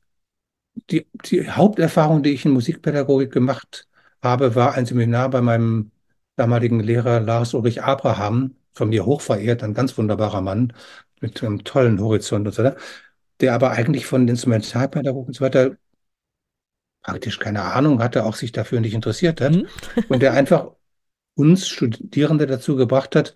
die, 0.89 1.07
die 1.25 1.49
Haupterfahrung, 1.49 2.23
die 2.23 2.31
ich 2.31 2.45
in 2.45 2.51
Musikpädagogik 2.51 3.31
gemacht 3.31 3.87
habe, 4.21 4.55
war 4.55 4.73
ein 4.73 4.85
Seminar 4.85 5.29
bei 5.29 5.41
meinem 5.41 5.91
damaligen 6.35 6.79
Lehrer 6.79 7.19
Lars 7.19 7.53
Ulrich 7.53 7.83
Abraham, 7.83 8.55
von 8.73 8.89
mir 8.89 9.05
hochverehrt, 9.05 9.63
ein 9.63 9.73
ganz 9.73 9.97
wunderbarer 9.97 10.41
Mann 10.41 10.73
mit 11.21 11.43
einem 11.43 11.63
tollen 11.63 11.99
Horizont 11.99 12.47
und 12.47 12.53
so 12.53 12.63
weiter 12.63 12.77
der 13.41 13.53
aber 13.53 13.71
eigentlich 13.71 14.05
von 14.05 14.27
Instrumentalpädagogik 14.27 15.27
und 15.27 15.33
so 15.35 15.45
weiter 15.45 15.77
praktisch 17.01 17.39
keine 17.39 17.63
Ahnung 17.63 18.01
hatte, 18.01 18.25
auch 18.25 18.35
sich 18.35 18.51
dafür 18.51 18.81
nicht 18.81 18.93
interessiert 18.93 19.41
hat. 19.41 19.53
Mhm. 19.53 19.67
und 20.09 20.21
der 20.21 20.33
einfach 20.33 20.71
uns 21.35 21.67
Studierende 21.67 22.45
dazu 22.47 22.75
gebracht 22.75 23.15
hat, 23.15 23.35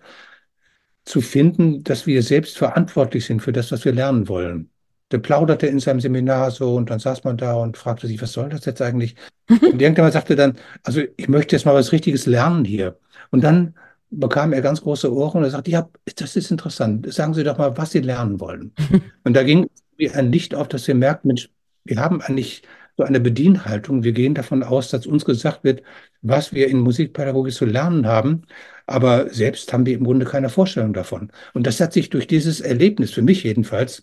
zu 1.04 1.20
finden, 1.20 1.84
dass 1.84 2.06
wir 2.06 2.22
selbst 2.22 2.56
verantwortlich 2.56 3.26
sind 3.26 3.40
für 3.40 3.52
das, 3.52 3.72
was 3.72 3.84
wir 3.84 3.92
lernen 3.92 4.28
wollen. 4.28 4.70
der 5.10 5.18
plauderte 5.18 5.66
in 5.66 5.80
seinem 5.80 6.00
Seminar 6.00 6.50
so 6.50 6.74
und 6.76 6.90
dann 6.90 6.98
saß 6.98 7.24
man 7.24 7.36
da 7.36 7.54
und 7.54 7.76
fragte 7.76 8.06
sich, 8.06 8.20
was 8.22 8.32
soll 8.32 8.48
das 8.48 8.64
jetzt 8.64 8.82
eigentlich? 8.82 9.16
Und 9.48 9.80
irgendjemand 9.80 10.14
sagte 10.14 10.36
dann, 10.36 10.58
also 10.82 11.02
ich 11.16 11.28
möchte 11.28 11.54
jetzt 11.54 11.66
mal 11.66 11.74
was 11.74 11.92
Richtiges 11.92 12.26
lernen 12.26 12.64
hier. 12.64 12.98
Und 13.30 13.44
dann 13.44 13.74
bekam 14.10 14.52
er 14.54 14.62
ganz 14.62 14.80
große 14.80 15.12
Ohren 15.12 15.38
und 15.38 15.44
er 15.44 15.50
sagte, 15.50 15.70
ja, 15.70 15.88
das 16.16 16.36
ist 16.36 16.50
interessant. 16.50 17.12
Sagen 17.12 17.34
Sie 17.34 17.44
doch 17.44 17.58
mal, 17.58 17.76
was 17.76 17.90
Sie 17.90 18.00
lernen 18.00 18.40
wollen. 18.40 18.72
Und 19.24 19.34
da 19.34 19.42
ging 19.42 19.68
wie 19.96 20.10
ein 20.10 20.32
Licht 20.32 20.54
auf, 20.54 20.68
dass 20.68 20.86
wir 20.88 20.94
merken, 20.94 21.28
Mensch, 21.28 21.50
wir 21.84 21.98
haben 22.00 22.20
eigentlich 22.22 22.62
so 22.96 23.04
eine 23.04 23.20
Bedienhaltung. 23.20 24.04
Wir 24.04 24.12
gehen 24.12 24.34
davon 24.34 24.62
aus, 24.62 24.90
dass 24.90 25.06
uns 25.06 25.24
gesagt 25.24 25.64
wird, 25.64 25.82
was 26.22 26.52
wir 26.52 26.68
in 26.68 26.80
Musikpädagogik 26.80 27.52
zu 27.54 27.64
lernen 27.66 28.06
haben. 28.06 28.42
Aber 28.86 29.30
selbst 29.30 29.72
haben 29.72 29.86
wir 29.86 29.94
im 29.94 30.04
Grunde 30.04 30.26
keine 30.26 30.48
Vorstellung 30.48 30.92
davon. 30.92 31.32
Und 31.54 31.66
das 31.66 31.80
hat 31.80 31.92
sich 31.92 32.10
durch 32.10 32.26
dieses 32.26 32.60
Erlebnis, 32.60 33.12
für 33.12 33.22
mich 33.22 33.42
jedenfalls, 33.44 34.02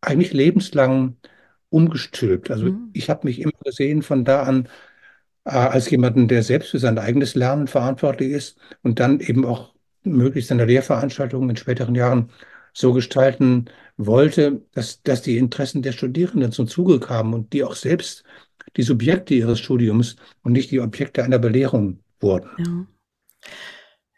eigentlich 0.00 0.32
lebenslang 0.32 1.16
umgestülpt. 1.70 2.50
Also 2.50 2.66
Mhm. 2.66 2.90
ich 2.92 3.08
habe 3.10 3.26
mich 3.26 3.40
immer 3.40 3.52
gesehen 3.64 4.02
von 4.02 4.24
da 4.24 4.42
an 4.42 4.68
äh, 5.44 5.50
als 5.52 5.90
jemanden, 5.90 6.28
der 6.28 6.42
selbst 6.42 6.70
für 6.72 6.78
sein 6.78 6.98
eigenes 6.98 7.34
Lernen 7.34 7.68
verantwortlich 7.68 8.32
ist 8.32 8.58
und 8.82 9.00
dann 9.00 9.20
eben 9.20 9.44
auch 9.46 9.74
möglichst 10.04 10.48
seine 10.50 10.66
Lehrveranstaltungen 10.66 11.50
in 11.50 11.56
späteren 11.56 11.94
Jahren 11.94 12.30
so 12.72 12.92
gestalten 12.92 13.66
wollte, 14.06 14.62
dass, 14.72 15.02
dass 15.02 15.22
die 15.22 15.38
Interessen 15.38 15.82
der 15.82 15.92
Studierenden 15.92 16.52
zum 16.52 16.68
Zuge 16.68 17.00
kamen 17.00 17.34
und 17.34 17.52
die 17.52 17.64
auch 17.64 17.74
selbst 17.74 18.24
die 18.76 18.82
Subjekte 18.82 19.34
ihres 19.34 19.60
Studiums 19.60 20.16
und 20.42 20.52
nicht 20.52 20.70
die 20.70 20.80
Objekte 20.80 21.22
einer 21.24 21.38
Belehrung 21.38 22.00
wurden. 22.20 22.50
Ja. 22.58 22.86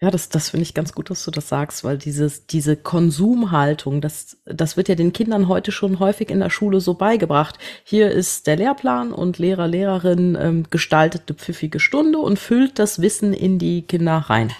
Ja, 0.05 0.11
das, 0.11 0.29
das 0.29 0.51
finde 0.51 0.65
ich 0.65 0.75
ganz 0.75 0.93
gut, 0.93 1.09
dass 1.09 1.25
du 1.25 1.31
das 1.31 1.49
sagst, 1.49 1.83
weil 1.83 1.97
dieses, 1.97 2.47
diese 2.47 2.77
Konsumhaltung, 2.77 4.03
das, 4.03 4.37
das 4.45 4.77
wird 4.77 4.91
ja 4.91 4.97
den 4.97 5.15
Kindern 5.15 5.49
heute 5.49 5.73
schon 5.73 5.99
häufig 5.99 6.31
in 6.31 6.41
der 6.41 6.51
Schule 6.51 6.81
so 6.81 6.93
beigebracht. 6.93 7.59
Hier 7.85 8.11
ist 8.11 8.47
der 8.47 8.57
Lehrplan 8.57 9.13
und 9.13 9.39
Lehrer, 9.39 9.67
Lehrerin 9.67 10.37
ähm, 10.39 10.65
gestaltet 10.69 11.23
eine 11.29 11.39
pfiffige 11.39 11.81
Stunde 11.81 12.19
und 12.19 12.39
füllt 12.39 12.79
das 12.79 13.01
Wissen 13.01 13.33
in 13.33 13.59
die 13.59 13.81
Kinder 13.81 14.19
rein. 14.19 14.53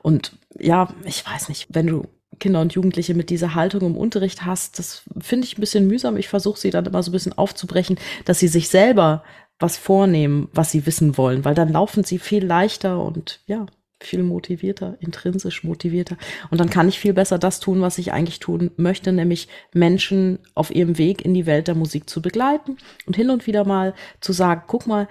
Und 0.00 0.38
ja, 0.58 0.88
ich 1.04 1.26
weiß 1.26 1.50
nicht, 1.50 1.66
wenn 1.68 1.88
du 1.88 2.06
Kinder 2.38 2.60
und 2.60 2.72
Jugendliche 2.72 3.14
mit 3.14 3.30
dieser 3.30 3.54
Haltung 3.54 3.82
im 3.82 3.96
Unterricht 3.96 4.44
hast, 4.44 4.78
das 4.78 5.02
finde 5.20 5.46
ich 5.46 5.58
ein 5.58 5.60
bisschen 5.60 5.86
mühsam. 5.86 6.16
Ich 6.16 6.28
versuche 6.28 6.58
sie 6.58 6.70
dann 6.70 6.86
immer 6.86 7.02
so 7.02 7.10
ein 7.10 7.12
bisschen 7.12 7.36
aufzubrechen, 7.36 7.98
dass 8.24 8.38
sie 8.38 8.48
sich 8.48 8.68
selber 8.68 9.22
was 9.58 9.76
vornehmen, 9.76 10.48
was 10.52 10.70
sie 10.70 10.86
wissen 10.86 11.18
wollen, 11.18 11.44
weil 11.44 11.54
dann 11.54 11.72
laufen 11.72 12.04
sie 12.04 12.18
viel 12.18 12.44
leichter 12.44 13.02
und 13.02 13.40
ja, 13.46 13.66
viel 14.00 14.22
motivierter, 14.22 14.96
intrinsisch 15.00 15.64
motivierter. 15.64 16.16
Und 16.50 16.60
dann 16.60 16.70
kann 16.70 16.88
ich 16.88 17.00
viel 17.00 17.12
besser 17.12 17.38
das 17.38 17.58
tun, 17.58 17.80
was 17.80 17.98
ich 17.98 18.12
eigentlich 18.12 18.38
tun 18.38 18.70
möchte, 18.76 19.12
nämlich 19.12 19.48
Menschen 19.72 20.38
auf 20.54 20.74
ihrem 20.74 20.98
Weg 20.98 21.24
in 21.24 21.34
die 21.34 21.46
Welt 21.46 21.66
der 21.66 21.74
Musik 21.74 22.08
zu 22.08 22.22
begleiten 22.22 22.76
und 23.06 23.16
hin 23.16 23.30
und 23.30 23.46
wieder 23.46 23.64
mal 23.64 23.94
zu 24.20 24.32
sagen, 24.32 24.62
guck 24.66 24.86
mal, 24.86 25.08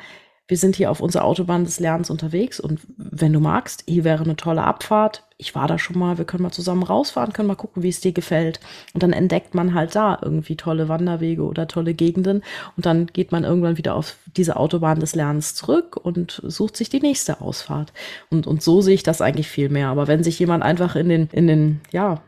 wir 0.48 0.58
sind 0.58 0.76
hier 0.76 0.90
auf 0.92 1.02
unserer 1.02 1.26
Autobahn 1.26 1.66
des 1.66 1.80
Lernens 1.80 2.10
unterwegs 2.10 2.60
und 2.60 2.80
wenn 2.98 3.34
du 3.34 3.40
magst, 3.40 3.84
hier 3.88 4.04
wäre 4.04 4.24
eine 4.24 4.36
tolle 4.36 4.64
Abfahrt. 4.64 5.24
Ich 5.38 5.54
war 5.54 5.68
da 5.68 5.78
schon 5.78 6.00
mal, 6.00 6.18
wir 6.18 6.26
können 6.26 6.44
mal 6.44 6.52
zusammen 6.52 6.84
rausfahren, 6.84 7.34
können 7.34 7.50
mal 7.50 7.56
gucken, 7.56 7.84
wie 7.84 7.90
es 7.90 8.00
dir 8.00 8.12
gefällt. 8.12 8.60
Und 8.94 9.04
dann 9.04 9.14
entdeckt 9.14 9.54
man 9.54 9.74
halt 9.74 9.96
da 9.96 10.18
irgendwie 10.22 10.56
tolle 10.56 10.90
Wanderwege 10.90 11.44
oder 11.44 11.68
tolle 11.68 11.94
Gegenden 11.94 12.44
und 12.76 12.86
dann 12.86 13.08
geht 13.08 13.32
man 13.32 13.44
irgendwann 13.44 13.78
wieder 13.78 13.96
auf 13.96 14.16
diese 14.36 14.56
Autobahn 14.56 15.00
des 15.00 15.16
Lernens 15.16 15.54
zurück 15.54 15.98
und 15.98 16.42
sucht 16.46 16.78
sich 16.78 16.90
die 16.90 17.02
nächste 17.02 17.42
Ausfahrt. 17.42 17.94
Und, 18.30 18.48
und 18.48 18.64
so 18.64 18.82
sehe 18.82 18.96
ich 18.96 19.04
das 19.04 19.22
eigentlich 19.22 19.50
viel 19.50 19.70
mehr. 19.70 19.90
Aber 19.90 20.08
wenn 20.08 20.24
sich 20.24 20.40
jemand 20.40 20.64
einfach 20.64 20.96
in 20.96 21.10
den, 21.10 21.30
in 21.32 21.48
den, 21.48 21.82
ja, 21.92 22.22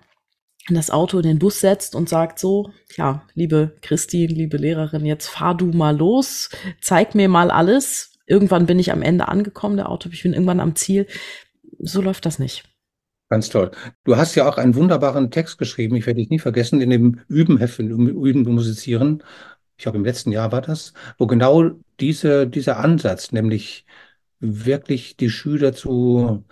in 0.69 0.75
das 0.75 0.91
Auto, 0.91 1.17
in 1.17 1.23
den 1.23 1.39
Bus 1.39 1.59
setzt 1.59 1.95
und 1.95 2.09
sagt 2.09 2.39
so, 2.39 2.71
ja, 2.95 3.23
liebe 3.33 3.75
Christine, 3.81 4.33
liebe 4.33 4.57
Lehrerin, 4.57 5.05
jetzt 5.05 5.27
fahr 5.27 5.55
du 5.55 5.67
mal 5.67 5.95
los, 5.97 6.49
zeig 6.81 7.15
mir 7.15 7.29
mal 7.29 7.51
alles. 7.51 8.11
Irgendwann 8.25 8.65
bin 8.65 8.79
ich 8.79 8.91
am 8.91 9.01
Ende 9.01 9.27
angekommen, 9.27 9.77
der 9.77 9.89
Auto, 9.89 10.09
ich 10.11 10.23
bin 10.23 10.33
irgendwann 10.33 10.59
am 10.59 10.75
Ziel. 10.75 11.07
So 11.79 12.01
läuft 12.01 12.25
das 12.25 12.39
nicht. 12.39 12.63
Ganz 13.29 13.49
toll. 13.49 13.71
Du 14.03 14.17
hast 14.17 14.33
ja 14.35 14.49
auch 14.49 14.57
einen 14.57 14.75
wunderbaren 14.75 15.29
Text 15.29 15.57
geschrieben, 15.59 15.95
ich 15.95 16.07
werde 16.07 16.19
dich 16.19 16.29
nie 16.29 16.39
vergessen, 16.39 16.81
in 16.81 16.89
dem 16.89 17.21
Übenheft, 17.27 17.79
im 17.79 18.07
Üben 18.07 18.41
Musizieren. 18.43 19.23
Ich 19.77 19.83
glaube, 19.83 19.99
im 19.99 20.05
letzten 20.05 20.31
Jahr 20.31 20.51
war 20.51 20.61
das, 20.61 20.93
wo 21.17 21.27
genau 21.27 21.71
diese, 21.99 22.47
dieser 22.47 22.77
Ansatz, 22.79 23.31
nämlich 23.31 23.85
wirklich 24.39 25.15
die 25.15 25.29
Schüler 25.29 25.73
zu 25.73 26.43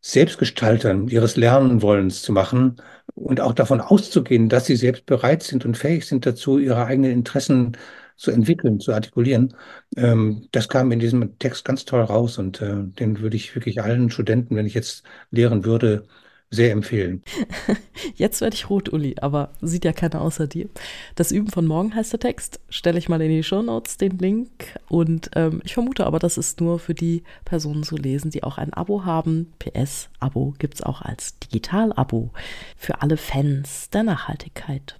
Selbstgestaltern 0.00 1.08
ihres 1.08 1.36
Lernenwollens 1.36 2.22
zu 2.22 2.32
machen 2.32 2.76
und 3.14 3.40
auch 3.40 3.52
davon 3.54 3.80
auszugehen, 3.80 4.48
dass 4.48 4.66
sie 4.66 4.76
selbst 4.76 5.06
bereit 5.06 5.42
sind 5.42 5.64
und 5.64 5.76
fähig 5.76 6.06
sind 6.06 6.26
dazu, 6.26 6.58
ihre 6.58 6.84
eigenen 6.86 7.12
Interessen 7.12 7.76
zu 8.16 8.30
entwickeln, 8.30 8.80
zu 8.80 8.92
artikulieren. 8.92 9.56
Ähm, 9.96 10.48
das 10.52 10.68
kam 10.68 10.92
in 10.92 10.98
diesem 11.00 11.38
Text 11.38 11.64
ganz 11.64 11.84
toll 11.84 12.02
raus 12.02 12.38
und 12.38 12.60
äh, 12.62 12.84
den 12.84 13.20
würde 13.20 13.36
ich 13.36 13.54
wirklich 13.54 13.82
allen 13.82 14.10
Studenten, 14.10 14.56
wenn 14.56 14.66
ich 14.66 14.74
jetzt 14.74 15.04
lehren 15.30 15.64
würde, 15.64 16.06
sehr 16.52 16.70
empfehlen. 16.70 17.22
Jetzt 18.14 18.42
werde 18.42 18.54
ich 18.54 18.68
rot, 18.68 18.92
Uli, 18.92 19.16
aber 19.20 19.52
sieht 19.62 19.86
ja 19.86 19.92
keiner 19.92 20.20
außer 20.20 20.46
dir. 20.46 20.68
Das 21.14 21.32
Üben 21.32 21.48
von 21.48 21.66
morgen 21.66 21.94
heißt 21.94 22.12
der 22.12 22.20
Text. 22.20 22.60
Stelle 22.68 22.98
ich 22.98 23.08
mal 23.08 23.22
in 23.22 23.30
die 23.30 23.42
Show 23.42 23.62
Notes 23.62 23.96
den 23.96 24.18
Link. 24.18 24.78
Und 24.88 25.30
ähm, 25.34 25.62
ich 25.64 25.72
vermute 25.72 26.06
aber, 26.06 26.18
das 26.18 26.36
ist 26.36 26.60
nur 26.60 26.78
für 26.78 26.94
die 26.94 27.24
Personen 27.46 27.82
zu 27.82 27.96
lesen, 27.96 28.30
die 28.30 28.42
auch 28.42 28.58
ein 28.58 28.72
Abo 28.74 29.06
haben. 29.06 29.52
PS, 29.58 30.10
Abo 30.20 30.54
gibt 30.58 30.74
es 30.74 30.82
auch 30.82 31.00
als 31.00 31.38
Digital-Abo 31.38 32.30
für 32.76 33.00
alle 33.00 33.16
Fans 33.16 33.88
der 33.88 34.02
Nachhaltigkeit. 34.02 34.98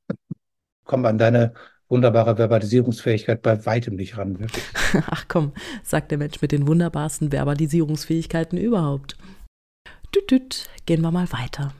Komm 0.84 1.06
an 1.06 1.16
deine 1.16 1.54
wunderbare 1.88 2.36
Verbalisierungsfähigkeit 2.36 3.40
bei 3.40 3.64
weitem 3.64 3.96
nicht 3.96 4.18
ran. 4.18 4.38
Wirklich. 4.38 4.64
Ach 5.06 5.24
komm, 5.26 5.52
sagt 5.82 6.10
der 6.10 6.18
Mensch 6.18 6.42
mit 6.42 6.52
den 6.52 6.66
wunderbarsten 6.66 7.32
Verbalisierungsfähigkeiten 7.32 8.58
überhaupt. 8.58 9.16
Düt, 10.14 10.68
gehen 10.86 11.02
wir 11.02 11.10
mal 11.10 11.30
weiter. 11.32 11.74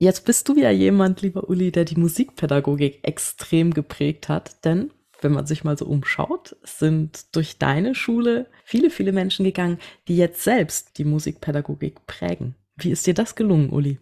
Jetzt 0.00 0.24
bist 0.24 0.48
du 0.48 0.54
ja 0.56 0.70
jemand, 0.70 1.22
lieber 1.22 1.48
Uli, 1.48 1.72
der 1.72 1.84
die 1.84 1.98
Musikpädagogik 1.98 3.00
extrem 3.02 3.74
geprägt 3.74 4.28
hat, 4.28 4.64
denn 4.64 4.92
wenn 5.20 5.32
man 5.32 5.46
sich 5.46 5.64
mal 5.64 5.76
so 5.76 5.86
umschaut, 5.86 6.56
sind 6.62 7.34
durch 7.34 7.58
deine 7.58 7.94
Schule 7.94 8.46
viele, 8.64 8.90
viele 8.90 9.12
Menschen 9.12 9.44
gegangen, 9.44 9.78
die 10.06 10.16
jetzt 10.16 10.44
selbst 10.44 10.98
die 10.98 11.04
Musikpädagogik 11.04 12.06
prägen. 12.06 12.54
Wie 12.76 12.92
ist 12.92 13.06
dir 13.06 13.14
das 13.14 13.34
gelungen, 13.34 13.70
Uli? 13.70 13.98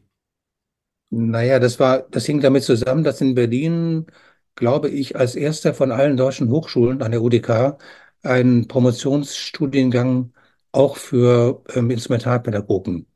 Naja, 1.09 1.59
das 1.59 1.81
war, 1.81 2.01
das 2.11 2.27
hing 2.27 2.41
damit 2.41 2.65
zusammen, 2.65 3.05
dass 3.05 3.21
in 3.23 3.35
Berlin, 3.35 4.07
glaube 4.55 4.91
ich, 4.91 5.17
als 5.17 5.35
erster 5.35 5.73
von 5.73 5.93
allen 5.93 6.17
deutschen 6.17 6.51
Hochschulen 6.51 7.01
an 7.01 7.13
der 7.13 7.23
UDK 7.23 7.79
ein 8.23 8.69
Promotionsstudiengang 8.69 10.33
auch 10.73 10.97
für 10.97 11.63
ähm, 11.75 11.91
Instrumentalpädagogen 11.91 13.07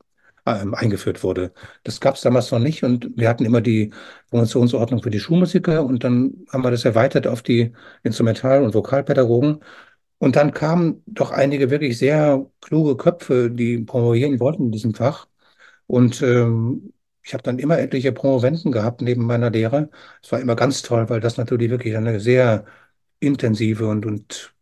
ähm, 0.45 0.73
eingeführt 0.73 1.23
wurde. 1.23 1.53
Das 1.83 1.99
gab 2.01 2.15
es 2.15 2.21
damals 2.21 2.51
noch 2.51 2.59
nicht 2.59 2.83
und 2.83 3.11
wir 3.15 3.29
hatten 3.29 3.45
immer 3.45 3.61
die 3.61 3.91
Promotionsordnung 4.29 5.01
für 5.03 5.11
die 5.11 5.19
Schulmusiker 5.19 5.83
und 5.85 6.03
dann 6.03 6.45
haben 6.51 6.63
wir 6.63 6.71
das 6.71 6.85
erweitert 6.85 7.27
auf 7.27 7.41
die 7.43 7.73
Instrumental- 8.03 8.63
und 8.63 8.73
Vokalpädagogen. 8.73 9.59
Und 10.19 10.35
dann 10.35 10.53
kamen 10.53 11.03
doch 11.07 11.31
einige 11.31 11.69
wirklich 11.71 11.97
sehr 11.97 12.45
kluge 12.61 12.95
Köpfe, 12.97 13.49
die 13.51 13.79
promovieren 13.79 14.39
wollten 14.39 14.65
in 14.65 14.71
diesem 14.71 14.93
Fach. 14.93 15.27
Und 15.87 16.21
ähm, 16.21 16.93
ich 17.23 17.33
habe 17.33 17.43
dann 17.43 17.59
immer 17.59 17.79
etliche 17.79 18.11
Promoventen 18.11 18.71
gehabt 18.71 19.01
neben 19.01 19.25
meiner 19.25 19.49
Lehre. 19.51 19.89
Es 20.23 20.31
war 20.31 20.39
immer 20.39 20.55
ganz 20.55 20.81
toll, 20.81 21.09
weil 21.09 21.19
das 21.21 21.37
natürlich 21.37 21.69
wirklich 21.69 21.95
eine 21.97 22.19
sehr 22.19 22.65
intensive 23.19 23.87
und, 23.87 24.05
und 24.05 24.53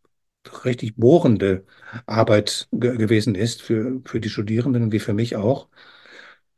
richtig 0.66 0.96
bohrende 0.96 1.66
Arbeit 2.06 2.68
ge 2.72 2.98
gewesen 2.98 3.36
ist 3.36 3.62
für, 3.62 4.02
für 4.06 4.20
die 4.20 4.30
Studierenden 4.30 4.92
wie 4.92 5.00
für 5.00 5.14
mich 5.14 5.36
auch. 5.36 5.68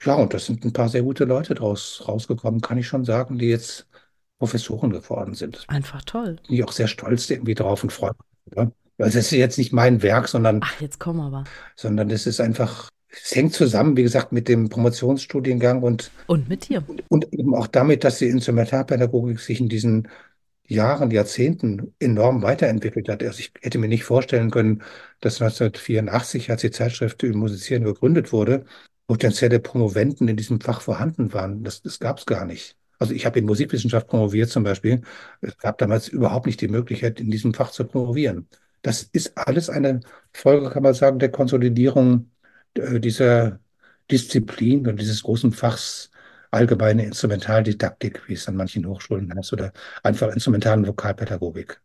Ja, 0.04 0.15
und 0.15 0.34
das 0.34 0.45
sind 0.47 0.65
ein 0.65 0.73
paar 0.73 0.89
sehr 0.89 1.04
gute 1.04 1.25
Leute 1.25 1.54
draus 1.54 2.04
rausgekommen, 2.08 2.62
kann 2.62 2.77
ich 2.77 2.88
schon 2.88 3.06
sagen, 3.06 3.38
die 3.38 3.47
jetzt 3.49 3.88
Professoren 4.39 4.89
geworden 4.91 5.36
sind. 5.36 5.65
Einfach 5.67 6.01
toll. 6.04 6.38
Bin 6.47 6.56
ich 6.56 6.63
auch 6.63 6.71
sehr 6.71 6.88
stolz 6.88 7.30
irgendwie 7.30 7.54
drauf 7.54 7.84
und 7.84 7.91
freue 7.93 8.12
mich. 8.12 8.58
Ja. 8.58 8.71
Also 8.97 9.19
es 9.19 9.25
ist 9.25 9.32
jetzt 9.32 9.58
nicht 9.58 9.73
mein 9.73 10.01
Werk, 10.01 10.27
sondern, 10.27 10.60
Ach, 10.63 10.82
jetzt 10.82 10.99
komm 10.99 11.19
aber. 11.19 11.43
sondern 11.75 12.10
es 12.10 12.25
ist 12.27 12.39
einfach, 12.39 12.89
es 13.10 13.36
hängt 13.36 13.54
zusammen, 13.54 13.95
wie 13.97 14.04
gesagt, 14.04 14.32
mit 14.32 14.47
dem 14.47 14.69
Promotionsstudiengang 14.69 15.84
und, 15.84 16.12
Und 16.27 16.49
mit 16.49 16.69
dir. 16.69 16.84
und 17.10 17.32
eben 17.34 17.56
auch 17.56 17.67
damit, 17.67 18.04
dass 18.04 18.19
die 18.19 18.27
Instrumentalpädagogik 18.30 19.39
sich 19.39 19.60
in 19.60 19.69
diesen 19.69 20.08
Jahren, 20.71 21.12
Jahrzehnten 21.12 21.93
enorm 21.99 22.41
weiterentwickelt 22.43 23.10
hat. 23.10 23.23
Also 23.23 23.39
ich 23.39 23.51
hätte 23.62 23.77
mir 23.77 23.88
nicht 23.88 24.03
vorstellen 24.05 24.51
können, 24.51 24.84
dass 25.19 25.41
1984, 25.41 26.49
als 26.49 26.62
die 26.62 26.71
Zeitschrift 26.71 27.23
über 27.23 27.38
Musizieren 27.38 27.84
gegründet 27.84 28.31
wurde, 28.31 28.65
potenzielle 29.07 29.60
Promoventen 29.60 30.27
in 30.27 30.38
diesem 30.38 30.62
Fach 30.62 30.81
vorhanden 30.81 31.34
waren. 31.34 31.63
Das, 31.63 31.81
das 31.81 31.99
gab 31.99 32.19
es 32.19 32.25
gar 32.25 32.45
nicht. 32.45 32.77
Also 32.99 33.13
ich 33.13 33.25
habe 33.25 33.39
in 33.39 33.45
Musikwissenschaft 33.45 34.07
promoviert 34.07 34.49
zum 34.49 34.63
Beispiel. 34.63 35.01
Es 35.41 35.57
gab 35.57 35.77
damals 35.79 36.07
überhaupt 36.07 36.45
nicht 36.45 36.62
die 36.62 36.67
Möglichkeit, 36.67 37.19
in 37.19 37.31
diesem 37.31 37.53
Fach 37.53 37.71
zu 37.71 37.84
promovieren. 37.86 38.47
Das 38.81 39.03
ist 39.03 39.38
alles 39.38 39.69
eine 39.69 40.01
Folge, 40.34 40.69
kann 40.69 40.84
man 40.84 40.93
sagen, 40.93 41.19
der 41.19 41.31
Konsolidierung 41.31 42.31
äh, 42.75 42.99
dieser 42.99 43.60
Disziplin 44.10 44.88
und 44.88 44.99
dieses 44.99 45.23
großen 45.23 45.51
Fachs 45.51 46.11
allgemeine 46.51 47.05
Instrumentaldidaktik, 47.05 48.27
wie 48.27 48.33
es 48.33 48.47
an 48.47 48.55
manchen 48.55 48.85
Hochschulen 48.85 49.33
heißt, 49.35 49.53
oder 49.53 49.71
einfach 50.03 50.31
instrumentalen 50.31 50.85
Vokalpädagogik. 50.85 51.81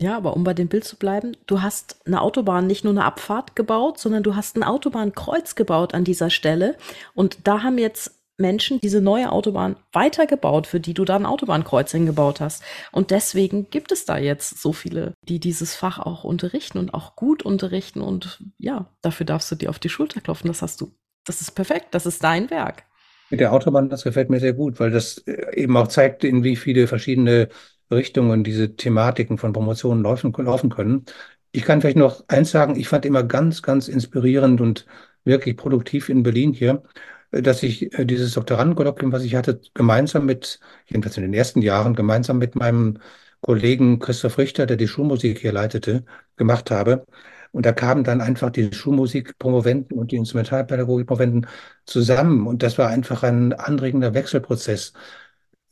Ja, 0.00 0.16
aber 0.16 0.34
um 0.34 0.42
bei 0.42 0.54
dem 0.54 0.68
Bild 0.68 0.84
zu 0.84 0.96
bleiben, 0.96 1.36
du 1.46 1.62
hast 1.62 2.00
eine 2.06 2.20
Autobahn, 2.22 2.66
nicht 2.66 2.82
nur 2.82 2.92
eine 2.92 3.04
Abfahrt 3.04 3.54
gebaut, 3.54 3.98
sondern 3.98 4.24
du 4.24 4.34
hast 4.34 4.56
ein 4.56 4.64
Autobahnkreuz 4.64 5.54
gebaut 5.54 5.94
an 5.94 6.02
dieser 6.02 6.28
Stelle. 6.28 6.76
Und 7.14 7.46
da 7.46 7.62
haben 7.62 7.78
jetzt 7.78 8.18
Menschen 8.38 8.80
diese 8.80 9.00
neue 9.00 9.30
Autobahn 9.30 9.76
weitergebaut, 9.92 10.66
für 10.66 10.80
die 10.80 10.94
du 10.94 11.04
da 11.04 11.16
ein 11.16 11.26
Autobahnkreuz 11.26 11.92
hingebaut 11.92 12.40
hast. 12.40 12.64
Und 12.90 13.12
deswegen 13.12 13.70
gibt 13.70 13.92
es 13.92 14.04
da 14.04 14.18
jetzt 14.18 14.60
so 14.60 14.72
viele, 14.72 15.14
die 15.28 15.38
dieses 15.38 15.74
Fach 15.76 16.00
auch 16.00 16.24
unterrichten 16.24 16.78
und 16.78 16.94
auch 16.94 17.14
gut 17.14 17.44
unterrichten. 17.44 18.00
Und 18.00 18.42
ja, 18.58 18.86
dafür 19.02 19.26
darfst 19.26 19.50
du 19.52 19.54
dir 19.54 19.70
auf 19.70 19.78
die 19.78 19.90
Schulter 19.90 20.20
klopfen. 20.20 20.48
Das 20.48 20.62
hast 20.62 20.80
du. 20.80 20.92
Das 21.24 21.40
ist 21.40 21.52
perfekt. 21.52 21.88
Das 21.92 22.06
ist 22.06 22.24
dein 22.24 22.50
Werk. 22.50 22.84
Mit 23.32 23.40
der 23.40 23.52
Autobahn, 23.54 23.88
das 23.88 24.04
gefällt 24.04 24.28
mir 24.28 24.40
sehr 24.40 24.52
gut, 24.52 24.78
weil 24.78 24.90
das 24.90 25.18
äh, 25.26 25.56
eben 25.56 25.74
auch 25.78 25.88
zeigt, 25.88 26.22
in 26.22 26.44
wie 26.44 26.54
viele 26.56 26.86
verschiedene 26.86 27.48
Richtungen 27.90 28.44
diese 28.44 28.76
Thematiken 28.76 29.38
von 29.38 29.54
Promotionen 29.54 30.04
laufen, 30.04 30.32
laufen 30.36 30.68
können. 30.70 31.06
Ich 31.50 31.62
kann 31.64 31.80
vielleicht 31.80 31.96
noch 31.96 32.24
eins 32.28 32.50
sagen, 32.50 32.76
ich 32.76 32.88
fand 32.88 33.06
immer 33.06 33.22
ganz, 33.22 33.62
ganz 33.62 33.88
inspirierend 33.88 34.60
und 34.60 34.86
wirklich 35.24 35.56
produktiv 35.56 36.10
in 36.10 36.22
Berlin 36.22 36.52
hier, 36.52 36.82
dass 37.30 37.62
ich 37.62 37.98
äh, 37.98 38.04
dieses 38.04 38.34
Doktorandenkolloquium, 38.34 39.12
was 39.12 39.24
ich 39.24 39.34
hatte, 39.34 39.62
gemeinsam 39.74 40.26
mit, 40.26 40.60
jedenfalls 40.86 41.16
in 41.16 41.22
den 41.22 41.34
ersten 41.34 41.62
Jahren, 41.62 41.94
gemeinsam 41.94 42.38
mit 42.38 42.54
meinem 42.54 42.98
Kollegen 43.40 43.98
Christoph 43.98 44.38
Richter, 44.38 44.66
der 44.66 44.76
die 44.76 44.88
Schulmusik 44.88 45.40
hier 45.40 45.52
leitete, 45.52 46.04
gemacht 46.36 46.70
habe. 46.70 47.06
Und 47.52 47.66
da 47.66 47.72
kamen 47.72 48.04
dann 48.04 48.20
einfach 48.20 48.50
die 48.50 48.72
Schulmusikpromoventen 48.72 49.98
und 49.98 50.10
die 50.10 50.16
Instrumentalpädagogikpromoventen 50.16 51.46
zusammen. 51.86 52.46
Und 52.46 52.62
das 52.62 52.78
war 52.78 52.88
einfach 52.88 53.22
ein 53.22 53.52
anregender 53.52 54.14
Wechselprozess, 54.14 54.94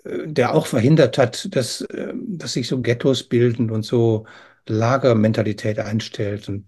äh, 0.04 0.26
der 0.28 0.54
auch 0.54 0.66
verhindert 0.66 1.18
hat, 1.18 1.54
dass, 1.54 1.82
äh, 1.82 2.12
dass 2.14 2.52
sich 2.54 2.68
so 2.68 2.80
Ghettos 2.82 3.24
bilden 3.24 3.70
und 3.70 3.84
so 3.84 4.26
Lagermentalität 4.68 5.78
einstellt. 5.78 6.48
Und 6.48 6.66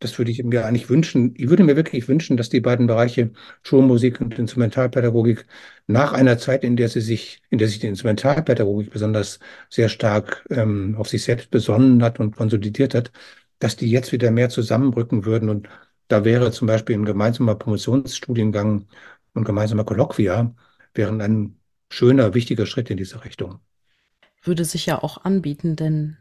das 0.00 0.18
würde 0.18 0.30
ich 0.30 0.42
mir 0.44 0.64
eigentlich 0.66 0.88
wünschen. 0.90 1.34
Ich 1.36 1.48
würde 1.48 1.64
mir 1.64 1.76
wirklich 1.76 2.08
wünschen, 2.08 2.36
dass 2.36 2.48
die 2.50 2.60
beiden 2.60 2.86
Bereiche 2.86 3.32
Schulmusik 3.62 4.20
und 4.20 4.38
Instrumentalpädagogik 4.38 5.46
nach 5.86 6.12
einer 6.12 6.38
Zeit, 6.38 6.62
in 6.64 6.76
der 6.76 6.88
sie 6.88 7.00
sich, 7.00 7.42
in 7.50 7.58
der 7.58 7.68
sich 7.68 7.80
die 7.80 7.88
Instrumentalpädagogik 7.88 8.90
besonders 8.90 9.40
sehr 9.70 9.88
stark 9.88 10.44
ähm, 10.50 10.94
auf 10.98 11.08
sich 11.08 11.24
selbst 11.24 11.50
besonnen 11.50 12.02
hat 12.02 12.20
und 12.20 12.36
konsolidiert 12.36 12.94
hat, 12.94 13.12
dass 13.58 13.76
die 13.76 13.90
jetzt 13.90 14.12
wieder 14.12 14.30
mehr 14.30 14.48
zusammenrücken 14.50 15.24
würden. 15.24 15.48
Und 15.48 15.68
da 16.08 16.24
wäre 16.24 16.50
zum 16.52 16.66
Beispiel 16.66 16.96
ein 16.96 17.04
gemeinsamer 17.04 17.54
Promotionsstudiengang 17.54 18.86
und 19.34 19.44
gemeinsamer 19.44 19.84
Kolloquia 19.84 20.54
wären 20.94 21.20
ein 21.20 21.56
schöner, 21.90 22.34
wichtiger 22.34 22.66
Schritt 22.66 22.90
in 22.90 22.96
diese 22.96 23.24
Richtung. 23.24 23.60
Würde 24.42 24.64
sich 24.64 24.86
ja 24.86 25.02
auch 25.02 25.24
anbieten, 25.24 25.76
denn 25.76 26.16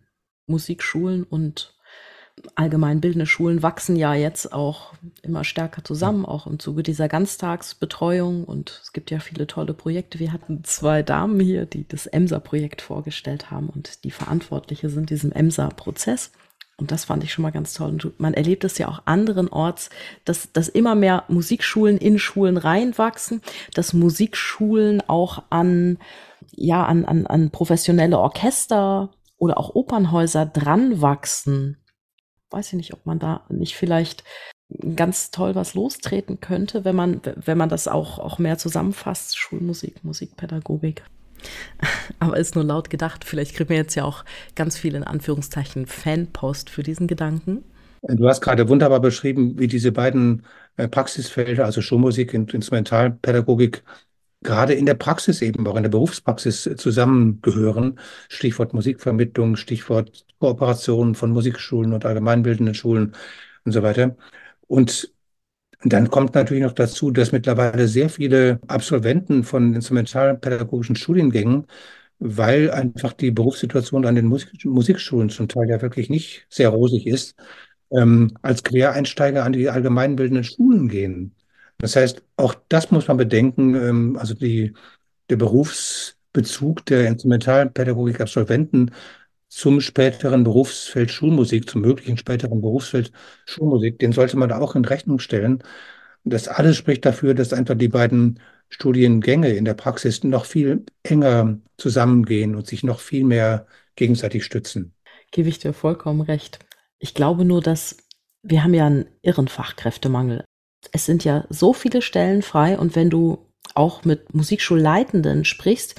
Musikschulen 0.48 1.24
und 1.24 1.78
allgemeinbildende 2.56 3.26
Schulen 3.26 3.64
wachsen 3.64 3.96
ja 3.96 4.14
jetzt 4.14 4.54
auch 4.54 4.94
immer 5.24 5.44
stärker 5.44 5.84
zusammen, 5.84 6.26
auch 6.26 6.46
im 6.48 6.60
Zuge 6.60 6.84
dieser 6.84 7.08
Ganztagsbetreuung. 7.08 8.44
Und 8.44 8.80
es 8.84 8.94
gibt 8.94 9.12
ja 9.12 9.20
viele 9.20 9.48
tolle 9.48 9.74
Projekte. 9.74 10.20
Wir 10.20 10.34
hatten 10.34 10.64
zwei 10.64 11.04
Damen 11.04 11.40
hier, 11.40 11.66
die 11.66 11.88
das 11.88 12.06
EMSA-Projekt 12.06 12.82
vorgestellt 12.82 13.50
haben 13.52 13.70
und 13.70 14.04
die 14.04 14.12
Verantwortliche 14.12 14.90
sind 14.90 15.10
diesem 15.10 15.32
EMSA-Prozess. 15.32 16.32
Und 16.80 16.92
das 16.92 17.06
fand 17.06 17.24
ich 17.24 17.34
schon 17.34 17.42
mal 17.42 17.52
ganz 17.52 17.74
toll. 17.74 17.90
Und 17.90 18.20
man 18.20 18.36
erlebt 18.36 18.64
es 18.64 18.78
ja 18.78 18.88
auch 18.88 19.02
anderenorts, 19.06 19.90
dass, 20.26 20.52
dass 20.52 20.70
immer 20.70 20.94
mehr 20.96 21.24
Musikschulen 21.28 21.98
in 21.98 22.20
Schulen 22.20 22.58
reinwachsen, 22.58 23.42
dass 23.74 23.94
Musikschulen 23.94 25.02
auch 25.08 25.44
an, 25.50 25.98
ja, 26.52 26.86
an, 26.86 27.06
an, 27.06 27.26
an 27.26 27.50
professionelle 27.50 28.20
Orchester 28.20 29.10
oder 29.38 29.58
auch 29.58 29.74
Opernhäuser 29.74 30.46
dran 30.46 31.02
wachsen 31.02 31.78
weiß 32.50 32.68
ich 32.68 32.74
nicht, 32.74 32.94
ob 32.94 33.06
man 33.06 33.20
da 33.20 33.46
nicht 33.50 33.76
vielleicht 33.76 34.24
ganz 34.96 35.32
toll 35.32 35.56
was 35.56 35.74
lostreten 35.74 36.40
könnte, 36.40 36.84
wenn 36.84 36.96
man, 36.96 37.22
wenn 37.36 37.58
man 37.58 37.70
das 37.70 37.88
auch, 37.88 38.20
auch 38.20 38.38
mehr 38.38 38.58
zusammenfasst, 38.58 39.38
Schulmusik, 39.38 40.04
Musikpädagogik. 40.04 41.04
Aber 42.20 42.38
ist 42.38 42.56
nur 42.56 42.64
laut 42.64 42.90
gedacht. 42.90 43.26
Vielleicht 43.26 43.56
kriegen 43.56 43.70
wir 43.70 43.78
jetzt 43.78 43.96
ja 43.96 44.04
auch 44.04 44.26
ganz 44.56 44.78
viel 44.78 44.96
in 44.96 45.04
Anführungszeichen 45.04 45.86
Fanpost 45.86 46.70
für 46.70 46.84
diesen 46.84 47.08
Gedanken. 47.08 47.64
Du 48.04 48.28
hast 48.28 48.42
gerade 48.42 48.70
wunderbar 48.70 49.00
beschrieben, 49.00 49.58
wie 49.58 49.68
diese 49.68 49.92
beiden 49.92 50.46
äh, 50.78 50.88
Praxisfelder, 50.88 51.66
also 51.66 51.82
Schulmusik 51.82 52.34
und 52.34 52.54
Instrumentalpädagogik, 52.54 53.84
gerade 54.44 54.74
in 54.74 54.86
der 54.86 54.94
Praxis 54.94 55.42
eben, 55.42 55.68
auch 55.68 55.76
in 55.76 55.84
der 55.84 55.90
Berufspraxis 55.90 56.70
zusammengehören. 56.78 58.00
Stichwort 58.30 58.74
Musikvermittlung, 58.74 59.56
Stichwort 59.56 60.26
Kooperation 60.40 61.16
von 61.16 61.32
Musikschulen 61.32 61.94
und 61.94 62.06
allgemeinbildenden 62.06 62.76
Schulen 62.76 63.16
und 63.66 63.72
so 63.72 63.84
weiter. 63.84 64.16
Und 64.68 65.12
dann 65.84 66.10
kommt 66.10 66.36
natürlich 66.36 66.64
noch 66.64 66.74
dazu, 66.74 67.12
dass 67.12 67.32
mittlerweile 67.32 67.88
sehr 67.88 68.10
viele 68.10 68.60
Absolventen 68.68 69.44
von 69.44 69.74
instrumentalpädagogischen 69.76 70.96
Studiengängen, 70.96 71.68
weil 72.20 72.72
einfach 72.72 73.14
die 73.14 73.32
Berufssituation 73.32 74.06
an 74.06 74.16
den 74.16 74.26
Musik 74.26 74.66
Musikschulen 74.66 75.30
zum 75.30 75.48
Teil 75.48 75.70
ja 75.70 75.82
wirklich 75.82 76.10
nicht 76.10 76.48
sehr 76.50 76.70
rosig 76.70 77.06
ist, 77.08 77.36
ähm, 77.92 78.38
als 78.42 78.64
Quereinsteiger 78.64 79.46
an 79.46 79.54
die 79.54 79.70
allgemeinbildenden 79.70 80.44
Schulen 80.44 80.90
gehen. 80.90 81.36
Das 81.78 81.96
heißt, 81.96 82.24
auch 82.38 82.56
das 82.70 82.92
muss 82.92 83.08
man 83.08 83.18
bedenken. 83.18 83.76
Ähm, 83.76 84.18
also 84.18 84.34
die, 84.34 84.74
der 85.30 85.38
Berufsbezug 85.38 86.86
der 86.86 87.08
Instrumentalpädagogik-Absolventen 87.08 88.92
zum 89.50 89.82
späteren 89.82 90.44
Berufsfeld 90.44 91.12
Schulmusik, 91.12 91.70
zum 91.70 91.82
möglichen 91.82 92.18
späteren 92.18 92.62
Berufsfeld 92.62 93.12
Schulmusik, 93.46 94.00
den 94.00 94.12
sollte 94.12 94.38
man 94.38 94.50
da 94.50 94.60
auch 94.60 94.76
in 94.76 94.86
Rechnung 94.86 95.20
stellen. 95.20 95.64
Das 96.24 96.48
alles 96.48 96.76
spricht 96.76 97.06
dafür, 97.06 97.34
dass 97.34 97.54
einfach 97.54 97.76
die 97.76 97.88
beiden 97.88 98.40
Studiengänge 98.70 99.54
in 99.54 99.66
der 99.66 99.76
Praxis 99.76 100.24
noch 100.24 100.46
viel 100.46 100.86
enger 101.04 101.58
zusammengehen 101.78 102.56
und 102.56 102.68
sich 102.68 102.84
noch 102.84 103.00
viel 103.00 103.24
mehr 103.24 103.66
gegenseitig 103.96 104.44
stützen. 104.44 104.94
Gebe 105.32 105.50
ich 105.50 105.60
dir 105.60 105.74
vollkommen 105.74 106.22
recht. 106.22 106.60
Ich 107.00 107.14
glaube 107.14 107.46
nur, 107.46 107.62
dass 107.62 107.98
wir 108.44 108.64
haben 108.64 108.74
ja 108.74 108.86
einen 108.86 109.06
irren 109.22 109.48
Fachkräftemangel 109.48 110.44
es 110.92 111.06
sind 111.06 111.24
ja 111.24 111.46
so 111.50 111.74
viele 111.74 112.02
Stellen 112.02 112.42
frei 112.42 112.78
und 112.78 112.96
wenn 112.96 113.10
du 113.10 113.47
auch 113.78 114.04
mit 114.04 114.34
Musikschulleitenden 114.34 115.46
sprichst, 115.46 115.96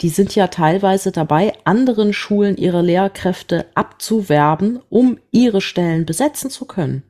die 0.00 0.08
sind 0.08 0.34
ja 0.34 0.48
teilweise 0.48 1.12
dabei, 1.12 1.52
anderen 1.64 2.12
Schulen 2.12 2.56
ihre 2.56 2.82
Lehrkräfte 2.82 3.66
abzuwerben, 3.74 4.80
um 4.88 5.18
ihre 5.30 5.60
Stellen 5.60 6.06
besetzen 6.06 6.50
zu 6.50 6.64
können. 6.66 7.02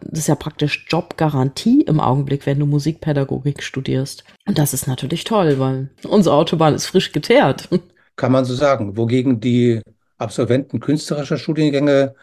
Das 0.00 0.20
ist 0.20 0.28
ja 0.28 0.34
praktisch 0.34 0.86
Jobgarantie 0.88 1.82
im 1.82 2.00
Augenblick, 2.00 2.46
wenn 2.46 2.58
du 2.58 2.66
Musikpädagogik 2.66 3.62
studierst. 3.62 4.24
Und 4.46 4.58
das 4.58 4.72
ist 4.72 4.86
natürlich 4.86 5.24
toll, 5.24 5.58
weil 5.58 5.90
unsere 6.08 6.34
Autobahn 6.34 6.74
ist 6.74 6.86
frisch 6.86 7.12
geteert. 7.12 7.68
Kann 8.16 8.32
man 8.32 8.44
so 8.44 8.54
sagen. 8.54 8.96
Wogegen 8.96 9.40
die 9.40 9.82
Absolventen 10.18 10.80
künstlerischer 10.80 11.36
Studiengänge 11.36 12.14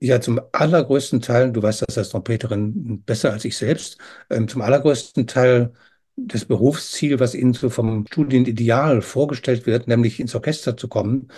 ja, 0.00 0.20
zum 0.20 0.40
allergrößten 0.50 1.20
Teil, 1.20 1.52
du 1.52 1.62
weißt 1.62 1.84
das 1.86 1.96
als 1.96 2.08
Trompeterin 2.08 3.02
besser 3.04 3.32
als 3.32 3.44
ich 3.44 3.56
selbst, 3.56 3.98
ähm, 4.30 4.48
zum 4.48 4.60
allergrößten 4.60 5.28
Teil 5.28 5.72
das 6.16 6.44
Berufsziel, 6.44 7.20
was 7.20 7.34
ihnen 7.34 7.54
so 7.54 7.70
vom 7.70 8.06
Studienideal 8.06 9.02
vorgestellt 9.02 9.66
wird, 9.66 9.88
nämlich 9.88 10.20
ins 10.20 10.34
Orchester 10.34 10.76
zu 10.76 10.88
kommen, 10.88 11.28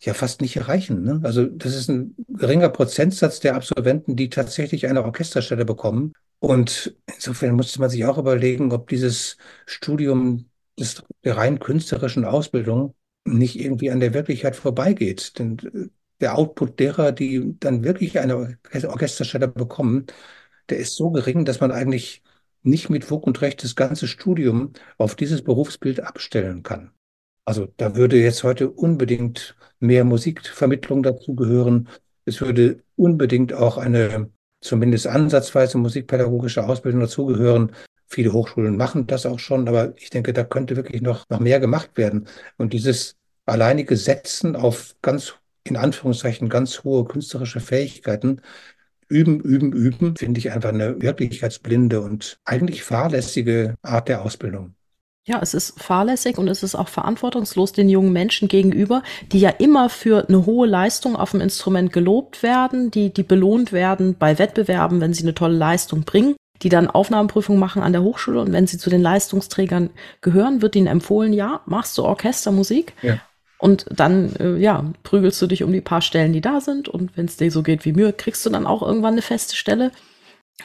ja 0.00 0.14
fast 0.14 0.40
nicht 0.40 0.56
erreichen. 0.56 1.02
Ne? 1.02 1.20
Also 1.24 1.46
das 1.46 1.74
ist 1.74 1.88
ein 1.88 2.14
geringer 2.28 2.68
Prozentsatz 2.68 3.40
der 3.40 3.54
Absolventen, 3.56 4.16
die 4.16 4.30
tatsächlich 4.30 4.86
eine 4.86 5.04
Orchesterstelle 5.04 5.64
bekommen. 5.64 6.12
Und 6.40 6.96
insofern 7.12 7.56
musste 7.56 7.80
man 7.80 7.90
sich 7.90 8.04
auch 8.04 8.18
überlegen, 8.18 8.72
ob 8.72 8.88
dieses 8.88 9.36
Studium 9.66 10.48
des, 10.78 11.02
der 11.24 11.36
rein 11.36 11.58
künstlerischen 11.58 12.24
Ausbildung 12.24 12.94
nicht 13.24 13.58
irgendwie 13.58 13.90
an 13.90 14.00
der 14.00 14.14
Wirklichkeit 14.14 14.54
vorbeigeht. 14.56 15.38
Denn 15.38 15.58
äh, 15.58 15.88
der 16.20 16.36
Output 16.38 16.78
derer, 16.80 17.12
die 17.12 17.56
dann 17.60 17.84
wirklich 17.84 18.18
eine 18.18 18.58
Orchesterstelle 18.84 19.48
bekommen, 19.48 20.06
der 20.68 20.78
ist 20.78 20.96
so 20.96 21.10
gering, 21.10 21.44
dass 21.44 21.60
man 21.60 21.72
eigentlich 21.72 22.22
nicht 22.62 22.90
mit 22.90 23.04
Fug 23.04 23.26
und 23.26 23.40
Recht 23.40 23.62
das 23.64 23.76
ganze 23.76 24.06
Studium 24.06 24.72
auf 24.96 25.14
dieses 25.14 25.42
Berufsbild 25.42 26.00
abstellen 26.00 26.62
kann. 26.62 26.92
Also 27.44 27.68
da 27.76 27.96
würde 27.96 28.20
jetzt 28.20 28.44
heute 28.44 28.70
unbedingt 28.70 29.56
mehr 29.80 30.04
Musikvermittlung 30.04 31.02
dazugehören. 31.02 31.88
Es 32.24 32.40
würde 32.40 32.82
unbedingt 32.96 33.54
auch 33.54 33.78
eine 33.78 34.30
zumindest 34.60 35.06
ansatzweise 35.06 35.78
musikpädagogische 35.78 36.66
Ausbildung 36.66 37.00
dazugehören. 37.00 37.72
Viele 38.06 38.32
Hochschulen 38.32 38.76
machen 38.76 39.06
das 39.06 39.24
auch 39.24 39.38
schon, 39.38 39.68
aber 39.68 39.94
ich 39.96 40.10
denke, 40.10 40.32
da 40.32 40.44
könnte 40.44 40.76
wirklich 40.76 41.00
noch, 41.00 41.24
noch 41.30 41.40
mehr 41.40 41.60
gemacht 41.60 41.90
werden. 41.96 42.28
Und 42.56 42.72
dieses 42.72 43.16
alleinige 43.46 43.96
Setzen 43.96 44.56
auf 44.56 44.94
ganz 45.00 45.34
in 45.64 45.76
Anführungszeichen 45.76 46.48
ganz 46.48 46.84
hohe 46.84 47.04
künstlerische 47.04 47.60
Fähigkeiten. 47.60 48.40
Üben, 49.08 49.40
üben, 49.40 49.72
üben, 49.72 50.16
finde 50.16 50.38
ich 50.38 50.52
einfach 50.52 50.70
eine 50.70 51.00
wirklichkeitsblinde 51.00 52.00
und 52.00 52.38
eigentlich 52.44 52.82
fahrlässige 52.82 53.74
Art 53.82 54.08
der 54.08 54.22
Ausbildung. 54.22 54.74
Ja, 55.28 55.40
es 55.42 55.52
ist 55.52 55.78
fahrlässig 55.78 56.38
und 56.38 56.48
es 56.48 56.62
ist 56.62 56.74
auch 56.74 56.88
verantwortungslos 56.88 57.72
den 57.72 57.90
jungen 57.90 58.14
Menschen 58.14 58.48
gegenüber, 58.48 59.02
die 59.30 59.40
ja 59.40 59.50
immer 59.50 59.90
für 59.90 60.26
eine 60.26 60.46
hohe 60.46 60.66
Leistung 60.66 61.16
auf 61.16 61.32
dem 61.32 61.42
Instrument 61.42 61.92
gelobt 61.92 62.42
werden, 62.42 62.90
die, 62.90 63.12
die 63.12 63.24
belohnt 63.24 63.70
werden 63.70 64.16
bei 64.18 64.38
Wettbewerben, 64.38 65.02
wenn 65.02 65.12
sie 65.12 65.24
eine 65.24 65.34
tolle 65.34 65.58
Leistung 65.58 66.04
bringen, 66.04 66.34
die 66.62 66.70
dann 66.70 66.88
Aufnahmeprüfung 66.88 67.58
machen 67.58 67.82
an 67.82 67.92
der 67.92 68.02
Hochschule 68.02 68.40
und 68.40 68.52
wenn 68.52 68.66
sie 68.66 68.78
zu 68.78 68.88
den 68.88 69.02
Leistungsträgern 69.02 69.90
gehören, 70.22 70.62
wird 70.62 70.74
ihnen 70.76 70.86
empfohlen, 70.86 71.34
ja, 71.34 71.60
machst 71.66 71.98
du 71.98 72.04
Orchestermusik. 72.04 72.94
Ja. 73.02 73.20
Und 73.58 73.86
dann, 73.90 74.34
äh, 74.36 74.56
ja, 74.56 74.92
prügelst 75.02 75.42
du 75.42 75.46
dich 75.46 75.64
um 75.64 75.72
die 75.72 75.80
paar 75.80 76.00
Stellen, 76.00 76.32
die 76.32 76.40
da 76.40 76.60
sind. 76.60 76.88
Und 76.88 77.16
wenn 77.16 77.26
es 77.26 77.36
dir 77.36 77.50
so 77.50 77.62
geht 77.62 77.84
wie 77.84 77.92
mir, 77.92 78.12
kriegst 78.12 78.46
du 78.46 78.50
dann 78.50 78.66
auch 78.66 78.82
irgendwann 78.82 79.14
eine 79.14 79.22
feste 79.22 79.56
Stelle. 79.56 79.90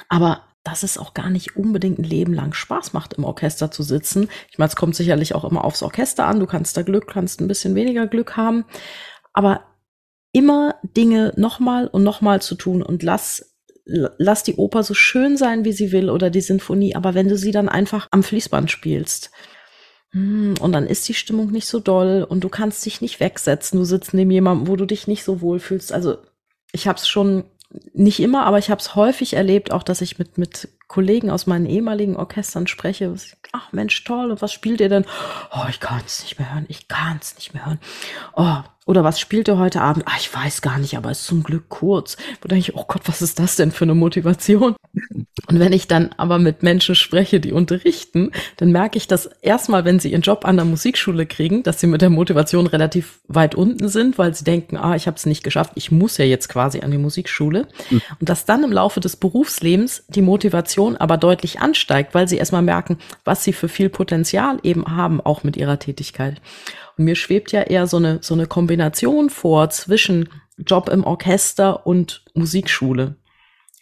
Aber 0.09 0.41
dass 0.63 0.83
es 0.83 0.97
auch 0.97 1.13
gar 1.13 1.29
nicht 1.29 1.57
unbedingt 1.57 1.99
ein 1.99 2.05
Leben 2.05 2.33
lang 2.33 2.53
Spaß 2.53 2.93
macht, 2.93 3.13
im 3.13 3.25
Orchester 3.25 3.69
zu 3.69 3.83
sitzen. 3.83 4.29
Ich 4.49 4.57
meine, 4.57 4.69
es 4.69 4.75
kommt 4.75 4.95
sicherlich 4.95 5.35
auch 5.35 5.43
immer 5.43 5.65
aufs 5.65 5.83
Orchester 5.83 6.25
an. 6.25 6.39
Du 6.39 6.45
kannst 6.45 6.77
da 6.77 6.83
Glück, 6.83 7.07
kannst 7.07 7.41
ein 7.41 7.47
bisschen 7.47 7.75
weniger 7.75 8.07
Glück 8.07 8.37
haben. 8.37 8.63
Aber 9.33 9.65
immer 10.31 10.75
Dinge 10.83 11.33
nochmal 11.35 11.87
und 11.87 12.03
nochmal 12.03 12.41
zu 12.41 12.55
tun 12.55 12.81
und 12.81 13.03
lass, 13.03 13.55
lass 13.85 14.43
die 14.43 14.55
Oper 14.55 14.83
so 14.83 14.93
schön 14.93 15.35
sein, 15.35 15.65
wie 15.65 15.73
sie 15.73 15.91
will 15.91 16.09
oder 16.09 16.29
die 16.29 16.41
Sinfonie. 16.41 16.95
Aber 16.95 17.13
wenn 17.13 17.27
du 17.27 17.37
sie 17.37 17.51
dann 17.51 17.67
einfach 17.67 18.07
am 18.11 18.23
Fließband 18.23 18.71
spielst, 18.71 19.31
und 20.13 20.71
dann 20.71 20.85
ist 20.85 21.07
die 21.09 21.15
Stimmung 21.15 21.51
nicht 21.51 21.67
so 21.67 21.79
doll 21.79 22.25
und 22.27 22.43
du 22.43 22.49
kannst 22.49 22.85
dich 22.85 23.01
nicht 23.01 23.19
wegsetzen. 23.19 23.79
Du 23.79 23.85
sitzt 23.85 24.13
neben 24.13 24.29
jemandem, 24.29 24.67
wo 24.67 24.75
du 24.75 24.85
dich 24.85 25.07
nicht 25.07 25.23
so 25.23 25.41
wohl 25.41 25.59
fühlst. 25.59 25.91
Also 25.91 26.17
ich 26.71 26.87
habe 26.87 26.97
es 26.99 27.07
schon 27.07 27.45
nicht 27.93 28.19
immer, 28.19 28.45
aber 28.45 28.59
ich 28.59 28.69
habe 28.69 28.79
es 28.79 28.95
häufig 28.95 29.33
erlebt, 29.33 29.71
auch 29.71 29.81
dass 29.81 30.01
ich 30.01 30.19
mit, 30.19 30.37
mit 30.37 30.69
Kollegen 30.87 31.29
aus 31.29 31.47
meinen 31.47 31.65
ehemaligen 31.65 32.15
Orchestern 32.15 32.67
spreche. 32.67 33.13
Ach 33.51 33.71
Mensch, 33.71 34.03
toll, 34.03 34.31
und 34.31 34.41
was 34.41 34.53
spielt 34.53 34.81
ihr 34.81 34.89
denn? 34.89 35.05
Oh, 35.51 35.65
ich 35.69 35.79
kann 35.79 36.01
es 36.05 36.23
nicht 36.23 36.39
mehr 36.39 36.53
hören, 36.53 36.65
ich 36.67 36.87
kann 36.87 37.19
es 37.21 37.35
nicht 37.35 37.53
mehr 37.53 37.65
hören. 37.65 37.79
Oh, 38.35 38.61
oder 38.85 39.03
was 39.03 39.19
spielt 39.19 39.47
ihr 39.47 39.57
heute 39.57 39.81
Abend? 39.81 40.03
Ah, 40.07 40.17
ich 40.19 40.33
weiß 40.33 40.61
gar 40.61 40.77
nicht, 40.77 40.97
aber 40.97 41.09
ist 41.11 41.25
zum 41.25 41.43
Glück 41.43 41.69
kurz. 41.69 42.17
Wo 42.41 42.49
denke 42.49 42.69
ich, 42.69 42.75
oh 42.75 42.83
Gott, 42.85 43.03
was 43.05 43.21
ist 43.21 43.39
das 43.39 43.55
denn 43.55 43.71
für 43.71 43.85
eine 43.85 43.95
Motivation? 43.95 44.75
Und 45.47 45.59
wenn 45.59 45.71
ich 45.71 45.87
dann 45.87 46.09
aber 46.17 46.37
mit 46.37 46.63
Menschen 46.63 46.95
spreche, 46.95 47.39
die 47.39 47.53
unterrichten, 47.53 48.31
dann 48.57 48.71
merke 48.71 48.97
ich, 48.97 49.07
dass 49.07 49.27
erstmal, 49.41 49.85
wenn 49.85 49.99
sie 49.99 50.11
ihren 50.11 50.21
Job 50.21 50.43
an 50.45 50.57
der 50.57 50.65
Musikschule 50.65 51.25
kriegen, 51.25 51.63
dass 51.63 51.79
sie 51.79 51.87
mit 51.87 52.01
der 52.01 52.09
Motivation 52.09 52.67
relativ 52.67 53.21
weit 53.27 53.55
unten 53.55 53.87
sind, 53.87 54.17
weil 54.17 54.33
sie 54.33 54.43
denken, 54.43 54.75
ah, 54.75 54.95
ich 54.95 55.07
habe 55.07 55.15
es 55.15 55.25
nicht 55.25 55.43
geschafft, 55.43 55.71
ich 55.75 55.91
muss 55.91 56.17
ja 56.17 56.25
jetzt 56.25 56.49
quasi 56.49 56.81
an 56.81 56.91
die 56.91 56.97
Musikschule. 56.97 57.67
Mhm. 57.89 58.01
Und 58.19 58.29
dass 58.29 58.45
dann 58.45 58.63
im 58.65 58.71
Laufe 58.71 58.99
des 58.99 59.15
Berufslebens 59.15 60.03
die 60.09 60.21
Motivation 60.21 60.72
aber 60.77 61.17
deutlich 61.17 61.59
ansteigt, 61.59 62.13
weil 62.13 62.27
sie 62.27 62.37
erstmal 62.37 62.61
merken, 62.61 62.97
was 63.23 63.43
sie 63.43 63.53
für 63.53 63.67
viel 63.69 63.89
Potenzial 63.89 64.59
eben 64.63 64.85
haben, 64.87 65.21
auch 65.21 65.43
mit 65.43 65.57
ihrer 65.57 65.79
Tätigkeit. 65.79 66.41
Und 66.97 67.05
mir 67.05 67.15
schwebt 67.15 67.51
ja 67.51 67.61
eher 67.61 67.87
so 67.87 67.97
eine, 67.97 68.19
so 68.21 68.33
eine 68.33 68.47
Kombination 68.47 69.29
vor 69.29 69.69
zwischen 69.69 70.29
Job 70.57 70.89
im 70.89 71.03
Orchester 71.03 71.85
und 71.85 72.23
Musikschule. 72.33 73.15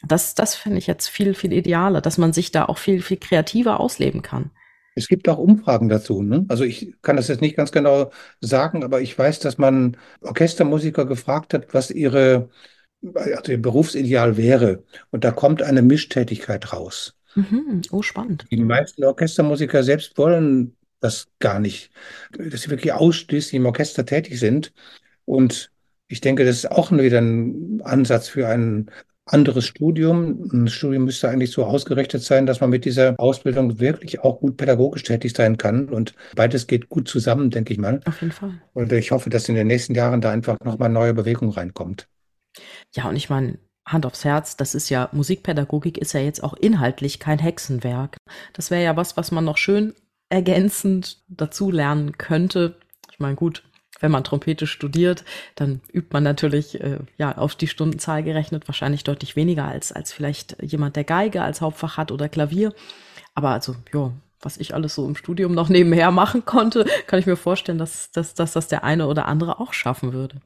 Das, 0.08 0.36
das 0.36 0.56
finde 0.56 0.80
ich 0.80 0.88
jetzt 0.88 1.08
viel, 1.08 1.34
viel 1.34 1.54
idealer, 1.54 2.02
dass 2.02 2.18
man 2.18 2.34
sich 2.34 2.52
da 2.52 2.66
auch 2.66 2.78
viel, 2.78 3.02
viel 3.02 3.18
kreativer 3.18 3.80
ausleben 3.80 4.22
kann. 4.22 4.52
Es 4.96 5.08
gibt 5.08 5.30
auch 5.30 5.38
Umfragen 5.38 5.90
dazu. 5.90 6.22
Ne? 6.22 6.46
Also 6.50 6.64
ich 6.64 6.96
kann 7.02 7.16
das 7.16 7.28
jetzt 7.28 7.42
nicht 7.42 7.56
ganz 7.56 7.72
genau 7.72 8.12
sagen, 8.42 8.84
aber 8.84 9.02
ich 9.02 9.18
weiß, 9.18 9.40
dass 9.40 9.58
man 9.58 9.98
Orchestermusiker 10.22 11.06
gefragt 11.06 11.54
hat, 11.54 11.74
was 11.74 11.92
ihre 11.92 12.50
also 13.14 13.52
ihr 13.52 13.62
Berufsideal 13.62 14.38
wäre. 14.38 14.84
Und 15.10 15.24
da 15.24 15.32
kommt 15.32 15.62
eine 15.62 15.82
Mischtätigkeit 15.82 16.74
raus. 16.74 17.16
Mhm. 17.36 17.82
Oh, 17.92 18.02
spannend. 18.02 18.46
Die 18.52 18.58
meisten 18.58 19.04
Orchestermusiker 19.04 19.84
selbst 19.84 20.18
wollen 20.18 20.76
das 21.00 21.28
gar 21.40 21.60
nicht, 21.60 21.92
dass 22.38 22.62
sie 22.62 22.70
wirklich 22.70 22.94
ausschließlich 22.94 23.56
im 23.56 23.66
Orchester 23.66 24.06
tätig 24.06 24.40
sind. 24.40 24.72
Und 25.26 25.72
ich 26.08 26.22
denke, 26.22 26.46
das 26.46 26.58
ist 26.58 26.72
auch 26.72 26.92
wieder 26.92 27.20
ein 27.20 27.82
Ansatz 27.84 28.28
für 28.28 28.48
ein 28.48 28.92
anderes 29.26 29.66
Studium. 29.66 30.50
Ein 30.52 30.68
Studium 30.68 31.06
müsste 31.06 31.30
eigentlich 31.30 31.52
so 31.52 31.64
ausgerichtet 31.64 32.22
sein, 32.22 32.46
dass 32.46 32.60
man 32.60 32.70
mit 32.70 32.86
dieser 32.86 33.16
Ausbildung 33.18 33.80
wirklich 33.80 34.20
auch 34.20 34.40
gut 34.40 34.58
pädagogisch 34.58 35.04
tätig 35.04 35.34
sein 35.34 35.58
kann. 35.58 35.90
Und 35.90 36.14
beides 36.36 36.68
geht 36.68 36.90
gut 36.90 37.08
zusammen, 37.08 37.50
denke 37.50 37.74
ich 37.74 37.80
mal. 37.80 38.02
Auf 38.06 38.22
jeden 38.22 38.34
Fall. 38.34 38.62
Und 38.74 38.92
ich 38.92 39.12
hoffe, 39.12 39.30
dass 39.30 39.48
in 39.48 39.56
den 39.56 39.68
nächsten 39.68 39.96
Jahren 39.96 40.22
da 40.22 40.32
einfach 40.32 40.60
nochmal 40.64 40.90
neue 40.90 41.14
Bewegung 41.14 41.50
reinkommt. 41.50 42.08
Ja, 42.94 43.08
und 43.10 43.16
ich 43.16 43.30
meine, 43.30 43.58
Hand 43.86 44.06
aufs 44.06 44.24
Herz, 44.24 44.58
das 44.58 44.76
ist 44.76 44.90
ja, 44.90 45.10
Musikpädagogik 45.12 45.98
ist 45.98 46.14
ja 46.14 46.20
jetzt 46.20 46.44
auch 46.44 46.54
inhaltlich 46.54 47.20
kein 47.20 47.40
Hexenwerk. 47.40 48.18
Das 48.54 48.72
wäre 48.72 48.84
ja 48.84 48.96
was, 48.96 49.18
was 49.18 49.32
man 49.32 49.44
noch 49.44 49.58
schön 49.58 49.94
ergänzend 50.30 51.24
dazu 51.28 51.72
lernen 51.72 52.18
könnte. 52.18 52.76
Ich 53.12 53.20
meine, 53.20 53.36
gut, 53.36 53.64
wenn 54.00 54.12
man 54.12 54.24
Trompete 54.24 54.68
studiert, 54.68 55.26
dann 55.56 55.82
übt 55.92 56.10
man 56.12 56.24
natürlich 56.24 56.80
äh, 56.82 57.00
ja 57.18 57.38
auf 57.38 57.56
die 57.56 57.68
Stundenzahl 57.68 58.24
gerechnet 58.24 58.68
wahrscheinlich 58.68 59.04
deutlich 59.04 59.36
weniger 59.36 59.66
als 59.66 59.92
als 59.92 60.14
vielleicht 60.14 60.62
jemand, 60.62 60.96
der 60.96 61.04
Geige 61.04 61.42
als 61.44 61.62
Hauptfach 61.62 61.98
hat 61.98 62.12
oder 62.12 62.30
Klavier. 62.30 62.74
Aber 63.36 63.50
also 63.50 63.76
ja, 63.94 64.12
was 64.42 64.58
ich 64.58 64.74
alles 64.74 64.96
so 64.96 65.06
im 65.06 65.16
Studium 65.16 65.54
noch 65.54 65.70
nebenher 65.70 66.12
machen 66.12 66.46
konnte, 66.46 66.86
kann 67.08 67.20
ich 67.20 67.26
mir 67.26 67.36
vorstellen, 67.36 67.78
dass, 67.78 68.12
dass, 68.12 68.34
dass 68.34 68.54
das 68.54 68.68
der 68.68 68.84
eine 68.84 69.08
oder 69.08 69.28
andere 69.28 69.60
auch 69.60 69.74
schaffen 69.74 70.14
würde. 70.14 70.38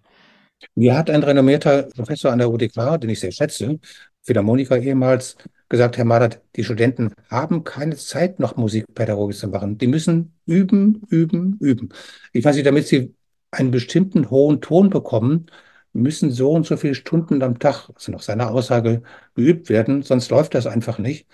Mir 0.76 0.97
hat 0.97 1.10
ein 1.10 1.24
renommierter 1.24 1.84
Professor 1.84 2.32
an 2.32 2.39
der 2.39 2.49
UDK, 2.49 2.97
den 2.97 3.10
ich 3.10 3.20
sehr 3.20 3.32
schätze, 3.32 3.80
Philharmoniker 4.24 4.78
ehemals, 4.78 5.38
gesagt, 5.70 5.97
Herr 5.97 6.06
Madert, 6.06 6.41
die 6.56 6.64
Studenten 6.64 7.14
haben 7.30 7.64
keine 7.64 7.95
Zeit, 7.95 8.39
noch 8.39 8.56
Musikpädagogik 8.56 9.38
zu 9.38 9.47
machen. 9.47 9.78
Die 9.78 9.88
müssen 9.88 10.34
üben, 10.45 11.01
üben, 11.10 11.58
üben. 11.60 11.89
Ich 12.34 12.43
weiß 12.45 12.56
nicht, 12.56 12.66
damit 12.66 12.88
sie 12.88 13.16
einen 13.51 13.72
bestimmten 13.72 14.30
hohen 14.30 14.62
Ton 14.62 14.89
bekommen, 14.89 15.47
müssen 15.93 16.32
so 16.32 16.51
und 16.51 16.66
so 16.66 16.78
viele 16.78 16.95
Stunden 16.95 17.41
am 17.41 17.60
Tag, 17.60 17.89
also 17.93 18.12
nach 18.12 18.22
seiner 18.22 18.51
Aussage, 18.51 19.01
geübt 19.36 19.70
werden, 19.70 20.01
sonst 20.03 20.30
läuft 20.30 20.56
das 20.56 20.68
einfach 20.68 20.99
nicht. 20.99 21.28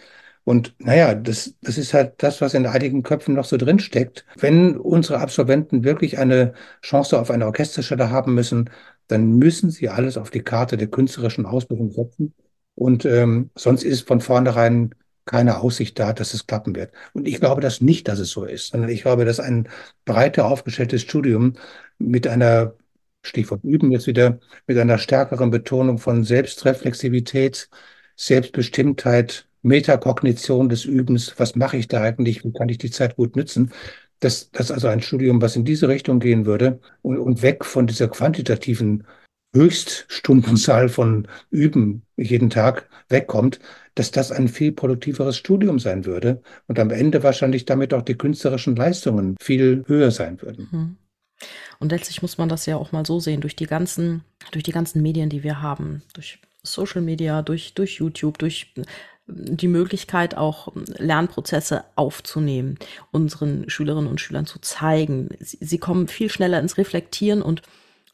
Und 0.43 0.75
naja, 0.79 1.13
das, 1.13 1.55
das 1.61 1.77
ist 1.77 1.93
halt 1.93 2.13
das, 2.23 2.41
was 2.41 2.53
in 2.55 2.65
einigen 2.65 3.03
Köpfen 3.03 3.35
noch 3.35 3.45
so 3.45 3.57
drin 3.57 3.79
steckt. 3.79 4.25
Wenn 4.37 4.75
unsere 4.77 5.19
Absolventen 5.19 5.83
wirklich 5.83 6.17
eine 6.17 6.53
Chance 6.81 7.19
auf 7.19 7.29
eine 7.29 7.45
Orchesterstelle 7.45 8.09
haben 8.09 8.33
müssen, 8.33 8.69
dann 9.11 9.37
müssen 9.37 9.69
sie 9.71 9.89
alles 9.89 10.17
auf 10.17 10.31
die 10.31 10.41
Karte 10.43 10.77
der 10.77 10.87
künstlerischen 10.87 11.45
Ausbildung 11.45 11.91
setzen. 11.91 12.33
Und 12.75 13.05
ähm, 13.05 13.51
sonst 13.55 13.83
ist 13.83 14.07
von 14.07 14.21
vornherein 14.21 14.95
keine 15.25 15.59
Aussicht 15.59 15.99
da, 15.99 16.13
dass 16.13 16.33
es 16.33 16.47
klappen 16.47 16.75
wird. 16.75 16.91
Und 17.13 17.27
ich 17.27 17.39
glaube 17.39 17.61
das 17.61 17.81
nicht, 17.81 18.07
dass 18.07 18.19
es 18.19 18.31
so 18.31 18.45
ist, 18.45 18.67
sondern 18.71 18.89
ich 18.89 19.03
glaube, 19.03 19.25
dass 19.25 19.39
ein 19.39 19.69
breiter 20.05 20.45
aufgestelltes 20.45 21.01
Studium 21.01 21.53
mit 21.99 22.27
einer, 22.27 22.75
Stichwort 23.23 23.63
üben 23.63 23.91
jetzt 23.91 24.07
wieder, 24.07 24.39
mit 24.67 24.77
einer 24.77 24.97
stärkeren 24.97 25.51
Betonung 25.51 25.99
von 25.99 26.23
Selbstreflexivität, 26.23 27.69
Selbstbestimmtheit, 28.15 29.47
Metakognition 29.61 30.69
des 30.69 30.85
Übens, 30.85 31.35
was 31.37 31.55
mache 31.55 31.77
ich 31.77 31.87
da 31.87 32.01
eigentlich, 32.01 32.43
wie 32.43 32.51
kann 32.51 32.69
ich 32.69 32.79
die 32.79 32.89
Zeit 32.91 33.15
gut 33.15 33.35
nützen, 33.35 33.71
das, 34.21 34.51
das 34.51 34.71
also 34.71 34.87
ein 34.87 35.01
Studium, 35.01 35.41
was 35.41 35.55
in 35.55 35.65
diese 35.65 35.89
Richtung 35.89 36.19
gehen 36.19 36.45
würde 36.45 36.79
und, 37.01 37.17
und 37.17 37.41
weg 37.41 37.65
von 37.65 37.87
dieser 37.87 38.07
quantitativen 38.07 39.05
Höchststundenzahl 39.53 40.87
von 40.87 41.27
Üben 41.49 42.03
jeden 42.15 42.49
Tag 42.49 42.89
wegkommt, 43.09 43.59
dass 43.95 44.11
das 44.11 44.31
ein 44.31 44.47
viel 44.47 44.71
produktiveres 44.71 45.35
Studium 45.35 45.79
sein 45.79 46.05
würde 46.05 46.41
und 46.67 46.79
am 46.79 46.89
Ende 46.91 47.23
wahrscheinlich 47.23 47.65
damit 47.65 47.93
auch 47.93 48.03
die 48.03 48.17
künstlerischen 48.17 48.75
Leistungen 48.75 49.35
viel 49.41 49.83
höher 49.87 50.11
sein 50.11 50.41
würden. 50.41 50.69
Mhm. 50.71 50.97
Und 51.79 51.91
letztlich 51.91 52.21
muss 52.21 52.37
man 52.37 52.47
das 52.47 52.65
ja 52.67 52.77
auch 52.77 52.91
mal 52.91 53.05
so 53.05 53.19
sehen, 53.19 53.41
durch 53.41 53.55
die 53.55 53.65
ganzen, 53.65 54.23
durch 54.51 54.63
die 54.63 54.71
ganzen 54.71 55.01
Medien, 55.01 55.29
die 55.29 55.43
wir 55.43 55.61
haben, 55.61 56.03
durch 56.13 56.39
Social 56.63 57.01
Media, 57.01 57.41
durch, 57.41 57.73
durch 57.73 57.95
YouTube, 57.95 58.37
durch 58.37 58.73
die 59.33 59.67
Möglichkeit, 59.67 60.35
auch 60.35 60.69
Lernprozesse 60.97 61.83
aufzunehmen, 61.95 62.77
unseren 63.11 63.69
Schülerinnen 63.69 64.09
und 64.09 64.21
Schülern 64.21 64.45
zu 64.45 64.59
zeigen. 64.59 65.29
Sie, 65.39 65.57
sie 65.61 65.77
kommen 65.77 66.07
viel 66.07 66.29
schneller 66.29 66.59
ins 66.59 66.77
Reflektieren 66.77 67.41
und 67.41 67.61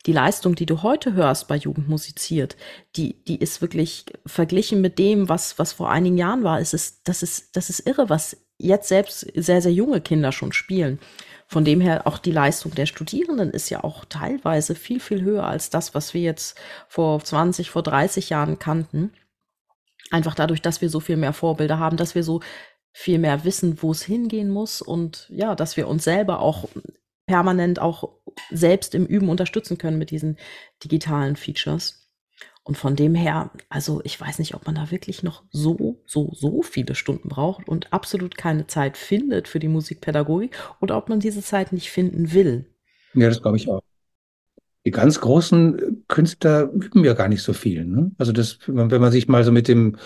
die 0.05 0.13
Leistung, 0.13 0.55
die 0.55 0.65
du 0.65 0.83
heute 0.83 1.13
hörst 1.13 1.47
bei 1.47 1.57
Jugend 1.57 1.89
musiziert, 1.89 2.55
die, 2.95 3.15
die 3.25 3.37
ist 3.37 3.61
wirklich 3.61 4.05
verglichen 4.25 4.79
mit 4.79 4.99
dem, 4.99 5.27
was, 5.27 5.59
was 5.59 5.73
vor 5.73 5.91
einigen 5.91 6.17
Jahren 6.17 6.43
war. 6.43 6.61
Es 6.61 6.73
ist, 6.73 7.01
das 7.05 7.23
ist, 7.23 7.55
das 7.57 7.69
ist 7.69 7.85
irre, 7.85 8.09
was 8.09 8.37
jetzt 8.57 8.87
selbst 8.87 9.27
sehr, 9.35 9.61
sehr 9.61 9.73
junge 9.73 9.99
Kinder 10.01 10.31
schon 10.31 10.53
spielen. 10.53 10.99
Von 11.45 11.63
dem 11.63 11.79
her 11.81 12.07
auch 12.07 12.19
die 12.19 12.31
Leistung 12.31 12.73
der 12.73 12.85
Studierenden 12.85 13.51
ist 13.51 13.69
ja 13.69 13.83
auch 13.83 14.05
teilweise 14.05 14.75
viel, 14.75 14.99
viel 14.99 15.21
höher 15.21 15.45
als 15.45 15.69
das, 15.69 15.93
was 15.93 16.13
wir 16.13 16.21
jetzt 16.21 16.57
vor 16.87 17.23
20, 17.23 17.69
vor 17.69 17.83
30 17.83 18.29
Jahren 18.29 18.59
kannten. 18.59 19.11
Einfach 20.11 20.35
dadurch, 20.35 20.61
dass 20.61 20.81
wir 20.81 20.89
so 20.89 20.99
viel 20.99 21.17
mehr 21.17 21.33
Vorbilder 21.33 21.79
haben, 21.79 21.97
dass 21.97 22.15
wir 22.15 22.23
so 22.23 22.41
viel 22.93 23.19
mehr 23.19 23.43
wissen, 23.43 23.81
wo 23.81 23.91
es 23.91 24.01
hingehen 24.03 24.49
muss 24.49 24.81
und 24.81 25.27
ja, 25.29 25.53
dass 25.55 25.77
wir 25.77 25.87
uns 25.87 26.03
selber 26.03 26.39
auch 26.39 26.67
permanent 27.27 27.79
auch 27.79 28.09
selbst 28.49 28.95
im 28.95 29.05
Üben 29.05 29.29
unterstützen 29.29 29.77
können 29.77 29.97
mit 29.97 30.11
diesen 30.11 30.37
digitalen 30.83 31.35
Features. 31.35 32.07
Und 32.63 32.77
von 32.77 32.95
dem 32.97 33.15
her, 33.15 33.51
also 33.69 34.01
ich 34.03 34.19
weiß 34.19 34.39
nicht, 34.39 34.53
ob 34.53 34.65
man 34.65 34.75
da 34.75 34.91
wirklich 34.91 35.23
noch 35.23 35.43
so, 35.51 36.01
so, 36.05 36.33
so 36.33 36.61
viele 36.61 36.95
Stunden 36.95 37.29
braucht 37.29 37.67
und 37.69 37.93
absolut 37.93 38.37
keine 38.37 38.67
Zeit 38.67 38.97
findet 38.97 39.47
für 39.47 39.59
die 39.59 39.69
Musikpädagogik 39.69 40.57
oder 40.81 40.97
ob 40.97 41.07
man 41.07 41.21
diese 41.21 41.41
Zeit 41.41 41.71
nicht 41.71 41.89
finden 41.89 42.33
will. 42.33 42.65
Ja, 43.13 43.29
das 43.29 43.41
glaube 43.41 43.55
ich 43.55 43.69
auch. 43.69 43.81
Die 44.87 44.91
ganz 44.91 45.19
großen 45.19 46.05
Künstler 46.07 46.71
üben 46.71 47.03
ja 47.03 47.13
gar 47.13 47.27
nicht 47.27 47.43
so 47.43 47.51
viel. 47.51 47.83
Ne? 47.83 48.11
Also 48.17 48.31
das, 48.31 48.59
wenn 48.67 49.01
man 49.01 49.11
sich 49.11 49.27
mal 49.27 49.43
so 49.43 49.51
mit 49.51 49.67
dem 49.67 49.97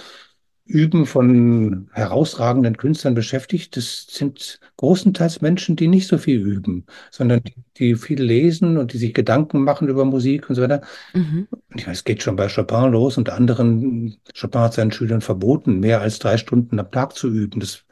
Üben 0.65 1.05
von 1.05 1.87
herausragenden 1.91 2.77
Künstlern 2.77 3.13
beschäftigt, 3.13 3.77
das 3.77 4.07
sind 4.09 4.59
großenteils 4.77 5.41
Menschen, 5.41 5.75
die 5.75 5.87
nicht 5.87 6.07
so 6.07 6.17
viel 6.17 6.39
üben, 6.39 6.87
sondern 7.11 7.43
die, 7.43 7.53
die 7.77 7.95
viel 7.95 8.23
lesen 8.23 8.77
und 8.77 8.93
die 8.93 8.97
sich 8.97 9.13
Gedanken 9.13 9.63
machen 9.63 9.87
über 9.87 10.03
Musik 10.03 10.49
und 10.49 10.55
so 10.55 10.63
weiter. 10.63 10.81
Mhm. 11.13 11.47
Ich 11.75 11.85
weiß, 11.85 11.97
es 11.97 12.03
geht 12.03 12.23
schon 12.23 12.35
bei 12.35 12.47
Chopin 12.47 12.91
los 12.91 13.19
und 13.19 13.29
anderen, 13.29 14.17
Chopin 14.35 14.61
hat 14.61 14.73
seinen 14.73 14.91
Schülern 14.91 15.21
verboten, 15.21 15.79
mehr 15.79 16.01
als 16.01 16.17
drei 16.17 16.37
Stunden 16.37 16.79
am 16.79 16.89
Tag 16.89 17.15
zu 17.15 17.29
üben. 17.29 17.59
Das 17.59 17.83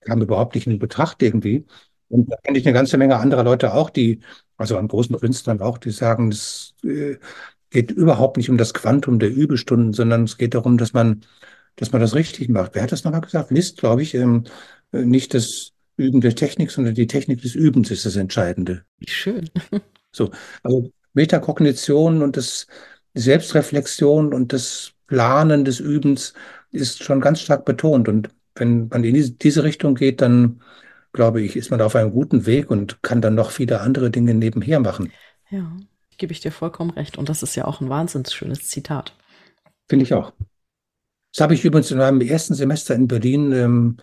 kam 0.00 0.20
überhaupt 0.20 0.56
nicht 0.56 0.66
in 0.66 0.80
Betracht 0.80 1.22
irgendwie. 1.22 1.64
Und 2.08 2.28
da 2.28 2.36
kenne 2.42 2.58
ich 2.58 2.66
eine 2.66 2.74
ganze 2.74 2.98
Menge 2.98 3.18
anderer 3.18 3.44
Leute 3.44 3.72
auch, 3.72 3.90
die, 3.90 4.18
also 4.58 4.76
an 4.76 4.88
großen 4.88 5.18
Künstlern 5.18 5.60
auch, 5.62 5.78
die 5.78 5.90
sagen, 5.90 6.30
es 6.30 6.74
äh, 6.84 7.16
geht 7.70 7.90
überhaupt 7.90 8.36
nicht 8.36 8.50
um 8.50 8.58
das 8.58 8.74
Quantum 8.74 9.18
der 9.18 9.30
Übestunden, 9.34 9.92
sondern 9.94 10.24
es 10.24 10.36
geht 10.36 10.54
darum, 10.54 10.78
dass 10.78 10.92
man 10.92 11.22
dass 11.78 11.92
man 11.92 12.00
das 12.00 12.14
richtig 12.14 12.48
macht. 12.48 12.74
Wer 12.74 12.82
hat 12.82 12.92
das 12.92 13.04
nochmal 13.04 13.20
gesagt? 13.20 13.50
List, 13.50 13.78
glaube 13.78 14.02
ich, 14.02 14.14
ähm, 14.14 14.44
äh, 14.92 15.04
nicht 15.04 15.32
das 15.32 15.72
Üben 15.96 16.20
der 16.20 16.34
Technik, 16.34 16.70
sondern 16.70 16.94
die 16.94 17.06
Technik 17.06 17.40
des 17.42 17.54
Übens 17.54 17.90
ist 17.90 18.04
das 18.04 18.16
Entscheidende. 18.16 18.84
Schön. 19.06 19.48
So, 20.10 20.30
also 20.62 20.90
Metakognition 21.12 22.22
und 22.22 22.38
das 22.38 22.66
Selbstreflexion 23.12 24.32
und 24.32 24.54
das 24.54 24.92
Planen 25.06 25.66
des 25.66 25.80
Übens 25.80 26.32
ist 26.72 27.04
schon 27.04 27.20
ganz 27.20 27.40
stark 27.40 27.66
betont. 27.66 28.08
Und 28.08 28.30
wenn 28.54 28.88
man 28.88 29.04
in 29.04 29.36
diese 29.38 29.64
Richtung 29.64 29.94
geht, 29.94 30.22
dann 30.22 30.62
glaube 31.12 31.42
ich, 31.42 31.56
ist 31.56 31.70
man 31.70 31.80
auf 31.80 31.96
einem 31.96 32.12
guten 32.12 32.46
Weg 32.46 32.70
und 32.70 33.02
kann 33.02 33.20
dann 33.20 33.34
noch 33.34 33.50
viele 33.50 33.80
andere 33.80 34.10
Dinge 34.10 34.34
nebenher 34.34 34.80
machen. 34.80 35.12
Ja, 35.50 35.76
gebe 36.18 36.32
ich 36.32 36.40
dir 36.40 36.52
vollkommen 36.52 36.90
recht. 36.90 37.16
Und 37.16 37.28
das 37.28 37.42
ist 37.42 37.54
ja 37.54 37.64
auch 37.64 37.80
ein 37.80 37.88
wahnsinnig 37.88 38.32
schönes 38.32 38.68
Zitat. 38.68 39.16
Finde 39.88 40.04
ich 40.04 40.14
auch. 40.14 40.32
Das 41.32 41.42
habe 41.42 41.54
ich 41.54 41.64
übrigens 41.64 41.90
in 41.90 41.98
meinem 41.98 42.20
ersten 42.20 42.54
Semester 42.54 42.94
in 42.94 43.06
Berlin 43.06 43.52
ähm, 43.52 43.96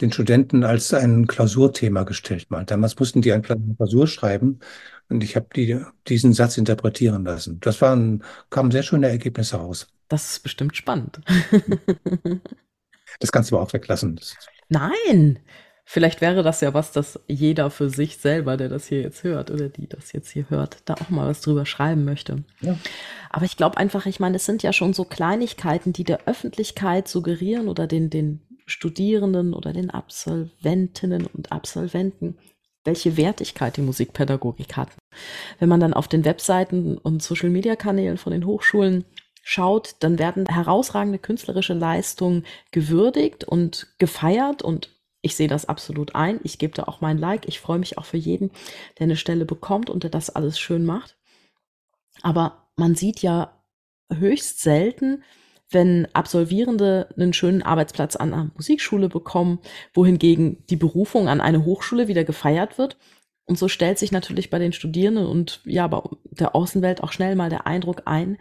den 0.00 0.12
Studenten 0.12 0.64
als 0.64 0.92
ein 0.92 1.26
Klausurthema 1.26 2.02
gestellt. 2.04 2.50
Mal. 2.50 2.64
Damals 2.64 2.98
mussten 2.98 3.22
die 3.22 3.32
eine 3.32 3.42
Klausur 3.42 4.06
schreiben 4.06 4.60
und 5.08 5.22
ich 5.22 5.36
habe 5.36 5.46
die, 5.54 5.80
diesen 6.08 6.32
Satz 6.32 6.58
interpretieren 6.58 7.24
lassen. 7.24 7.60
Das 7.60 7.80
waren, 7.80 8.24
kamen 8.50 8.70
sehr 8.70 8.82
schöne 8.82 9.08
Ergebnisse 9.08 9.56
raus. 9.56 9.88
Das 10.08 10.32
ist 10.32 10.40
bestimmt 10.40 10.76
spannend. 10.76 11.20
das 13.20 13.32
kannst 13.32 13.50
du 13.50 13.56
aber 13.56 13.64
auch 13.64 13.72
weglassen. 13.72 14.20
Nein, 14.68 15.38
Vielleicht 15.84 16.20
wäre 16.20 16.42
das 16.42 16.60
ja 16.60 16.74
was, 16.74 16.92
dass 16.92 17.20
jeder 17.26 17.70
für 17.70 17.90
sich 17.90 18.18
selber, 18.18 18.56
der 18.56 18.68
das 18.68 18.86
hier 18.86 19.00
jetzt 19.00 19.24
hört 19.24 19.50
oder 19.50 19.68
die 19.68 19.88
das 19.88 20.12
jetzt 20.12 20.30
hier 20.30 20.48
hört, 20.48 20.78
da 20.84 20.94
auch 20.94 21.10
mal 21.10 21.28
was 21.28 21.40
drüber 21.40 21.66
schreiben 21.66 22.04
möchte. 22.04 22.44
Ja. 22.60 22.78
Aber 23.30 23.44
ich 23.44 23.56
glaube 23.56 23.76
einfach, 23.76 24.06
ich 24.06 24.20
meine, 24.20 24.36
es 24.36 24.46
sind 24.46 24.62
ja 24.62 24.72
schon 24.72 24.92
so 24.92 25.04
Kleinigkeiten, 25.04 25.92
die 25.92 26.04
der 26.04 26.20
Öffentlichkeit 26.26 27.08
suggerieren 27.08 27.68
oder 27.68 27.86
den, 27.86 28.10
den 28.10 28.40
Studierenden 28.66 29.54
oder 29.54 29.72
den 29.72 29.90
Absolventinnen 29.90 31.26
und 31.26 31.50
Absolventen, 31.50 32.38
welche 32.84 33.16
Wertigkeit 33.16 33.76
die 33.76 33.82
Musikpädagogik 33.82 34.76
hat. 34.76 34.88
Wenn 35.58 35.68
man 35.68 35.80
dann 35.80 35.94
auf 35.94 36.08
den 36.08 36.24
Webseiten 36.24 36.96
und 36.96 37.22
Social-Media-Kanälen 37.22 38.18
von 38.18 38.32
den 38.32 38.46
Hochschulen 38.46 39.04
schaut, 39.42 39.96
dann 39.98 40.18
werden 40.18 40.46
herausragende 40.46 41.18
künstlerische 41.18 41.74
Leistungen 41.74 42.44
gewürdigt 42.70 43.44
und 43.44 43.88
gefeiert 43.98 44.62
und 44.62 44.90
ich 45.22 45.36
sehe 45.36 45.48
das 45.48 45.66
absolut 45.66 46.14
ein. 46.14 46.40
Ich 46.42 46.58
gebe 46.58 46.74
da 46.74 46.84
auch 46.84 47.00
mein 47.00 47.16
Like. 47.16 47.46
Ich 47.46 47.60
freue 47.60 47.78
mich 47.78 47.96
auch 47.96 48.04
für 48.04 48.16
jeden, 48.16 48.50
der 48.98 49.04
eine 49.04 49.16
Stelle 49.16 49.44
bekommt 49.44 49.88
und 49.88 50.02
der 50.02 50.10
das 50.10 50.30
alles 50.30 50.58
schön 50.58 50.84
macht. 50.84 51.16
Aber 52.22 52.68
man 52.76 52.96
sieht 52.96 53.22
ja 53.22 53.62
höchst 54.12 54.60
selten, 54.60 55.22
wenn 55.70 56.06
Absolvierende 56.12 57.08
einen 57.16 57.32
schönen 57.32 57.62
Arbeitsplatz 57.62 58.16
an 58.16 58.34
einer 58.34 58.50
Musikschule 58.54 59.08
bekommen, 59.08 59.60
wohingegen 59.94 60.64
die 60.68 60.76
Berufung 60.76 61.28
an 61.28 61.40
eine 61.40 61.64
Hochschule 61.64 62.08
wieder 62.08 62.24
gefeiert 62.24 62.76
wird. 62.76 62.98
Und 63.44 63.58
so 63.58 63.68
stellt 63.68 63.98
sich 63.98 64.12
natürlich 64.12 64.50
bei 64.50 64.58
den 64.58 64.72
Studierenden 64.72 65.26
und 65.26 65.60
ja, 65.64 65.86
bei 65.86 66.02
der 66.24 66.54
Außenwelt 66.54 67.02
auch 67.02 67.12
schnell 67.12 67.36
mal 67.36 67.48
der 67.48 67.66
Eindruck 67.66 68.02
ein, 68.06 68.38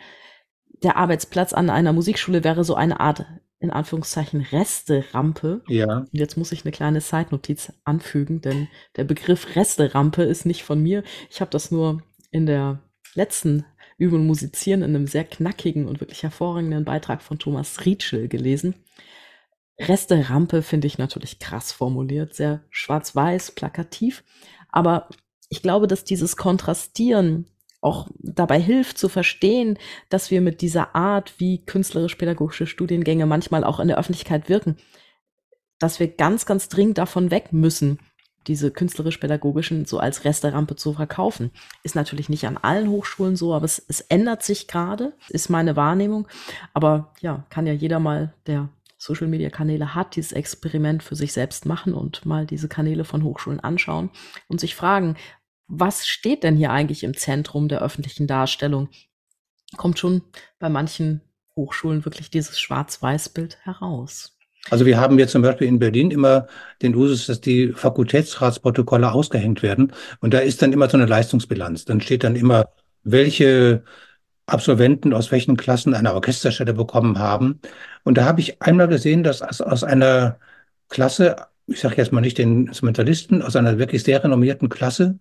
der 0.84 0.98
Arbeitsplatz 0.98 1.54
an 1.54 1.70
einer 1.70 1.94
Musikschule 1.94 2.44
wäre 2.44 2.64
so 2.64 2.76
eine 2.76 3.00
Art 3.00 3.26
in 3.60 3.70
Anführungszeichen 3.70 4.42
Resterampe. 4.42 5.62
Ja. 5.68 6.00
Und 6.00 6.10
jetzt 6.12 6.36
muss 6.36 6.52
ich 6.52 6.66
eine 6.66 6.72
kleine 6.72 7.00
Zeitnotiz 7.00 7.72
anfügen, 7.84 8.42
denn 8.42 8.68
der 8.96 9.04
Begriff 9.04 9.56
Resterampe 9.56 10.24
ist 10.24 10.46
nicht 10.46 10.64
von 10.64 10.82
mir. 10.82 11.04
Ich 11.30 11.42
habe 11.42 11.52
das 11.52 11.70
nur 11.70 12.02
in 12.32 12.48
der 12.48 12.82
letzten 13.14 13.66
Übung 13.98 14.26
Musizieren 14.26 14.82
in 14.82 14.96
einem 14.96 15.06
sehr 15.06 15.24
knackigen 15.24 15.88
und 15.88 16.00
wirklich 16.00 16.24
hervorragenden 16.24 16.86
Beitrag 16.86 17.22
von 17.22 17.38
Thomas 17.38 17.86
Rietschel 17.86 18.28
gelesen. 18.28 18.74
Resterampe 19.80 20.64
finde 20.64 20.88
ich 20.88 20.98
natürlich 20.98 21.38
krass 21.38 21.72
formuliert, 21.72 22.34
sehr 22.34 22.64
schwarz-weiß, 22.72 23.52
plakativ. 23.52 24.24
Aber 24.70 25.10
ich 25.50 25.62
glaube, 25.62 25.86
dass 25.86 26.04
dieses 26.04 26.36
Kontrastieren 26.36 27.46
auch 27.82 28.08
dabei 28.20 28.60
hilft 28.60 28.98
zu 28.98 29.10
verstehen, 29.10 29.78
dass 30.10 30.32
wir 30.32 30.40
mit 30.40 30.62
dieser 30.62 30.96
Art, 30.96 31.34
wie 31.40 31.66
künstlerisch-pädagogische 31.66 32.68
Studiengänge 32.68 33.26
manchmal 33.26 33.64
auch 33.64 33.80
in 33.80 33.88
der 33.88 33.98
Öffentlichkeit 33.98 34.50
wirken, 34.50 34.78
dass 35.80 36.00
wir 36.00 36.08
ganz, 36.08 36.46
ganz 36.46 36.70
dringend 36.70 37.00
davon 37.00 37.32
weg 37.32 37.52
müssen, 37.52 38.00
diese 38.48 38.72
künstlerisch-pädagogischen 38.72 39.86
so 39.86 40.00
als 40.00 40.26
Resterampe 40.26 40.76
zu 40.76 40.94
verkaufen. 40.94 41.52
Ist 41.84 41.96
natürlich 41.96 42.30
nicht 42.30 42.46
an 42.48 42.58
allen 42.58 42.90
Hochschulen 42.90 43.36
so, 43.36 43.54
aber 43.54 43.66
es, 43.66 43.84
es 43.88 44.02
ändert 44.02 44.44
sich 44.44 44.68
gerade, 44.68 45.14
ist 45.30 45.50
meine 45.50 45.76
Wahrnehmung. 45.76 46.28
Aber 46.74 47.14
ja, 47.20 47.46
kann 47.50 47.68
ja 47.68 47.74
jeder 47.74 48.00
mal, 48.00 48.34
der 48.48 48.70
Social 48.98 49.28
Media 49.28 49.50
Kanäle 49.50 49.96
hat, 49.96 50.16
dieses 50.16 50.32
Experiment 50.32 51.02
für 51.02 51.16
sich 51.16 51.34
selbst 51.34 51.66
machen 51.66 51.96
und 51.96 52.26
mal 52.26 52.46
diese 52.46 52.68
Kanäle 52.68 53.04
von 53.04 53.24
Hochschulen 53.24 53.60
anschauen 53.60 54.12
und 54.48 54.60
sich 54.60 54.76
fragen, 54.76 55.16
was 55.72 56.06
steht 56.06 56.44
denn 56.44 56.58
hier 56.58 56.72
eigentlich 56.72 57.04
im 57.04 57.16
Zentrum 57.16 57.70
der 57.70 57.82
öffentlichen 57.82 58.28
Darstellung? 58.28 58.90
Kommt 59.78 59.98
schon 59.98 60.22
bei 60.60 60.68
manchen 60.68 61.22
Hochschulen 61.56 62.04
wirklich 62.04 62.30
dieses 62.30 62.60
Schwarz-Weiß-Bild 62.60 63.58
heraus. 63.64 64.38
Also 64.70 64.86
wir 64.86 65.00
haben 65.00 65.18
jetzt 65.18 65.32
zum 65.32 65.42
Beispiel 65.42 65.68
in 65.68 65.80
Berlin 65.80 66.12
immer 66.12 66.48
den 66.82 66.94
Usus, 66.94 67.26
dass 67.26 67.40
die 67.40 67.72
Fakultätsratsprotokolle 67.72 69.12
ausgehängt 69.12 69.64
werden. 69.64 69.94
Und 70.20 70.34
da 70.34 70.40
ist 70.40 70.62
dann 70.62 70.74
immer 70.74 70.90
so 70.90 70.98
eine 70.98 71.06
Leistungsbilanz. 71.06 71.86
Dann 71.86 72.02
steht 72.02 72.26
dann 72.26 72.36
immer, 72.36 72.66
welche 73.04 73.84
Absolventen 74.48 75.14
aus 75.14 75.32
welchen 75.32 75.56
Klassen 75.56 75.94
eine 75.94 76.14
Orchesterstelle 76.14 76.74
bekommen 76.74 77.18
haben. 77.18 77.62
Und 78.04 78.18
da 78.18 78.26
habe 78.26 78.42
ich 78.42 78.62
einmal 78.62 78.90
gesehen, 78.90 79.24
dass 79.24 79.42
aus 79.42 79.86
einer 79.86 80.38
Klasse, 80.90 81.38
ich 81.68 81.80
sage 81.80 81.96
jetzt 81.96 82.12
mal 82.12 82.20
nicht 82.20 82.38
den 82.38 82.68
Instrumentalisten, 82.68 83.42
aus 83.42 83.56
einer 83.56 83.80
wirklich 83.80 84.04
sehr 84.04 84.22
renommierten 84.22 84.68
Klasse 84.68 85.18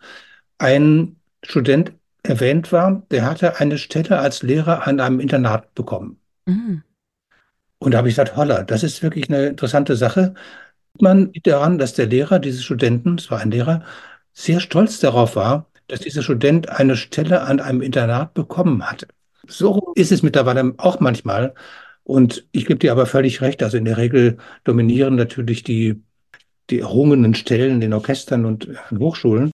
ein 0.60 1.16
Student 1.42 1.92
erwähnt 2.22 2.70
war, 2.70 3.02
der 3.10 3.24
hatte 3.24 3.58
eine 3.58 3.78
Stelle 3.78 4.18
als 4.18 4.42
Lehrer 4.42 4.86
an 4.86 5.00
einem 5.00 5.20
Internat 5.20 5.74
bekommen. 5.74 6.20
Mhm. 6.46 6.82
Und 7.78 7.92
da 7.92 7.98
habe 7.98 8.08
ich 8.08 8.14
gesagt, 8.14 8.36
holla, 8.36 8.62
das 8.62 8.82
ist 8.82 9.02
wirklich 9.02 9.28
eine 9.30 9.46
interessante 9.46 9.96
Sache. 9.96 10.34
Man 11.00 11.30
sieht 11.32 11.46
daran, 11.46 11.78
dass 11.78 11.94
der 11.94 12.06
Lehrer 12.06 12.38
dieses 12.38 12.62
Studenten, 12.62 13.16
es 13.16 13.30
war 13.30 13.40
ein 13.40 13.50
Lehrer, 13.50 13.82
sehr 14.34 14.60
stolz 14.60 15.00
darauf 15.00 15.34
war, 15.34 15.66
dass 15.88 16.00
dieser 16.00 16.22
Student 16.22 16.68
eine 16.68 16.96
Stelle 16.96 17.40
an 17.42 17.58
einem 17.58 17.80
Internat 17.80 18.34
bekommen 18.34 18.88
hatte. 18.88 19.08
So 19.48 19.92
ist 19.96 20.12
es 20.12 20.22
mittlerweile 20.22 20.74
auch 20.76 21.00
manchmal. 21.00 21.54
Und 22.04 22.46
ich 22.52 22.66
gebe 22.66 22.78
dir 22.78 22.92
aber 22.92 23.06
völlig 23.06 23.40
recht. 23.40 23.62
Also 23.62 23.78
in 23.78 23.86
der 23.86 23.96
Regel 23.96 24.36
dominieren 24.64 25.16
natürlich 25.16 25.62
die, 25.62 26.02
die 26.68 26.80
errungenen 26.80 27.34
Stellen 27.34 27.74
in 27.74 27.80
den 27.80 27.92
Orchestern 27.94 28.44
und 28.44 28.68
Hochschulen. 28.90 29.50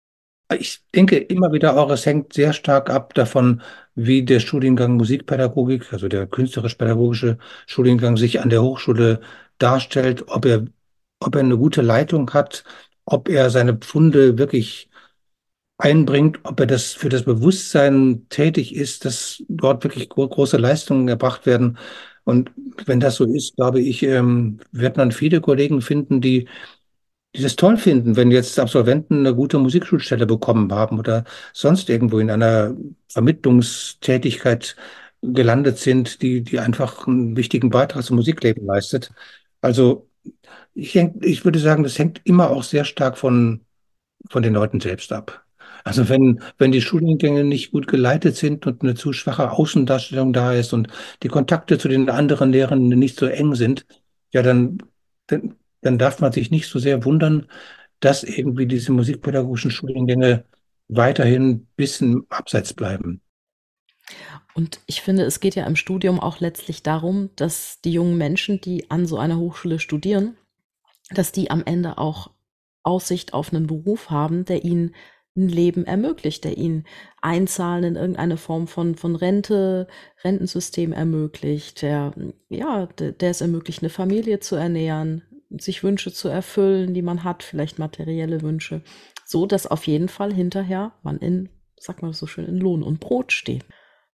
Ich 0.53 0.83
denke 0.93 1.17
immer 1.17 1.51
wieder 1.53 1.75
auch, 1.77 1.89
es 1.89 2.05
hängt 2.05 2.33
sehr 2.33 2.53
stark 2.53 2.89
ab 2.89 3.13
davon, 3.15 3.61
wie 3.95 4.23
der 4.23 4.39
Studiengang 4.39 4.95
Musikpädagogik, 4.95 5.91
also 5.91 6.07
der 6.07 6.27
künstlerisch-pädagogische 6.27 7.37
Studiengang 7.65 8.15
sich 8.17 8.39
an 8.41 8.49
der 8.49 8.61
Hochschule 8.61 9.21
darstellt, 9.57 10.25
ob 10.27 10.45
er, 10.45 10.65
ob 11.19 11.35
er 11.35 11.41
eine 11.41 11.57
gute 11.57 11.81
Leitung 11.81 12.31
hat, 12.33 12.63
ob 13.05 13.27
er 13.29 13.49
seine 13.49 13.75
Pfunde 13.75 14.37
wirklich 14.37 14.89
einbringt, 15.77 16.39
ob 16.43 16.59
er 16.59 16.67
das 16.67 16.93
für 16.93 17.09
das 17.09 17.23
Bewusstsein 17.23 18.27
tätig 18.29 18.75
ist, 18.75 19.05
dass 19.05 19.43
dort 19.49 19.83
wirklich 19.83 20.09
große 20.09 20.57
Leistungen 20.57 21.07
erbracht 21.09 21.45
werden. 21.45 21.77
Und 22.23 22.51
wenn 22.85 22.99
das 22.99 23.15
so 23.15 23.25
ist, 23.25 23.55
glaube 23.55 23.81
ich, 23.81 24.03
ähm, 24.03 24.59
wird 24.71 24.97
man 24.97 25.11
viele 25.11 25.41
Kollegen 25.41 25.81
finden, 25.81 26.21
die 26.21 26.47
die 27.35 27.41
das 27.41 27.55
toll 27.55 27.77
finden, 27.77 28.15
wenn 28.15 28.31
jetzt 28.31 28.59
Absolventen 28.59 29.19
eine 29.19 29.35
gute 29.35 29.59
Musikschulstelle 29.59 30.25
bekommen 30.25 30.71
haben 30.71 30.99
oder 30.99 31.25
sonst 31.53 31.89
irgendwo 31.89 32.19
in 32.19 32.31
einer 32.31 32.75
Vermittlungstätigkeit 33.09 34.75
gelandet 35.21 35.77
sind, 35.77 36.21
die, 36.21 36.43
die 36.43 36.59
einfach 36.59 37.07
einen 37.07 37.35
wichtigen 37.35 37.69
Beitrag 37.69 38.03
zum 38.03 38.17
Musikleben 38.17 38.65
leistet. 38.65 39.11
Also 39.61 40.09
ich, 40.73 40.93
denk, 40.93 41.25
ich 41.25 41.45
würde 41.45 41.59
sagen, 41.59 41.83
das 41.83 41.99
hängt 41.99 42.21
immer 42.25 42.49
auch 42.51 42.63
sehr 42.63 42.85
stark 42.85 43.17
von, 43.17 43.65
von 44.29 44.43
den 44.43 44.53
Leuten 44.53 44.79
selbst 44.79 45.11
ab. 45.11 45.45
Also 45.83 46.09
wenn, 46.09 46.41
wenn 46.57 46.71
die 46.71 46.81
Studiengänge 46.81 47.43
nicht 47.43 47.71
gut 47.71 47.87
geleitet 47.87 48.35
sind 48.35 48.65
und 48.65 48.81
eine 48.81 48.95
zu 48.95 49.13
schwache 49.13 49.51
Außendarstellung 49.51 50.33
da 50.33 50.53
ist 50.53 50.73
und 50.73 50.87
die 51.23 51.27
Kontakte 51.27 51.77
zu 51.77 51.87
den 51.87 52.09
anderen 52.09 52.51
Lehrern 52.51 52.87
nicht 52.89 53.19
so 53.19 53.27
eng 53.27 53.55
sind, 53.55 53.85
ja, 54.31 54.41
dann, 54.41 54.79
dann, 55.27 55.55
dann 55.85 55.99
darf 55.99 56.19
man 56.19 56.31
sich 56.31 56.49
nicht 56.51 56.67
so 56.67 56.79
sehr 56.79 57.05
wundern, 57.05 57.47
dass 57.99 58.23
irgendwie 58.23 58.65
diese 58.65 58.91
musikpädagogischen 58.91 59.71
Studiengänge 59.71 60.45
weiterhin 60.87 61.49
ein 61.49 61.67
bisschen 61.75 62.25
abseits 62.29 62.73
bleiben. 62.73 63.21
Und 64.55 64.79
ich 64.87 65.01
finde, 65.01 65.23
es 65.23 65.39
geht 65.39 65.55
ja 65.55 65.65
im 65.65 65.75
Studium 65.75 66.19
auch 66.19 66.39
letztlich 66.39 66.81
darum, 66.81 67.29
dass 67.35 67.81
die 67.81 67.91
jungen 67.91 68.17
Menschen, 68.17 68.61
die 68.61 68.89
an 68.89 69.05
so 69.05 69.17
einer 69.17 69.37
Hochschule 69.37 69.79
studieren, 69.79 70.37
dass 71.11 71.31
die 71.31 71.51
am 71.51 71.63
Ende 71.65 71.97
auch 71.97 72.31
Aussicht 72.83 73.33
auf 73.33 73.53
einen 73.53 73.67
Beruf 73.67 74.09
haben, 74.09 74.45
der 74.45 74.63
ihnen 74.63 74.95
ein 75.35 75.49
Leben 75.49 75.85
ermöglicht, 75.85 76.45
der 76.45 76.57
ihnen 76.57 76.85
Einzahlen 77.21 77.83
in 77.83 77.95
irgendeine 77.95 78.37
Form 78.37 78.67
von, 78.67 78.95
von 78.95 79.15
Rente, 79.15 79.87
Rentensystem 80.23 80.93
ermöglicht, 80.93 81.81
der, 81.81 82.13
ja, 82.49 82.85
der, 82.85 83.11
der 83.11 83.31
es 83.31 83.41
ermöglicht, 83.41 83.81
eine 83.83 83.89
Familie 83.89 84.39
zu 84.39 84.55
ernähren, 84.55 85.23
sich 85.59 85.83
Wünsche 85.83 86.11
zu 86.11 86.27
erfüllen, 86.27 86.93
die 86.93 87.01
man 87.01 87.23
hat, 87.23 87.43
vielleicht 87.43 87.79
materielle 87.79 88.41
Wünsche, 88.41 88.81
so 89.25 89.45
dass 89.45 89.67
auf 89.67 89.87
jeden 89.87 90.09
Fall 90.09 90.33
hinterher 90.33 90.93
man 91.03 91.17
in, 91.17 91.49
sag 91.79 92.01
mal 92.01 92.13
so 92.13 92.27
schön, 92.27 92.45
in 92.45 92.57
Lohn 92.57 92.83
und 92.83 92.99
Brot 92.99 93.31
steht. 93.31 93.65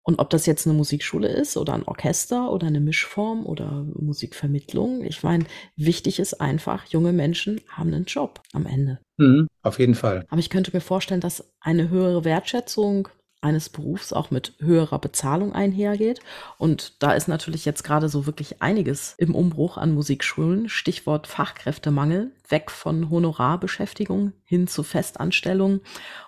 Und 0.03 0.19
ob 0.19 0.29
das 0.29 0.45
jetzt 0.45 0.65
eine 0.65 0.75
Musikschule 0.75 1.27
ist 1.27 1.55
oder 1.55 1.73
ein 1.73 1.83
Orchester 1.83 2.51
oder 2.51 2.67
eine 2.67 2.79
Mischform 2.79 3.45
oder 3.45 3.85
Musikvermittlung, 3.93 5.03
ich 5.03 5.21
meine, 5.21 5.45
wichtig 5.75 6.19
ist 6.19 6.41
einfach, 6.41 6.85
junge 6.85 7.13
Menschen 7.13 7.61
haben 7.67 7.93
einen 7.93 8.05
Job 8.05 8.41
am 8.53 8.65
Ende. 8.65 8.99
Mhm, 9.17 9.47
auf 9.61 9.77
jeden 9.77 9.95
Fall. 9.95 10.25
Aber 10.29 10.39
ich 10.39 10.49
könnte 10.49 10.71
mir 10.73 10.81
vorstellen, 10.81 11.21
dass 11.21 11.51
eine 11.59 11.89
höhere 11.89 12.23
Wertschätzung 12.23 13.09
eines 13.41 13.69
Berufs 13.69 14.11
auch 14.13 14.31
mit 14.31 14.53
höherer 14.59 14.99
Bezahlung 14.99 15.53
einhergeht. 15.53 16.19
Und 16.57 17.01
da 17.01 17.13
ist 17.13 17.27
natürlich 17.27 17.65
jetzt 17.65 17.83
gerade 17.83 18.09
so 18.09 18.25
wirklich 18.25 18.61
einiges 18.61 19.15
im 19.17 19.35
Umbruch 19.35 19.77
an 19.77 19.93
Musikschulen. 19.93 20.67
Stichwort 20.69 21.27
Fachkräftemangel, 21.27 22.31
weg 22.49 22.71
von 22.71 23.09
Honorarbeschäftigung 23.09 24.33
hin 24.43 24.67
zu 24.67 24.83
Festanstellung. 24.83 25.81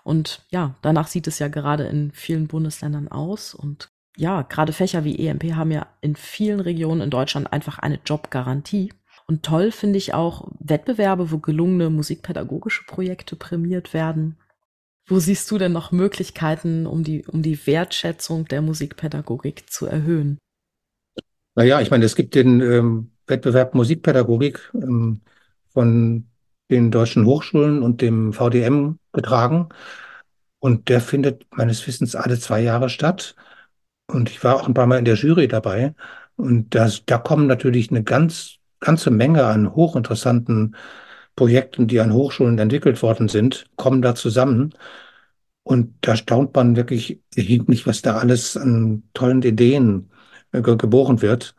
Und 0.03 0.45
ja, 0.49 0.75
danach 0.81 1.07
sieht 1.07 1.27
es 1.27 1.39
ja 1.39 1.47
gerade 1.47 1.83
in 1.85 2.11
vielen 2.11 2.47
Bundesländern 2.47 3.09
aus. 3.09 3.53
Und 3.53 3.89
ja, 4.15 4.43
gerade 4.43 4.73
Fächer 4.73 5.03
wie 5.03 5.17
EMP 5.27 5.53
haben 5.55 5.71
ja 5.71 5.87
in 6.01 6.15
vielen 6.15 6.59
Regionen 6.59 7.01
in 7.01 7.09
Deutschland 7.09 7.51
einfach 7.51 7.79
eine 7.79 7.99
Jobgarantie. 8.05 8.93
Und 9.27 9.43
toll 9.43 9.71
finde 9.71 9.97
ich 9.97 10.13
auch 10.13 10.49
Wettbewerbe, 10.59 11.31
wo 11.31 11.37
gelungene 11.37 11.89
musikpädagogische 11.89 12.83
Projekte 12.85 13.35
prämiert 13.35 13.93
werden. 13.93 14.37
Wo 15.11 15.19
siehst 15.19 15.51
du 15.51 15.57
denn 15.57 15.73
noch 15.73 15.91
Möglichkeiten, 15.91 16.85
um 16.87 17.03
die, 17.03 17.25
um 17.25 17.41
die 17.41 17.67
Wertschätzung 17.67 18.45
der 18.45 18.61
Musikpädagogik 18.61 19.69
zu 19.69 19.85
erhöhen? 19.85 20.37
Naja, 21.53 21.81
ich 21.81 21.91
meine, 21.91 22.05
es 22.05 22.15
gibt 22.15 22.33
den 22.33 22.61
ähm, 22.61 23.11
Wettbewerb 23.27 23.75
Musikpädagogik 23.75 24.71
ähm, 24.73 25.19
von 25.73 26.29
den 26.69 26.91
deutschen 26.91 27.25
Hochschulen 27.25 27.83
und 27.83 27.99
dem 28.01 28.31
VDM 28.31 28.99
getragen. 29.11 29.67
Und 30.59 30.87
der 30.87 31.01
findet 31.01 31.45
meines 31.51 31.85
Wissens 31.85 32.15
alle 32.15 32.39
zwei 32.39 32.61
Jahre 32.61 32.87
statt. 32.87 33.35
Und 34.07 34.29
ich 34.29 34.41
war 34.45 34.55
auch 34.55 34.65
ein 34.65 34.73
paar 34.73 34.87
Mal 34.87 34.99
in 34.99 35.03
der 35.03 35.15
Jury 35.15 35.49
dabei. 35.49 35.93
Und 36.37 36.73
das, 36.73 37.03
da 37.05 37.17
kommen 37.17 37.47
natürlich 37.47 37.91
eine 37.91 38.03
ganz, 38.03 38.59
ganze 38.79 39.11
Menge 39.11 39.43
an 39.43 39.75
hochinteressanten 39.75 40.77
Projekten, 41.35 41.87
die 41.87 41.99
an 41.99 42.13
Hochschulen 42.13 42.59
entwickelt 42.59 43.01
worden 43.01 43.27
sind, 43.29 43.65
kommen 43.75 44.01
da 44.01 44.15
zusammen. 44.15 44.73
Und 45.63 45.93
da 46.01 46.15
staunt 46.15 46.55
man 46.55 46.75
wirklich 46.75 47.21
erheblich, 47.35 47.85
was 47.87 48.01
da 48.01 48.17
alles 48.17 48.57
an 48.57 49.03
tollen 49.13 49.41
Ideen 49.43 50.09
äh, 50.51 50.61
geboren 50.61 51.21
wird. 51.21 51.55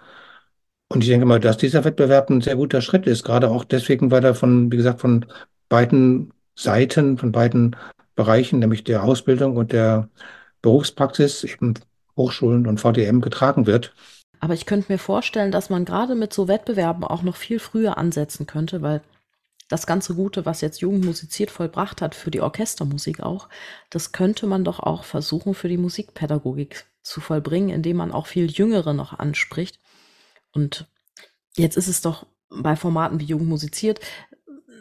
Und 0.89 1.03
ich 1.03 1.09
denke 1.09 1.25
mal, 1.25 1.41
dass 1.41 1.57
dieser 1.57 1.85
Wettbewerb 1.85 2.29
ein 2.29 2.43
sehr 2.43 2.57
guter 2.57 2.83
Schritt 2.83 3.07
ist, 3.07 3.25
gerade 3.25 3.49
auch 3.49 3.65
deswegen, 3.65 4.11
weil 4.11 4.25
er 4.25 4.35
von, 4.35 4.71
wie 4.71 4.77
gesagt, 4.77 5.01
von 5.01 5.25
beiden 5.69 6.33
Seiten, 6.55 7.17
von 7.17 7.33
beiden 7.33 7.77
Bereichen, 8.15 8.59
nämlich 8.59 8.85
der 8.85 9.03
Ausbildung 9.03 9.57
und 9.57 9.73
der 9.73 10.11
Berufspraxis, 10.61 11.45
eben 11.45 11.75
Hochschulen 12.17 12.67
und 12.67 12.79
VDM 12.79 13.23
getragen 13.23 13.67
wird. 13.67 13.95
Aber 14.41 14.55
ich 14.55 14.67
könnte 14.67 14.93
mir 14.93 14.99
vorstellen, 14.99 15.53
dass 15.53 15.71
man 15.71 15.85
gerade 15.85 16.15
mit 16.15 16.33
so 16.33 16.49
Wettbewerben 16.49 17.05
auch 17.05 17.23
noch 17.23 17.37
viel 17.37 17.59
früher 17.59 17.97
ansetzen 17.97 18.47
könnte, 18.47 18.83
weil 18.83 19.01
das 19.73 19.87
ganze 19.87 20.15
Gute, 20.15 20.45
was 20.45 20.61
jetzt 20.61 20.81
Jugend 20.81 21.05
musiziert 21.05 21.51
vollbracht 21.51 22.03
hat, 22.03 22.15
für 22.15 22.31
die 22.31 22.43
Orchestermusik 22.43 23.21
auch, 23.21 23.49
das 23.89 24.13
könnte 24.13 24.47
man 24.47 24.65
doch 24.65 24.81
auch 24.81 25.05
versuchen, 25.05 25.55
für 25.55 25.69
die 25.69 25.79
Musikpädagogik 25.79 26.85
zu 27.03 27.21
vollbringen, 27.21 27.71
indem 27.71 27.97
man 27.97 28.13
auch 28.13 28.27
viel 28.27 28.51
Jüngere 28.51 28.93
noch 28.93 29.19
anspricht. 29.19 29.81
Und 30.53 30.87
jetzt 31.57 31.77
ist 31.77 31.89
es 31.89 32.03
doch 32.03 32.27
bei 32.51 32.77
Formaten 32.77 33.19
wie 33.19 33.25
Jugend 33.25 33.49
musiziert, 33.49 34.01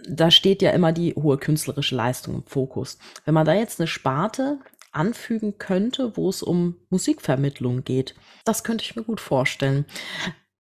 da 0.09 0.29
steht 0.29 0.61
ja 0.61 0.71
immer 0.71 0.91
die 0.91 1.13
hohe 1.15 1.37
künstlerische 1.37 1.95
Leistung 1.95 2.35
im 2.35 2.43
Fokus. 2.45 2.97
Wenn 3.23 3.33
man 3.33 3.45
da 3.45 3.53
jetzt 3.53 3.79
eine 3.79 3.87
Sparte 3.87 4.59
anfügen 4.91 5.57
könnte, 5.57 6.17
wo 6.17 6.27
es 6.27 6.43
um 6.43 6.75
Musikvermittlung 6.89 7.85
geht, 7.85 8.15
das 8.43 8.65
könnte 8.65 8.83
ich 8.83 8.95
mir 8.95 9.03
gut 9.03 9.21
vorstellen. 9.21 9.85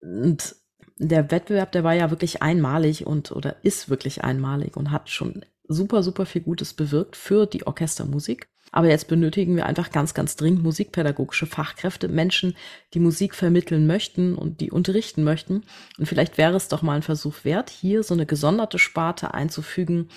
Und 0.01 0.55
der 0.97 1.31
Wettbewerb, 1.31 1.71
der 1.71 1.83
war 1.83 1.93
ja 1.93 2.09
wirklich 2.09 2.41
einmalig 2.41 3.05
und 3.05 3.31
oder 3.31 3.57
ist 3.63 3.89
wirklich 3.89 4.23
einmalig 4.23 4.77
und 4.77 4.91
hat 4.91 5.09
schon 5.09 5.45
super, 5.67 6.03
super 6.03 6.25
viel 6.25 6.41
Gutes 6.41 6.73
bewirkt 6.73 7.15
für 7.15 7.45
die 7.45 7.67
Orchestermusik. 7.67 8.47
Aber 8.75 8.89
jetzt 8.89 9.07
benötigen 9.07 9.55
wir 9.55 9.65
einfach 9.67 9.89
ganz, 9.89 10.13
ganz 10.13 10.35
dringend 10.35 10.61
musikpädagogische 10.61 11.45
Fachkräfte, 11.45 12.09
Menschen, 12.09 12.57
die 12.93 12.99
Musik 12.99 13.33
vermitteln 13.33 13.87
möchten 13.87 14.35
und 14.35 14.59
die 14.59 14.69
unterrichten 14.69 15.23
möchten. 15.23 15.63
Und 15.97 16.07
vielleicht 16.07 16.37
wäre 16.37 16.57
es 16.57 16.67
doch 16.67 16.81
mal 16.81 16.97
ein 16.97 17.01
Versuch 17.01 17.45
wert, 17.45 17.69
hier 17.69 18.03
so 18.03 18.13
eine 18.13 18.25
gesonderte 18.25 18.77
Sparte 18.77 19.33
einzufügen, 19.33 20.09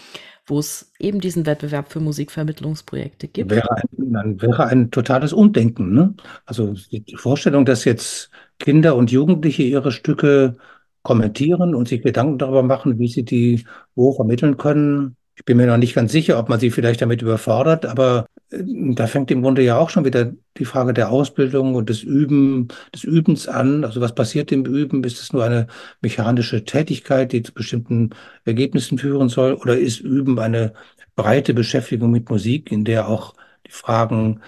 wo 0.45 0.59
es 0.59 0.91
eben 0.99 1.21
diesen 1.21 1.47
Wettbewerb 1.47 1.93
für 1.93 2.01
Musikvermittlungsprojekte 2.01 3.29
gibt. 3.29 3.53
Wäre 3.53 3.77
ein, 3.77 4.43
wäre 4.43 4.67
ein 4.67 4.91
totales 4.91 5.33
Umdenken. 5.33 5.95
Ne? 5.95 6.15
Also 6.45 6.75
die 6.91 7.17
Vorstellung, 7.17 7.65
dass 7.65 7.85
jetzt 7.85 8.31
Kinder 8.59 8.97
und 8.97 9.13
Jugendliche 9.13 9.63
ihre 9.63 9.93
Stücke 9.93 10.57
kommentieren 11.03 11.77
und 11.77 11.87
sich 11.87 12.03
Gedanken 12.03 12.39
darüber 12.39 12.65
machen, 12.65 12.99
wie 12.99 13.07
sie 13.07 13.25
die 13.25 13.67
wo 13.95 14.15
vermitteln 14.15 14.57
können. 14.57 15.15
Ich 15.37 15.45
bin 15.45 15.59
mir 15.59 15.69
noch 15.69 15.77
nicht 15.77 15.95
ganz 15.95 16.11
sicher, 16.11 16.41
ob 16.41 16.49
man 16.49 16.59
sie 16.59 16.73
vielleicht 16.73 17.01
damit 17.01 17.23
überfordert, 17.23 17.87
aber 17.87 18.27
da 18.51 19.07
fängt 19.07 19.31
im 19.31 19.43
Grunde 19.43 19.63
ja 19.63 19.77
auch 19.79 19.91
schon 19.91 20.05
wieder 20.05 20.33
die 20.57 20.65
Frage 20.65 20.95
der 20.95 21.11
Ausbildung 21.11 21.75
und 21.75 21.91
des 21.91 22.03
Üben, 22.03 22.69
des 22.95 23.05
Übens 23.05 23.47
an. 23.47 23.85
Also 23.85 24.01
was 24.01 24.15
passiert 24.15 24.51
im 24.53 24.65
Üben? 24.65 25.05
Ist 25.05 25.21
es 25.21 25.33
nur 25.33 25.45
eine 25.45 25.67
mechanische 26.01 26.65
Tätigkeit, 26.65 27.33
die 27.33 27.43
zu 27.43 27.53
bestimmten 27.53 28.11
Ergebnissen 28.45 28.99
führen 28.99 29.29
soll? 29.29 29.55
Oder 29.55 29.79
ist 29.79 30.01
Üben 30.01 30.39
eine 30.39 30.73
breite 31.15 31.53
Beschäftigung 31.53 32.11
mit 32.11 32.31
Musik, 32.31 32.73
in 32.73 32.85
der 32.85 33.09
auch 33.09 33.35
die 33.67 33.73
Fragen 33.73 34.41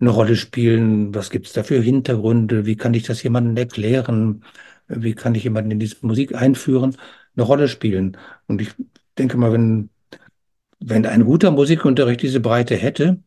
eine 0.00 0.10
Rolle 0.10 0.36
spielen? 0.36 1.14
Was 1.14 1.30
gibt 1.30 1.46
es 1.46 1.52
da 1.54 1.62
für 1.62 1.80
Hintergründe? 1.80 2.66
Wie 2.66 2.76
kann 2.76 2.94
ich 2.94 3.04
das 3.04 3.22
jemandem 3.22 3.56
erklären? 3.56 4.44
Wie 4.88 5.14
kann 5.14 5.34
ich 5.34 5.44
jemanden 5.44 5.70
in 5.70 5.80
diese 5.80 5.96
Musik 6.06 6.34
einführen? 6.34 6.96
Eine 7.36 7.46
Rolle 7.46 7.68
spielen. 7.68 8.18
Und 8.46 8.60
ich 8.60 8.74
denke 9.18 9.38
mal, 9.38 9.52
wenn, 9.52 9.90
wenn 10.84 11.06
ein 11.06 11.24
guter 11.24 11.50
Musikunterricht 11.50 12.22
diese 12.22 12.40
Breite 12.40 12.76
hätte, 12.76 13.18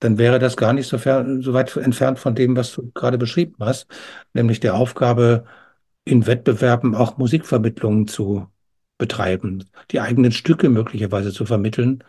dann 0.00 0.18
wäre 0.18 0.38
das 0.38 0.56
gar 0.56 0.72
nicht 0.72 0.88
so, 0.88 0.98
fern, 0.98 1.42
so 1.42 1.52
weit 1.54 1.76
entfernt 1.76 2.18
von 2.18 2.34
dem, 2.34 2.56
was 2.56 2.72
du 2.72 2.90
gerade 2.94 3.18
beschrieben 3.18 3.56
hast, 3.60 3.86
nämlich 4.32 4.60
der 4.60 4.74
Aufgabe, 4.74 5.44
in 6.04 6.26
Wettbewerben 6.26 6.94
auch 6.94 7.18
Musikvermittlungen 7.18 8.08
zu 8.08 8.46
betreiben, 8.96 9.64
die 9.90 10.00
eigenen 10.00 10.32
Stücke 10.32 10.70
möglicherweise 10.70 11.32
zu 11.32 11.44
vermitteln 11.44 12.02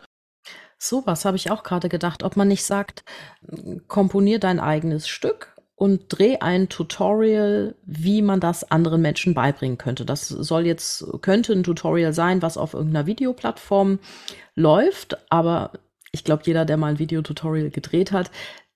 Sowas 0.82 1.26
habe 1.26 1.36
ich 1.36 1.50
auch 1.50 1.62
gerade 1.62 1.90
gedacht, 1.90 2.22
ob 2.22 2.36
man 2.36 2.48
nicht 2.48 2.64
sagt, 2.64 3.04
komponier 3.86 4.38
dein 4.38 4.60
eigenes 4.60 5.08
Stück 5.08 5.54
und 5.74 6.04
dreh 6.08 6.38
ein 6.38 6.70
Tutorial, 6.70 7.74
wie 7.84 8.22
man 8.22 8.40
das 8.40 8.70
anderen 8.70 9.02
Menschen 9.02 9.34
beibringen 9.34 9.76
könnte. 9.76 10.06
Das 10.06 10.28
soll 10.28 10.66
jetzt, 10.66 11.04
könnte 11.20 11.52
ein 11.52 11.64
Tutorial 11.64 12.14
sein, 12.14 12.40
was 12.40 12.56
auf 12.56 12.72
irgendeiner 12.72 13.06
Videoplattform 13.06 13.98
läuft, 14.60 15.16
aber 15.30 15.72
ich 16.12 16.24
glaube, 16.24 16.42
jeder, 16.44 16.64
der 16.64 16.76
mal 16.76 16.92
ein 16.92 16.98
Videotutorial 16.98 17.70
gedreht 17.70 18.12
hat, 18.12 18.30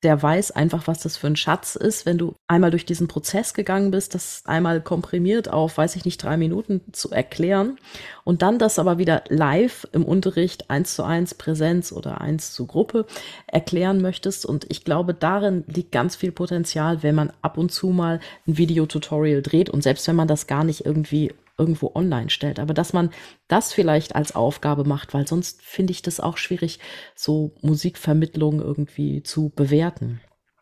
der 0.04 0.22
weiß 0.22 0.50
einfach, 0.50 0.86
was 0.86 1.00
das 1.00 1.16
für 1.16 1.28
ein 1.28 1.36
Schatz 1.36 1.76
ist, 1.76 2.04
wenn 2.04 2.18
du 2.18 2.34
einmal 2.46 2.70
durch 2.70 2.84
diesen 2.84 3.08
Prozess 3.08 3.54
gegangen 3.54 3.90
bist, 3.90 4.14
das 4.14 4.42
einmal 4.44 4.82
komprimiert 4.82 5.50
auf, 5.50 5.78
weiß 5.78 5.96
ich 5.96 6.04
nicht, 6.04 6.22
drei 6.22 6.36
Minuten 6.36 6.82
zu 6.92 7.10
erklären 7.10 7.78
und 8.22 8.42
dann 8.42 8.58
das 8.58 8.78
aber 8.78 8.98
wieder 8.98 9.24
live 9.30 9.88
im 9.92 10.04
Unterricht 10.04 10.68
eins 10.68 10.94
zu 10.94 11.04
eins 11.04 11.34
Präsenz 11.34 11.90
oder 11.90 12.20
eins 12.20 12.52
zu 12.52 12.66
Gruppe 12.66 13.06
erklären 13.46 14.02
möchtest. 14.02 14.44
Und 14.44 14.66
ich 14.68 14.84
glaube, 14.84 15.14
darin 15.14 15.64
liegt 15.68 15.90
ganz 15.90 16.16
viel 16.16 16.32
Potenzial, 16.32 17.02
wenn 17.02 17.14
man 17.14 17.32
ab 17.40 17.56
und 17.56 17.72
zu 17.72 17.88
mal 17.88 18.20
ein 18.46 18.58
Videotutorial 18.58 19.40
dreht 19.40 19.70
und 19.70 19.82
selbst 19.82 20.06
wenn 20.06 20.16
man 20.16 20.28
das 20.28 20.46
gar 20.46 20.64
nicht 20.64 20.84
irgendwie 20.84 21.32
irgendwo 21.58 21.92
online 21.94 22.30
stellt. 22.30 22.58
Aber 22.58 22.74
dass 22.74 22.92
man 22.92 23.10
das 23.48 23.72
vielleicht 23.72 24.16
als 24.16 24.34
Aufgabe 24.34 24.84
macht, 24.84 25.14
weil 25.14 25.26
sonst 25.26 25.62
finde 25.62 25.92
ich 25.92 26.02
das 26.02 26.20
auch 26.20 26.36
schwierig, 26.36 26.78
so 27.14 27.54
Musikvermittlung 27.62 28.60
irgendwie 28.60 29.22
zu 29.22 29.52
bewerten. 29.54 30.20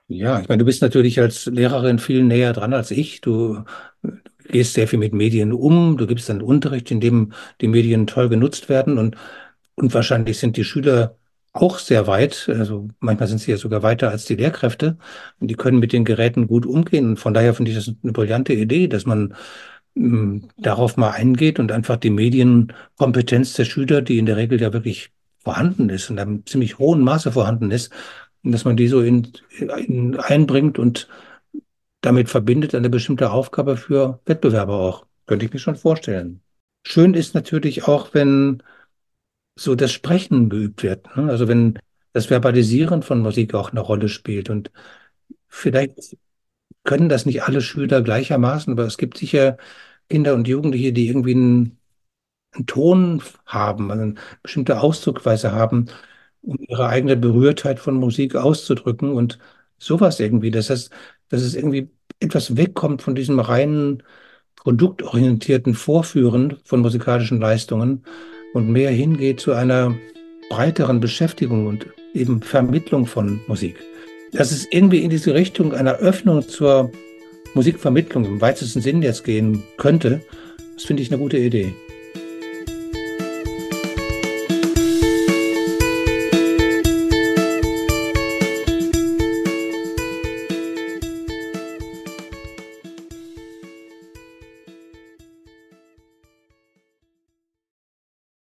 Ja, 0.09 0.41
ich 0.41 0.49
meine, 0.49 0.59
du 0.59 0.65
bist 0.65 0.83
natürlich 0.83 1.21
als 1.21 1.47
Lehrerin 1.47 1.99
viel 1.99 2.23
näher 2.23 2.53
dran 2.53 2.75
als 2.75 2.91
ich. 2.91 3.23
Du 3.23 3.65
gehst 4.49 4.75
sehr 4.75 4.89
viel 4.89 4.99
mit 4.99 5.15
Medien 5.15 5.53
um, 5.53 5.97
du 5.97 6.07
gibst 6.07 6.29
einen 6.31 6.43
Unterricht, 6.43 6.91
in 6.91 7.01
dem 7.01 7.33
die 7.61 7.69
Medien 7.69 8.07
toll 8.07 8.29
genutzt 8.29 8.69
werden 8.69 8.99
und, 8.99 9.17
und 9.75 9.95
wahrscheinlich 9.95 10.39
sind 10.39 10.57
die 10.57 10.65
Schüler 10.65 11.17
auch 11.53 11.79
sehr 11.79 12.07
weit, 12.07 12.49
also 12.49 12.89
manchmal 13.01 13.29
sind 13.29 13.39
sie 13.39 13.51
ja 13.51 13.57
sogar 13.59 13.83
weiter 13.83 14.11
als 14.11 14.25
die 14.25 14.37
Lehrkräfte 14.37 14.97
und 15.39 15.49
die 15.49 15.55
können 15.55 15.79
mit 15.79 15.93
den 15.93 16.05
Geräten 16.05 16.47
gut 16.47 16.65
umgehen 16.67 17.11
und 17.11 17.17
von 17.19 17.35
daher 17.35 17.55
finde 17.55 17.71
ich 17.71 17.77
das 17.77 17.95
eine 18.03 18.13
brillante 18.13 18.55
Idee, 18.55 18.89
dass 18.89 19.05
man 19.07 19.35
darauf 19.95 20.97
mal 20.97 21.11
eingeht 21.11 21.59
und 21.59 21.71
einfach 21.71 21.97
die 21.97 22.11
Medienkompetenz 22.11 23.55
der 23.55 23.65
Schüler, 23.65 24.03
die 24.03 24.19
in 24.19 24.27
der 24.27 24.37
Regel 24.37 24.61
ja 24.61 24.73
wirklich 24.73 25.11
vorhanden 25.45 25.91
ist 25.91 26.09
und 26.11 26.19
einem 26.19 26.47
ziemlich 26.47 26.79
hohen 26.79 27.03
Maße 27.03 27.33
vorhanden 27.33 27.71
ist, 27.71 27.93
dass 28.43 28.65
man 28.65 28.77
die 28.77 28.89
so 28.89 29.01
in, 29.01 29.33
in 29.59 30.19
einbringt 30.19 30.79
und 30.79 31.09
damit 32.01 32.29
verbindet 32.29 32.75
eine 32.75 32.91
bestimmte 32.91 33.31
Aufgabe 33.31 33.77
für 33.77 34.21
Wettbewerber 34.25 34.75
auch. 34.75 35.07
Könnte 35.27 35.47
ich 35.47 35.53
mir 35.53 35.59
schon 35.59 35.77
vorstellen. 35.77 36.41
Schön 36.85 37.15
ist 37.15 37.35
natürlich 37.35 37.87
auch, 37.87 38.13
wenn 38.13 38.63
so 39.55 39.75
das 39.75 39.93
Sprechen 39.93 40.49
geübt 40.49 40.83
wird. 40.83 41.17
Ne? 41.17 41.31
Also 41.31 41.47
wenn 41.47 41.79
das 42.13 42.27
Verbalisieren 42.27 43.03
von 43.03 43.21
Musik 43.21 43.55
auch 43.55 43.71
eine 43.71 43.81
Rolle 43.81 44.09
spielt. 44.09 44.51
Und 44.51 44.73
vielleicht 45.47 46.17
können 46.85 47.09
das 47.09 47.27
nicht 47.27 47.45
alle 47.45 47.61
Schüler 47.61 48.03
gleichermaßen, 48.03 48.73
aber 48.73 48.85
es 48.85 48.99
gibt 48.99 49.19
sicher 49.19 49.57
Kinder 50.09 50.35
und 50.35 50.49
Jugendliche, 50.49 50.93
die 50.93 51.09
irgendwie 51.09 51.35
einen, 51.35 51.79
einen 52.53 52.67
Ton 52.67 53.23
haben, 53.47 53.91
also 53.91 54.03
eine 54.05 54.15
bestimmte 54.43 54.81
Ausdrucksweise 54.81 55.53
haben, 55.53 55.87
um 56.43 56.59
ihre 56.61 56.89
eigene 56.89 57.17
Berührtheit 57.17 57.79
von 57.81 57.95
Musik 57.97 58.37
auszudrücken 58.37 59.13
und 59.13 59.39
sowas 59.79 60.21
irgendwie. 60.21 60.51
Das 60.51 60.71
heißt, 60.71 60.91
dass 61.29 61.43
es 61.43 61.55
irgendwie 61.55 61.91
etwas 62.21 62.57
wegkommt 62.57 63.03
von 63.03 63.15
diesem 63.15 63.41
reinen 63.41 64.03
produktorientierten 64.57 65.75
Vorführen 65.75 66.59
von 66.65 66.81
musikalischen 66.81 67.41
Leistungen 67.41 68.05
und 68.55 68.69
mehr 68.71 68.91
hingeht 68.91 69.41
zu 69.41 69.53
einer 69.53 69.97
breiteren 70.51 71.01
Beschäftigung 71.01 71.67
und 71.67 71.87
eben 72.15 72.43
Vermittlung 72.43 73.07
von 73.07 73.41
Musik 73.49 73.77
dass 74.33 74.51
es 74.51 74.67
irgendwie 74.71 75.03
in 75.03 75.11
diese 75.11 75.35
Richtung 75.35 75.75
einer 75.75 75.97
Öffnung 75.97 76.49
zur 76.49 76.91
Musikvermittlung 77.55 78.25
im 78.25 78.41
weitesten 78.41 78.81
Sinn 78.81 79.03
jetzt 79.03 79.25
gehen 79.25 79.63
könnte, 79.77 80.23
das 80.75 80.85
finde 80.85 81.03
ich 81.03 81.11
eine 81.11 81.21
gute 81.21 81.37
Idee. 81.37 81.75